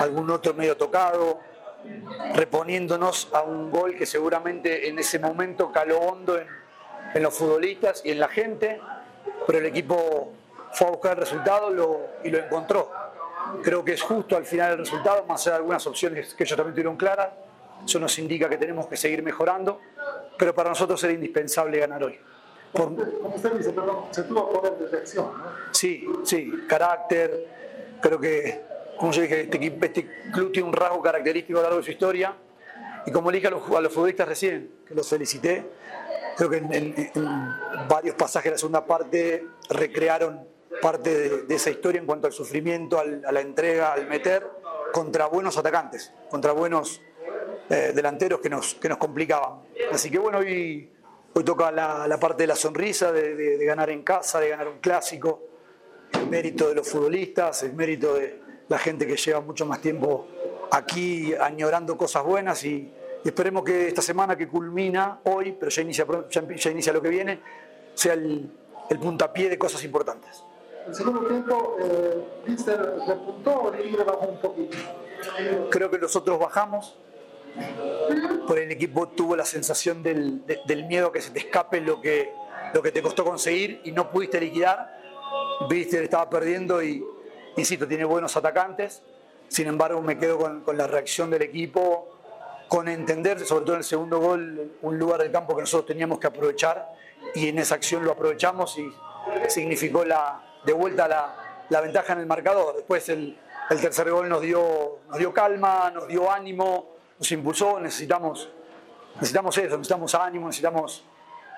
algún 0.00 0.30
otro 0.30 0.54
medio 0.54 0.76
tocado, 0.76 1.40
reponiéndonos 2.34 3.28
a 3.32 3.42
un 3.42 3.70
gol 3.70 3.94
que 3.94 4.06
seguramente 4.06 4.88
en 4.88 4.98
ese 4.98 5.18
momento 5.18 5.70
caló 5.72 5.98
hondo 5.98 6.38
en 6.38 7.22
los 7.22 7.34
futbolistas 7.34 8.02
y 8.04 8.10
en 8.10 8.20
la 8.20 8.28
gente, 8.28 8.80
pero 9.46 9.58
el 9.58 9.66
equipo 9.66 10.32
fue 10.72 10.86
a 10.86 10.90
buscar 10.90 11.12
el 11.12 11.18
resultado 11.18 11.70
lo- 11.70 12.00
y 12.24 12.30
lo 12.30 12.38
encontró. 12.38 12.90
Creo 13.62 13.84
que 13.84 13.92
es 13.94 14.02
justo 14.02 14.36
al 14.36 14.44
final 14.44 14.72
el 14.72 14.78
resultado, 14.78 15.24
más 15.24 15.40
allá 15.46 15.52
de 15.52 15.56
algunas 15.58 15.86
opciones 15.86 16.34
que 16.34 16.44
ellos 16.44 16.56
también 16.56 16.74
tuvieron 16.74 16.96
claras. 16.96 17.28
Eso 17.84 17.98
nos 17.98 18.18
indica 18.18 18.48
que 18.48 18.58
tenemos 18.58 18.86
que 18.86 18.96
seguir 18.96 19.22
mejorando, 19.22 19.80
pero 20.38 20.54
para 20.54 20.68
nosotros 20.68 21.02
era 21.02 21.12
indispensable 21.12 21.78
ganar 21.78 22.04
hoy. 22.04 22.18
Por- 22.72 22.94
Como 23.20 23.34
usted 23.34 23.52
dice, 23.54 23.72
perdón, 23.72 24.04
se 24.10 24.22
tuvo 24.24 24.52
poder 24.52 24.74
de 24.78 24.86
reacción, 24.88 25.26
¿no? 25.36 25.44
Sí, 25.72 26.06
sí, 26.24 26.52
carácter. 26.68 27.48
Creo 28.00 28.20
que, 28.20 28.62
como 28.98 29.10
yo 29.12 29.22
dije, 29.22 29.40
este, 29.42 29.66
este 29.86 30.06
club 30.32 30.52
tiene 30.52 30.68
un 30.68 30.74
rasgo 30.74 31.02
característico 31.02 31.58
a 31.58 31.62
lo 31.62 31.68
largo 31.68 31.78
de 31.78 31.84
su 31.84 31.90
historia. 31.90 32.34
Y 33.06 33.10
como 33.10 33.30
le 33.30 33.38
dije 33.38 33.48
a 33.48 33.50
los, 33.50 33.68
a 33.70 33.80
los 33.80 33.92
futbolistas 33.92 34.28
recién, 34.28 34.70
que 34.86 34.94
los 34.94 35.08
felicité, 35.08 35.64
creo 36.36 36.48
que 36.50 36.58
en, 36.58 36.72
en- 36.72 37.10
en 37.14 37.88
varios 37.88 38.14
pasajes 38.14 38.44
de 38.50 38.54
la 38.54 38.58
segunda 38.58 38.84
parte 38.84 39.46
recrearon 39.70 40.46
parte 40.80 41.44
de, 41.46 41.54
esa 41.54 41.70
historia 41.70 42.00
en 42.00 42.06
cuanto 42.06 42.26
al 42.26 42.32
sufrimiento, 42.32 42.98
al- 42.98 43.22
a 43.24 43.32
la 43.32 43.40
entrega, 43.40 43.92
al 43.92 44.06
meter, 44.08 44.46
contra 44.92 45.26
buenos 45.26 45.56
atacantes, 45.56 46.12
contra 46.28 46.52
buenos 46.52 47.00
eh, 47.68 47.92
delanteros 47.94 48.40
que 48.40 48.50
nos, 48.50 48.74
que 48.74 48.88
nos 48.88 48.98
complicaban. 48.98 49.60
Así 49.92 50.10
que 50.10 50.18
bueno, 50.18 50.38
hoy, 50.38 50.90
hoy 51.32 51.44
toca 51.44 51.70
la, 51.70 52.08
la 52.08 52.18
parte 52.18 52.42
de 52.42 52.48
la 52.48 52.56
sonrisa, 52.56 53.12
de, 53.12 53.64
ganar 53.64 53.90
en 53.90 54.02
casa, 54.02 54.40
de 54.40 54.48
ganar 54.48 54.68
un 54.68 54.78
clásico, 54.78 55.42
el 56.12 56.26
mérito 56.26 56.68
de 56.68 56.74
los 56.74 56.88
futbolistas, 56.88 57.62
el 57.62 57.74
mérito 57.74 58.14
de 58.14 58.40
la 58.68 58.78
gente 58.78 59.06
que 59.06 59.16
lleva 59.16 59.40
mucho 59.40 59.66
más 59.66 59.80
tiempo 59.80 60.26
aquí 60.72 61.32
añorando 61.34 61.96
cosas 61.96 62.24
buenas 62.24 62.64
y, 62.64 62.92
esperemos 63.24 63.62
que 63.64 63.88
esta 63.88 64.00
semana 64.00 64.34
que 64.36 64.48
culmina 64.48 65.20
hoy, 65.24 65.52
pero 65.52 65.70
ya 65.70 65.82
inicia, 65.82 66.06
ya, 66.30 66.70
inicia 66.70 66.92
lo 66.92 67.02
que 67.02 67.10
viene, 67.10 67.40
sea 67.94 68.14
el 68.14 68.50
puntapié 68.98 69.50
de 69.50 69.58
cosas 69.58 69.84
importantes. 69.84 70.42
El 70.90 70.96
segundo 70.96 71.20
tiempo, 71.28 71.76
eh, 71.80 72.24
Lister 72.46 72.80
repuntó, 73.06 73.62
o 73.62 73.70
Libre 73.70 74.02
bajó 74.02 74.26
un 74.26 74.40
poquito. 74.40 74.76
Creo 75.70 75.88
que 75.88 75.98
nosotros 76.00 76.36
bajamos, 76.36 76.96
por 78.48 78.58
el 78.58 78.72
equipo 78.72 79.06
tuvo 79.08 79.36
la 79.36 79.44
sensación 79.44 80.02
del, 80.02 80.44
de- 80.46 80.60
del 80.64 80.86
miedo 80.86 81.12
que 81.12 81.20
se 81.20 81.30
te 81.30 81.38
escape 81.38 81.80
lo 81.80 82.00
que, 82.00 82.32
lo 82.74 82.82
que 82.82 82.90
te 82.90 83.02
costó 83.02 83.24
conseguir 83.24 83.80
y 83.84 83.92
no 83.92 84.10
pudiste 84.10 84.40
liquidar. 84.40 84.98
Viste, 85.68 86.02
estaba 86.02 86.28
perdiendo 86.28 86.82
y, 86.82 87.04
insisto, 87.56 87.86
tiene 87.86 88.04
buenos 88.04 88.36
atacantes. 88.36 89.00
Sin 89.46 89.68
embargo, 89.68 90.02
me 90.02 90.18
quedo 90.18 90.38
con, 90.38 90.62
con 90.62 90.76
la 90.76 90.88
reacción 90.88 91.30
del 91.30 91.42
equipo, 91.42 92.08
con 92.66 92.88
entender, 92.88 93.38
sobre 93.46 93.64
todo 93.64 93.74
en 93.74 93.78
el 93.78 93.84
segundo 93.84 94.18
gol, 94.18 94.72
un 94.82 94.98
lugar 94.98 95.22
del 95.22 95.30
campo 95.30 95.54
que 95.54 95.60
nosotros 95.62 95.86
teníamos 95.86 96.18
que 96.18 96.26
aprovechar 96.26 96.88
y 97.36 97.48
en 97.48 97.60
esa 97.60 97.76
acción 97.76 98.04
lo 98.04 98.10
aprovechamos 98.10 98.76
y 98.76 98.92
significó 99.48 100.04
la, 100.04 100.42
de 100.64 100.72
vuelta 100.72 101.08
la, 101.08 101.34
la 101.68 101.80
ventaja 101.80 102.12
en 102.14 102.20
el 102.20 102.26
marcador. 102.26 102.76
Después 102.76 103.08
el, 103.08 103.36
el 103.70 103.80
tercer 103.80 104.10
gol 104.10 104.28
nos 104.28 104.40
dio, 104.42 104.98
nos 105.08 105.18
dio 105.18 105.32
calma, 105.32 105.90
nos 105.92 106.08
dio 106.08 106.30
ánimo, 106.30 106.96
nos 107.18 107.30
impulsó, 107.32 107.78
necesitamos, 107.80 108.48
necesitamos 109.16 109.56
eso, 109.58 109.76
necesitamos 109.76 110.14
ánimo, 110.14 110.46
necesitamos 110.46 111.04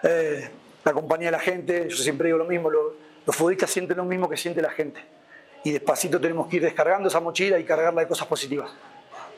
eh, 0.02 0.50
la 0.84 0.92
compañía 0.92 1.28
de 1.28 1.32
la 1.32 1.38
gente. 1.40 1.88
Yo 1.88 1.96
siempre 1.96 2.26
digo 2.28 2.38
lo 2.38 2.44
mismo, 2.44 2.70
lo- 2.70 2.94
los 3.24 3.36
futbolistas 3.36 3.70
sienten 3.70 3.96
lo 3.96 4.04
mismo 4.04 4.28
que 4.28 4.36
siente 4.36 4.60
la 4.60 4.70
gente. 4.70 5.00
Y 5.64 5.70
despacito 5.70 6.20
tenemos 6.20 6.48
que 6.48 6.56
ir 6.56 6.62
descargando 6.62 7.08
esa 7.08 7.20
mochila 7.20 7.56
y 7.58 7.64
cargarla 7.64 8.00
de 8.00 8.08
cosas 8.08 8.26
positivas. 8.26 8.70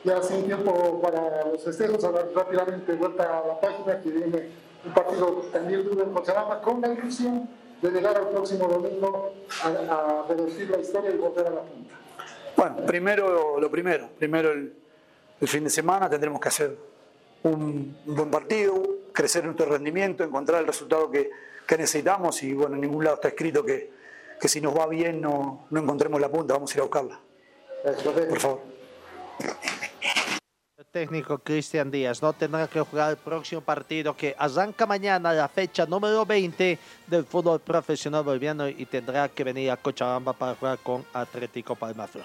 Ya 0.03 0.21
sin 0.23 0.45
tiempo 0.45 0.99
para 1.01 1.45
los 1.45 1.63
festejos, 1.63 2.03
ahora 2.03 2.25
rápidamente 2.35 2.93
vuelta 2.93 3.23
a 3.39 3.45
la 3.47 3.59
página 3.59 4.01
que 4.01 4.09
viene 4.09 4.49
un 4.85 4.93
partido 4.93 5.27
también 5.53 5.83
duro 5.83 6.03
en 6.03 6.11
Cochabamba 6.13 6.61
con 6.61 6.81
la 6.81 6.89
ilusión 6.93 7.47
de 7.85 7.91
llegar 7.91 8.17
al 8.17 8.29
próximo 8.29 8.67
domingo 8.67 9.33
a, 9.63 9.67
a 9.67 10.25
revertir 10.27 10.69
la 10.69 10.79
historia 10.79 11.11
y 11.11 11.17
volver 11.17 11.47
a 11.47 11.49
la 11.51 11.61
punta. 11.61 11.95
Bueno, 12.55 12.77
primero 12.85 13.59
lo 13.59 13.69
primero, 13.69 14.09
primero 14.17 14.51
el, 14.51 14.73
el 15.41 15.47
fin 15.47 15.63
de 15.63 15.69
semana 15.69 16.09
tendremos 16.09 16.39
que 16.39 16.47
hacer 16.47 16.75
un, 17.43 17.97
un 18.05 18.15
buen 18.15 18.31
partido, 18.31 18.81
crecer 19.11 19.45
nuestro 19.45 19.65
rendimiento, 19.67 20.23
encontrar 20.23 20.61
el 20.61 20.67
resultado 20.67 21.11
que, 21.11 21.29
que 21.67 21.77
necesitamos 21.77 22.41
y 22.43 22.53
bueno, 22.53 22.75
en 22.75 22.81
ningún 22.81 23.03
lado 23.03 23.15
está 23.15 23.27
escrito 23.29 23.63
que, 23.63 23.91
que 24.39 24.47
si 24.47 24.61
nos 24.61 24.77
va 24.77 24.87
bien 24.87 25.21
no, 25.21 25.67
no 25.69 25.79
encontremos 25.81 26.19
la 26.19 26.29
punta, 26.29 26.53
vamos 26.53 26.71
a 26.71 26.77
ir 26.77 26.79
a 26.79 26.83
buscarla. 26.83 27.19
Por 28.29 28.39
favor. 28.39 28.59
Técnico 30.95 31.39
Cristian 31.39 31.91
Díaz 31.91 32.21
no 32.21 32.31
tendrá 32.31 32.69
que 32.69 32.79
jugar 32.79 33.11
el 33.11 33.17
próximo 33.17 33.59
partido 33.59 34.15
que 34.15 34.33
arranca 34.39 34.85
mañana 34.85 35.33
la 35.33 35.49
fecha 35.49 35.85
número 35.85 36.25
20 36.25 36.79
del 37.05 37.25
fútbol 37.25 37.59
profesional 37.59 38.23
boliviano 38.23 38.69
y 38.69 38.85
tendrá 38.85 39.27
que 39.27 39.43
venir 39.43 39.71
a 39.71 39.75
Cochabamba 39.75 40.31
para 40.31 40.55
jugar 40.55 40.79
con 40.79 41.03
Atlético 41.11 41.75
Palmaflor. 41.75 42.23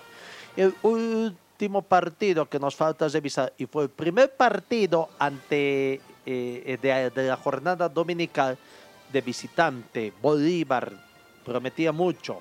El 0.56 0.72
último 0.82 1.82
partido 1.82 2.48
que 2.48 2.60
nos 2.60 2.76
falta 2.76 3.08
revisar 3.08 3.52
y 3.58 3.66
fue 3.66 3.82
el 3.82 3.90
primer 3.90 4.36
partido 4.36 5.08
ante 5.18 6.00
eh, 6.24 6.78
de 6.80 7.26
la 7.26 7.36
jornada 7.36 7.88
dominical 7.88 8.56
de 9.12 9.20
visitante 9.20 10.12
Bolívar 10.22 10.92
prometía 11.44 11.90
mucho 11.90 12.40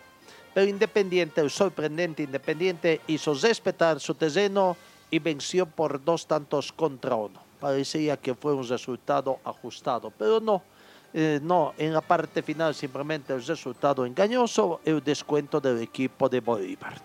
pero 0.54 0.68
Independiente, 0.68 1.42
el 1.42 1.50
sorprendente 1.50 2.24
Independiente, 2.24 3.02
hizo 3.08 3.34
respetar 3.34 4.00
su 4.00 4.16
terreno 4.16 4.76
y 5.12 5.20
venció 5.20 5.66
por 5.66 6.04
dos 6.04 6.28
tantos 6.28 6.72
contra 6.72 7.16
uno. 7.16 7.40
Parecía 7.60 8.18
que 8.18 8.36
fue 8.36 8.54
un 8.54 8.68
resultado 8.68 9.40
ajustado, 9.44 10.12
pero 10.18 10.40
no. 10.40 10.62
eh, 11.14 11.40
no, 11.42 11.74
en 11.78 11.92
la 11.94 12.02
parte 12.02 12.42
final 12.44 12.74
simplemente 12.76 13.34
el 13.34 13.44
resultado 13.44 14.06
engañoso, 14.06 14.80
el 14.86 15.04
descuento 15.04 15.60
del 15.60 15.82
equipo 15.82 16.30
de 16.30 16.40
Bolívar. 16.40 17.02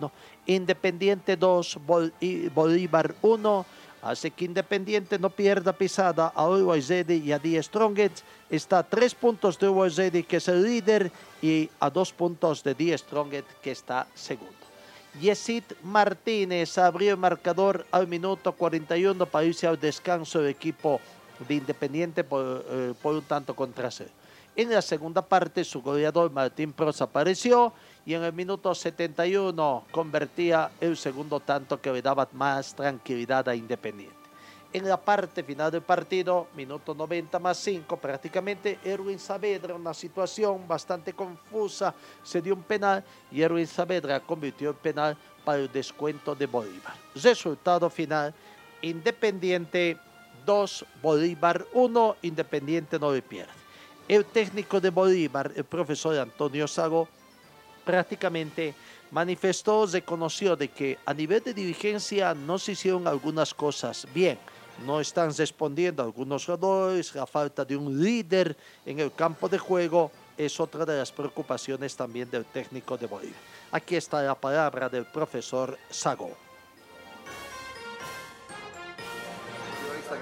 Independiente 0.46 1.36
2, 1.36 1.78
Bol- 1.86 2.12
y 2.20 2.48
Bolívar 2.50 3.14
1, 3.22 3.66
hace 4.02 4.30
que 4.30 4.44
Independiente 4.44 5.18
no 5.18 5.30
pierda 5.30 5.72
pisada 5.72 6.32
a 6.36 6.46
Ready 6.46 7.22
y 7.24 7.32
a 7.32 7.38
Die 7.38 7.62
Strongest. 7.62 8.20
Está 8.50 8.80
a 8.80 8.82
tres 8.82 9.14
puntos 9.14 9.58
de 9.58 9.68
Ready, 9.70 10.22
que 10.24 10.36
es 10.36 10.48
el 10.48 10.62
líder, 10.62 11.10
y 11.40 11.70
a 11.80 11.88
dos 11.88 12.12
puntos 12.12 12.62
de 12.62 12.74
Die 12.74 12.96
Strongest, 12.98 13.48
que 13.62 13.70
está 13.70 14.06
segundo. 14.14 14.63
Yesid 15.20 15.64
Martínez 15.82 16.76
abrió 16.76 17.12
el 17.12 17.16
marcador 17.16 17.86
al 17.92 18.08
minuto 18.08 18.52
41 18.52 19.26
para 19.26 19.44
irse 19.44 19.66
al 19.66 19.78
descanso 19.78 20.40
del 20.40 20.50
equipo 20.50 21.00
de 21.46 21.54
Independiente 21.54 22.24
por, 22.24 22.64
eh, 22.68 22.94
por 23.00 23.14
un 23.14 23.22
tanto 23.22 23.54
contra 23.54 23.90
cero. 23.90 24.10
En 24.56 24.70
la 24.70 24.82
segunda 24.82 25.22
parte, 25.22 25.64
su 25.64 25.82
goleador 25.82 26.30
Martín 26.30 26.72
Pros 26.72 27.00
apareció 27.00 27.72
y 28.06 28.14
en 28.14 28.22
el 28.22 28.32
minuto 28.32 28.74
71 28.74 29.84
convertía 29.90 30.70
el 30.80 30.96
segundo 30.96 31.40
tanto 31.40 31.80
que 31.80 31.92
le 31.92 32.02
daba 32.02 32.28
más 32.32 32.74
tranquilidad 32.74 33.48
a 33.48 33.54
Independiente. 33.54 34.23
En 34.74 34.88
la 34.88 34.96
parte 34.96 35.44
final 35.44 35.70
del 35.70 35.82
partido, 35.82 36.48
minuto 36.56 36.96
90 36.96 37.38
más 37.38 37.58
5, 37.58 37.96
prácticamente 37.96 38.80
Erwin 38.82 39.20
Saavedra, 39.20 39.72
una 39.72 39.94
situación 39.94 40.66
bastante 40.66 41.12
confusa, 41.12 41.94
se 42.24 42.42
dio 42.42 42.54
un 42.54 42.64
penal 42.64 43.04
y 43.30 43.40
Erwin 43.40 43.68
Saavedra 43.68 44.18
convirtió 44.18 44.70
el 44.70 44.74
penal 44.74 45.16
para 45.44 45.58
el 45.60 45.70
descuento 45.70 46.34
de 46.34 46.46
Bolívar. 46.46 46.92
Resultado 47.14 47.88
final, 47.88 48.34
Independiente 48.82 49.96
2, 50.44 50.86
Bolívar 51.00 51.64
1, 51.72 52.16
Independiente 52.22 52.98
no 52.98 53.12
le 53.12 53.22
pierde. 53.22 53.52
El 54.08 54.24
técnico 54.24 54.80
de 54.80 54.90
Bolívar, 54.90 55.52
el 55.54 55.62
profesor 55.62 56.18
Antonio 56.18 56.66
Sago, 56.66 57.06
prácticamente 57.84 58.74
manifestó, 59.12 59.86
reconoció 59.86 60.56
de 60.56 60.66
que 60.66 60.98
a 61.06 61.14
nivel 61.14 61.44
de 61.44 61.54
dirigencia 61.54 62.34
no 62.34 62.58
se 62.58 62.72
hicieron 62.72 63.06
algunas 63.06 63.54
cosas 63.54 64.08
bien. 64.12 64.36
No 64.82 65.00
están 65.00 65.34
respondiendo 65.34 66.02
algunos 66.02 66.44
jugadores, 66.44 67.14
la 67.14 67.26
falta 67.26 67.64
de 67.64 67.76
un 67.76 68.02
líder 68.02 68.56
en 68.84 69.00
el 69.00 69.12
campo 69.14 69.48
de 69.48 69.58
juego 69.58 70.10
es 70.36 70.58
otra 70.58 70.84
de 70.84 70.98
las 70.98 71.12
preocupaciones 71.12 71.96
también 71.96 72.28
del 72.30 72.44
técnico 72.44 72.96
de 72.96 73.06
Bolivia. 73.06 73.36
Aquí 73.70 73.96
está 73.96 74.22
la 74.22 74.34
palabra 74.34 74.88
del 74.88 75.06
profesor 75.06 75.78
Sago. 75.90 76.36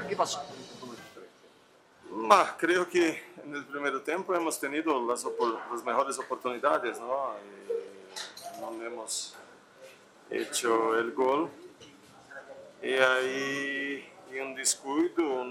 ¿Qué 0.09 0.17
pasó? 0.17 0.43
Ma, 2.11 2.57
creo 2.59 2.89
que 2.89 3.23
en 3.45 3.55
el 3.57 3.65
primer 3.65 4.05
tiempo 4.05 4.35
hemos 4.35 4.61
tenido 4.61 5.05
las, 5.07 5.25
las 5.71 5.85
mejores 5.85 6.19
oportunidades, 6.19 7.01
¿no? 7.01 7.35
Y 7.43 8.61
no 8.61 8.85
hemos 8.85 9.35
hecho 10.31 10.99
el 10.99 11.13
gol. 11.13 11.51
Y 12.83 12.93
ahí 12.95 14.12
un 14.41 14.55
descuido, 14.55 15.51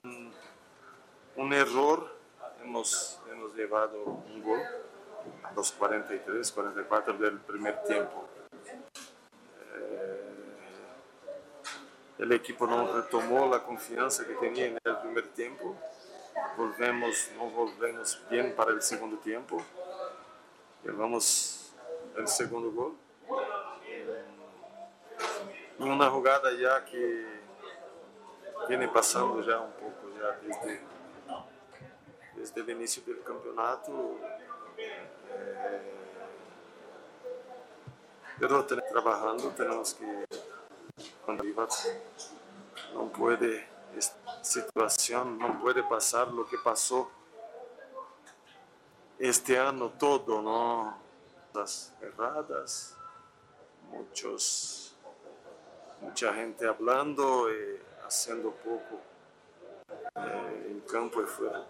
un, 1.35 1.53
error, 1.53 2.17
hemos, 2.63 3.19
hemos 3.31 3.53
llevado 3.55 4.03
un 4.03 4.41
gol 4.41 4.59
a 5.43 5.51
los 5.53 5.71
43, 5.73 6.51
44 6.51 7.13
del 7.17 7.39
primer 7.39 7.83
tiempo. 7.83 8.27
Eh, 9.75 10.31
el 12.19 12.31
equipo 12.31 12.65
no 12.65 12.91
retomó 12.95 13.47
la 13.47 13.63
confianza 13.63 14.25
que 14.25 14.33
tenía 14.35 14.65
en 14.65 14.79
el 14.83 14.97
primer 14.97 15.27
tiempo. 15.29 15.75
Volvemos, 16.57 17.29
no 17.37 17.49
volvemos 17.49 18.19
bien 18.29 18.55
para 18.55 18.71
el 18.71 18.81
segundo 18.81 19.17
tiempo. 19.17 19.61
Llevamos 20.83 21.73
el 22.17 22.27
segundo 22.27 22.71
gol. 22.71 22.95
Una 25.77 26.09
jugada 26.09 26.51
ya 26.53 26.85
que 26.85 27.40
viene 28.67 28.87
pasando 28.87 29.41
ya 29.41 29.59
un 29.59 29.71
poco 29.73 30.09
ya 30.19 30.39
desde, 32.35 32.61
el 32.61 32.69
inicio 32.69 33.03
del 33.05 33.23
campeonato. 33.23 34.17
Eh, 34.77 36.01
pero 38.39 38.65
trabajando 38.65 39.49
tenemos 39.49 39.93
que 39.93 40.25
cuando 41.23 41.43
no 42.93 43.07
puede 43.11 43.67
esta 43.95 44.43
situación 44.43 45.37
no 45.37 45.59
puede 45.59 45.83
pasar 45.83 46.29
lo 46.29 46.47
que 46.47 46.57
pasó 46.57 47.11
este 49.19 49.59
año 49.59 49.89
todo 49.91 50.41
no 50.41 50.97
las 51.53 51.93
erradas 52.01 52.95
muchos 53.91 54.95
mucha 56.01 56.33
gente 56.33 56.67
hablando 56.67 57.49
eh, 57.49 57.90
haciendo 58.11 58.51
poco 58.51 58.99
eh, 60.15 60.67
en 60.69 60.81
campo 60.81 61.21
y 61.21 61.25
fuera. 61.25 61.63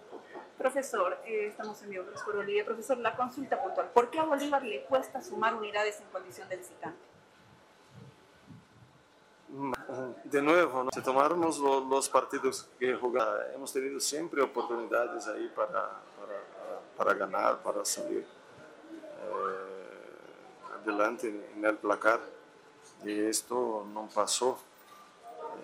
Profesor, 0.57 1.19
eh, 1.25 1.47
estamos 1.47 1.81
en 1.83 1.91
vivo 1.91 2.05
por 2.25 2.35
Bolivia. 2.35 2.65
Profesor, 2.65 2.97
la 2.97 3.15
consulta 3.15 3.61
puntual. 3.61 3.89
¿Por 3.91 4.09
qué 4.09 4.19
a 4.19 4.23
Bolívar 4.23 4.63
le 4.63 4.83
cuesta 4.85 5.21
sumar 5.21 5.53
unidades 5.53 5.99
en 6.01 6.07
condición 6.07 6.49
de 6.49 6.57
visitante? 6.57 6.99
De 10.23 10.41
nuevo, 10.41 10.85
¿no? 10.85 10.89
si 10.91 11.01
tomáramos 11.01 11.59
los, 11.59 11.85
los 11.85 12.09
partidos 12.09 12.69
que 12.79 12.95
jugamos, 12.95 13.41
hemos 13.53 13.73
tenido 13.73 13.99
siempre 13.99 14.41
oportunidades 14.41 15.27
ahí 15.27 15.51
para, 15.53 15.89
para, 16.17 16.79
para 16.95 17.13
ganar, 17.13 17.61
para 17.61 17.83
salir 17.83 18.25
eh, 19.19 20.81
adelante 20.81 21.27
en 21.53 21.65
el 21.65 21.75
placar. 21.77 22.19
Y 23.03 23.25
esto 23.25 23.85
no 23.93 24.07
pasó. 24.13 24.57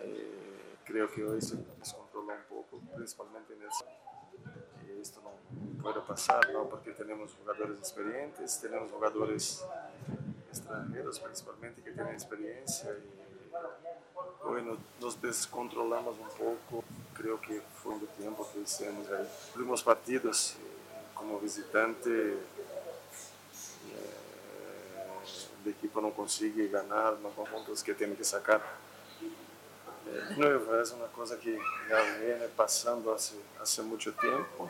Eh, 0.03 0.36
creo 0.88 1.11
que 1.11 1.23
hoy 1.23 1.41
se 1.41 1.57
descontroló 1.77 2.33
un 2.33 2.43
poco, 2.49 2.79
principalmente 2.95 3.53
en 3.53 3.63
eso. 3.63 3.85
Y 4.88 5.01
esto 5.01 5.21
no 5.21 5.31
puede 5.83 5.99
pasar, 6.01 6.49
¿no? 6.53 6.69
porque 6.69 6.91
tenemos 6.91 7.33
jugadores 7.33 7.77
experientes, 7.79 8.59
tenemos 8.61 8.89
jugadores 8.91 9.65
extranjeros 10.49 11.19
principalmente 11.19 11.81
que 11.81 11.91
tienen 11.91 12.13
experiencia 12.13 12.89
y 12.91 13.17
bueno, 14.47 14.77
nos 15.01 15.21
descontrolamos 15.21 16.15
un 16.19 16.29
poco, 16.29 16.83
creo 17.13 17.39
que 17.41 17.61
fue 17.75 17.93
un 17.93 18.07
tiempo 18.07 18.47
que 18.53 18.61
hicimos 18.61 19.09
ahí. 19.09 19.27
Los 19.55 19.83
partidos 19.83 20.53
eh, 20.53 20.57
como 21.13 21.39
visitante 21.39 22.33
eh, 22.33 22.38
el 25.65 25.71
equipo 25.71 25.99
no 25.99 26.11
consigue 26.11 26.69
ganar, 26.69 27.17
no 27.19 27.29
con 27.29 27.45
puntos 27.45 27.83
que 27.83 27.93
tiene 27.93 28.15
que 28.15 28.23
sacar 28.23 28.61
nuevo, 30.38 30.80
es 30.80 30.91
una 30.91 31.08
cosa 31.08 31.38
que 31.39 31.58
ya 31.89 32.20
viene 32.20 32.45
pasando 32.55 33.14
hace, 33.14 33.36
hace 33.62 33.82
mucho 33.82 34.14
tiempo 34.14 34.70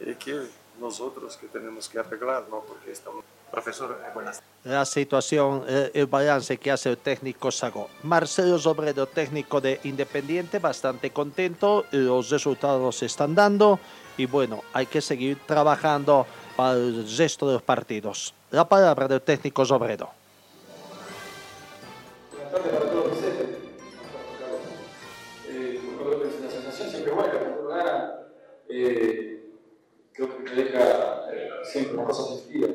y 0.00 0.14
que 0.14 0.48
nosotros 0.80 1.36
que 1.36 1.46
tenemos 1.48 1.88
que 1.88 1.98
arreglar, 1.98 2.44
¿no? 2.50 2.60
Porque 2.60 2.92
estamos... 2.92 3.24
Profesor, 3.50 4.00
eh, 4.02 4.10
buenas 4.14 4.42
La 4.64 4.86
situación, 4.86 5.64
eh, 5.68 5.90
el 5.92 6.06
balance 6.06 6.56
que 6.56 6.70
hace 6.70 6.88
el 6.88 6.96
técnico 6.96 7.50
Sago. 7.50 7.90
Marcelo 8.02 8.58
Sobredo, 8.58 9.06
técnico 9.06 9.60
de 9.60 9.78
Independiente, 9.84 10.58
bastante 10.58 11.10
contento, 11.10 11.84
los 11.90 12.30
resultados 12.30 12.96
se 12.96 13.06
están 13.06 13.34
dando 13.34 13.78
y 14.16 14.24
bueno, 14.24 14.62
hay 14.72 14.86
que 14.86 15.02
seguir 15.02 15.38
trabajando 15.46 16.26
para 16.56 16.72
el 16.78 17.06
resto 17.16 17.46
de 17.46 17.54
los 17.54 17.62
partidos. 17.62 18.34
La 18.50 18.66
palabra 18.66 19.06
del 19.06 19.20
técnico 19.20 19.66
Sobredo. 19.66 20.08
Eh, 28.72 29.42
creo 30.12 30.28
que 30.36 30.42
me 30.42 30.62
deja 30.62 31.26
eh, 31.32 31.50
siempre 31.64 31.94
una 31.94 32.04
cosa 32.04 32.26
positiva. 32.26 32.68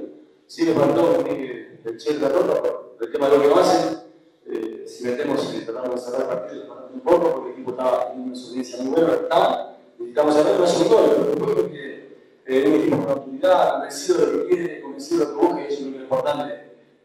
Sí 0.46 0.64
me 0.64 0.74
faltó 0.74 1.24
que 1.24 1.80
el 1.84 1.98
Che 1.98 2.14
la 2.20 2.30
pero 2.30 2.96
el 3.00 3.12
tema 3.12 3.30
de 3.30 3.38
lo 3.38 3.54
que 3.54 3.60
hacen, 3.60 4.00
eh, 4.46 4.84
si 4.88 5.04
metemos 5.06 5.54
y 5.54 5.66
tratamos 5.66 5.96
de 5.96 6.12
cerrar 6.12 6.22
el 6.22 6.28
partido, 6.28 6.90
un 6.94 7.00
poco, 7.02 7.32
porque 7.32 7.48
el 7.48 7.54
equipo 7.54 7.72
estaba 7.72 8.14
en 8.14 8.22
una 8.22 8.34
audiencia 8.34 8.84
muy 8.84 8.92
buena, 8.92 9.14
estaba, 9.14 9.78
necesitamos 9.98 10.36
cerrar 10.36 10.60
más 10.60 10.82
un 10.82 10.88
gol, 10.88 11.36
pero 11.36 11.56
porque 11.56 12.18
eh, 12.46 12.64
un 12.68 12.74
equipo 12.76 12.98
con 12.98 13.10
autoridad, 13.10 13.72
convencido 13.74 14.18
de 14.18 14.26
lo 14.26 14.40
que 14.40 14.48
quiere, 14.48 14.82
convencido 14.82 15.20
de 15.20 15.26
lo 15.26 15.40
que 15.40 15.46
busca, 15.48 15.62
y 15.62 15.66
eso 15.66 15.74
es 15.76 15.82
lo 15.82 16.02
importante, 16.02 16.54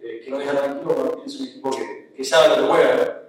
eh, 0.01 0.21
que 0.25 0.31
no 0.31 0.39
deja 0.39 0.53
tranquilo, 0.53 0.95
porque 0.95 1.27
es 1.27 1.41
un 1.41 1.47
equipo 1.47 1.71
que, 1.71 2.13
que 2.17 2.25
sabe 2.25 2.49
lo 2.49 2.55
que 2.55 2.73
juega. 2.73 3.22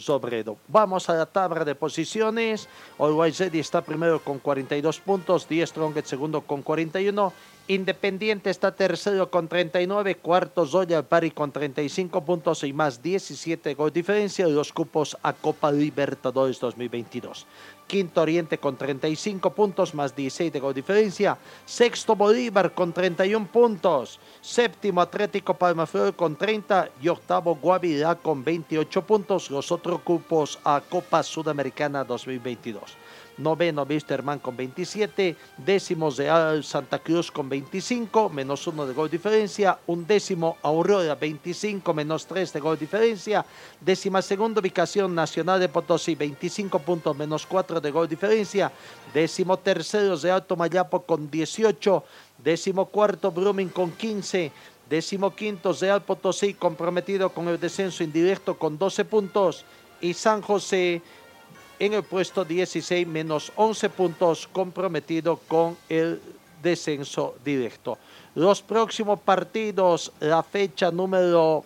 Sobredo. 0.00 0.58
Vamos 0.68 1.08
a 1.08 1.14
la 1.14 1.26
tabla 1.26 1.64
de 1.64 1.74
posiciones. 1.74 2.68
Always 2.98 3.38
Ready 3.38 3.60
está 3.60 3.82
primero 3.82 4.20
con 4.20 4.38
42 4.38 5.00
puntos, 5.00 5.48
10 5.48 5.68
Strongest 5.68 6.08
segundo 6.08 6.40
con 6.42 6.62
41 6.62 7.32
Independiente 7.68 8.48
está 8.48 8.76
tercero 8.76 9.28
con 9.28 9.48
39, 9.48 10.18
cuarto 10.18 10.64
Zoya 10.64 11.02
Pari 11.02 11.32
con 11.32 11.50
35 11.50 12.24
puntos 12.24 12.62
y 12.62 12.72
más 12.72 13.02
17 13.02 13.74
gol 13.74 13.92
diferencia 13.92 14.46
de 14.46 14.52
los 14.52 14.72
cupos 14.72 15.16
a 15.20 15.32
Copa 15.32 15.72
Libertadores 15.72 16.60
2022. 16.60 17.44
Quinto 17.86 18.20
Oriente 18.20 18.58
con 18.58 18.76
35 18.76 19.50
puntos 19.50 19.94
más 19.94 20.14
16 20.14 20.52
de 20.52 20.60
gol 20.60 20.74
diferencia. 20.74 21.38
Sexto 21.64 22.16
Bolívar 22.16 22.72
con 22.74 22.92
31 22.92 23.46
puntos. 23.46 24.18
Séptimo 24.40 25.00
Atlético 25.00 25.54
Palmaflor 25.54 26.14
con 26.14 26.36
30 26.36 26.90
y 27.00 27.08
octavo 27.08 27.56
Guavirá 27.56 28.14
con 28.16 28.42
28 28.42 29.02
puntos. 29.02 29.50
Los 29.50 29.70
otros 29.70 30.00
cupos 30.00 30.58
a 30.64 30.82
Copa 30.88 31.22
Sudamericana 31.22 32.04
2022 32.04 32.96
noveno 33.38 33.86
Wisterman 33.88 34.38
con 34.38 34.56
27, 34.56 35.36
décimo 35.58 36.10
Real 36.10 36.64
Santa 36.64 36.98
Cruz 36.98 37.30
con 37.30 37.48
25, 37.48 38.30
menos 38.30 38.66
1 38.66 38.86
de 38.86 38.94
gol 38.94 39.10
diferencia, 39.10 39.78
un 39.86 40.06
décimo 40.06 40.56
Aurora 40.62 41.14
25, 41.14 41.94
menos 41.94 42.26
3 42.26 42.52
de 42.52 42.60
gol 42.60 42.78
diferencia, 42.78 43.44
décima 43.80 44.22
segunda 44.22 44.60
ubicación 44.60 45.14
Nacional 45.14 45.60
de 45.60 45.68
Potosí 45.68 46.14
25 46.14 46.78
puntos, 46.80 47.16
menos 47.16 47.46
4 47.46 47.80
de 47.80 47.90
gol 47.90 48.08
diferencia, 48.08 48.72
décimo 49.12 49.58
tercero 49.58 50.16
de 50.16 50.30
Alto 50.30 50.56
Mayapo 50.56 51.02
con 51.02 51.30
18, 51.30 52.04
décimo 52.42 52.86
cuarto 52.86 53.30
Brumming 53.30 53.68
con 53.68 53.92
15, 53.92 54.52
décimo 54.88 55.34
quinto 55.34 55.72
Real 55.72 56.02
Potosí 56.02 56.54
comprometido 56.54 57.30
con 57.30 57.48
el 57.48 57.60
descenso 57.60 58.02
indirecto 58.02 58.58
con 58.58 58.78
12 58.78 59.04
puntos 59.04 59.64
y 60.00 60.14
San 60.14 60.42
José 60.42 61.02
en 61.78 61.94
el 61.94 62.02
puesto 62.02 62.44
16 62.44 63.06
menos 63.06 63.52
11 63.56 63.90
puntos 63.90 64.48
comprometido 64.50 65.36
con 65.48 65.76
el 65.88 66.20
descenso 66.62 67.36
directo. 67.44 67.98
Los 68.34 68.62
próximos 68.62 69.20
partidos, 69.20 70.12
la 70.20 70.42
fecha 70.42 70.90
número 70.90 71.64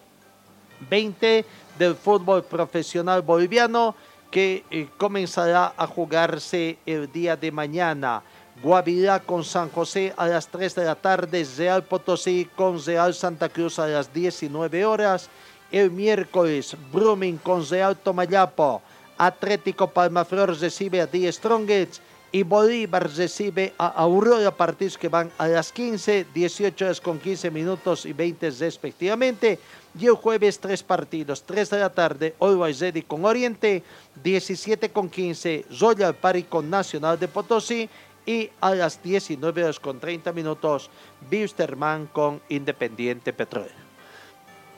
20 0.88 1.44
del 1.78 1.94
fútbol 1.94 2.44
profesional 2.44 3.22
boliviano 3.22 3.94
que 4.30 4.64
eh, 4.70 4.88
comenzará 4.96 5.74
a 5.76 5.86
jugarse 5.86 6.78
el 6.86 7.11
día 7.11 7.36
de 7.36 7.50
mañana. 7.50 8.22
Guavirá 8.62 9.20
con 9.20 9.42
San 9.42 9.70
José 9.70 10.12
a 10.16 10.26
las 10.26 10.46
3 10.48 10.74
de 10.74 10.84
la 10.84 10.94
tarde, 10.94 11.46
Real 11.56 11.82
Potosí 11.82 12.48
con 12.54 12.84
Real 12.84 13.14
Santa 13.14 13.48
Cruz 13.48 13.78
a 13.78 13.86
las 13.86 14.12
19 14.12 14.84
horas. 14.84 15.28
El 15.72 15.90
miércoles, 15.90 16.76
Brumming 16.92 17.38
con 17.38 17.66
Real 17.68 17.96
Tomayapo. 17.96 18.82
Atlético 19.20 19.90
Palmaflor 19.90 20.58
recibe 20.58 21.02
a 21.02 21.06
Die 21.06 21.30
Strongets 21.30 22.00
y 22.32 22.42
Bolívar 22.42 23.10
recibe 23.14 23.74
a 23.76 23.88
Aurora, 23.88 24.50
partidos 24.50 24.96
que 24.96 25.08
van 25.08 25.30
a 25.36 25.46
las 25.46 25.72
15, 25.72 26.26
18 26.32 26.84
horas 26.86 27.00
con 27.02 27.18
15 27.18 27.50
minutos 27.50 28.06
y 28.06 28.14
20 28.14 28.50
respectivamente. 28.50 29.58
Y 29.98 30.06
el 30.06 30.14
jueves 30.14 30.58
tres 30.58 30.82
partidos, 30.82 31.42
3 31.42 31.68
de 31.68 31.78
la 31.80 31.90
tarde, 31.90 32.34
Always 32.40 32.80
Ready 32.80 33.02
con 33.02 33.24
Oriente, 33.26 33.82
17 34.22 34.90
con 34.90 35.10
15, 35.10 35.66
Royal 35.78 36.14
Party 36.14 36.44
con 36.44 36.70
Nacional 36.70 37.18
de 37.18 37.28
Potosí 37.28 37.90
y 38.24 38.48
a 38.60 38.74
las 38.74 39.02
19 39.02 39.64
horas 39.64 39.80
con 39.80 40.00
30 40.00 40.32
minutos, 40.32 40.88
Bisterman 41.28 42.06
con 42.06 42.40
Independiente 42.48 43.34
Petrolero. 43.34 43.74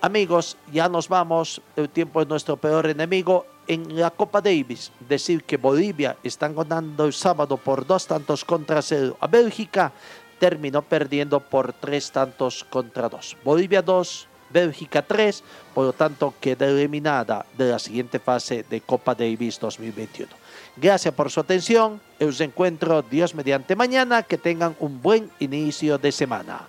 Amigos, 0.00 0.56
ya 0.72 0.88
nos 0.88 1.08
vamos, 1.08 1.62
el 1.76 1.88
tiempo 1.88 2.20
es 2.20 2.26
nuestro 2.26 2.56
peor 2.56 2.86
enemigo. 2.86 3.46
En 3.68 3.96
la 3.98 4.10
Copa 4.10 4.40
Davis, 4.40 4.90
decir 5.08 5.44
que 5.44 5.56
Bolivia 5.56 6.16
están 6.22 6.54
ganando 6.54 7.04
el 7.04 7.12
sábado 7.12 7.56
por 7.56 7.86
dos 7.86 8.06
tantos 8.06 8.44
contra 8.44 8.82
cero 8.82 9.16
a 9.20 9.26
Bélgica, 9.28 9.92
terminó 10.38 10.82
perdiendo 10.82 11.38
por 11.38 11.72
tres 11.72 12.10
tantos 12.10 12.64
contra 12.64 13.08
dos. 13.08 13.36
Bolivia 13.44 13.80
2, 13.80 14.26
Bélgica 14.50 15.02
3, 15.02 15.44
por 15.72 15.86
lo 15.86 15.92
tanto 15.92 16.34
queda 16.40 16.66
eliminada 16.66 17.46
de 17.56 17.70
la 17.70 17.78
siguiente 17.78 18.18
fase 18.18 18.64
de 18.68 18.80
Copa 18.80 19.14
Davis 19.14 19.60
2021. 19.60 20.28
Gracias 20.76 21.14
por 21.14 21.30
su 21.30 21.38
atención, 21.38 22.00
os 22.20 22.40
encuentro 22.40 23.02
Dios 23.02 23.34
mediante 23.34 23.76
mañana, 23.76 24.24
que 24.24 24.36
tengan 24.36 24.74
un 24.80 25.00
buen 25.00 25.30
inicio 25.38 25.98
de 25.98 26.10
semana. 26.10 26.68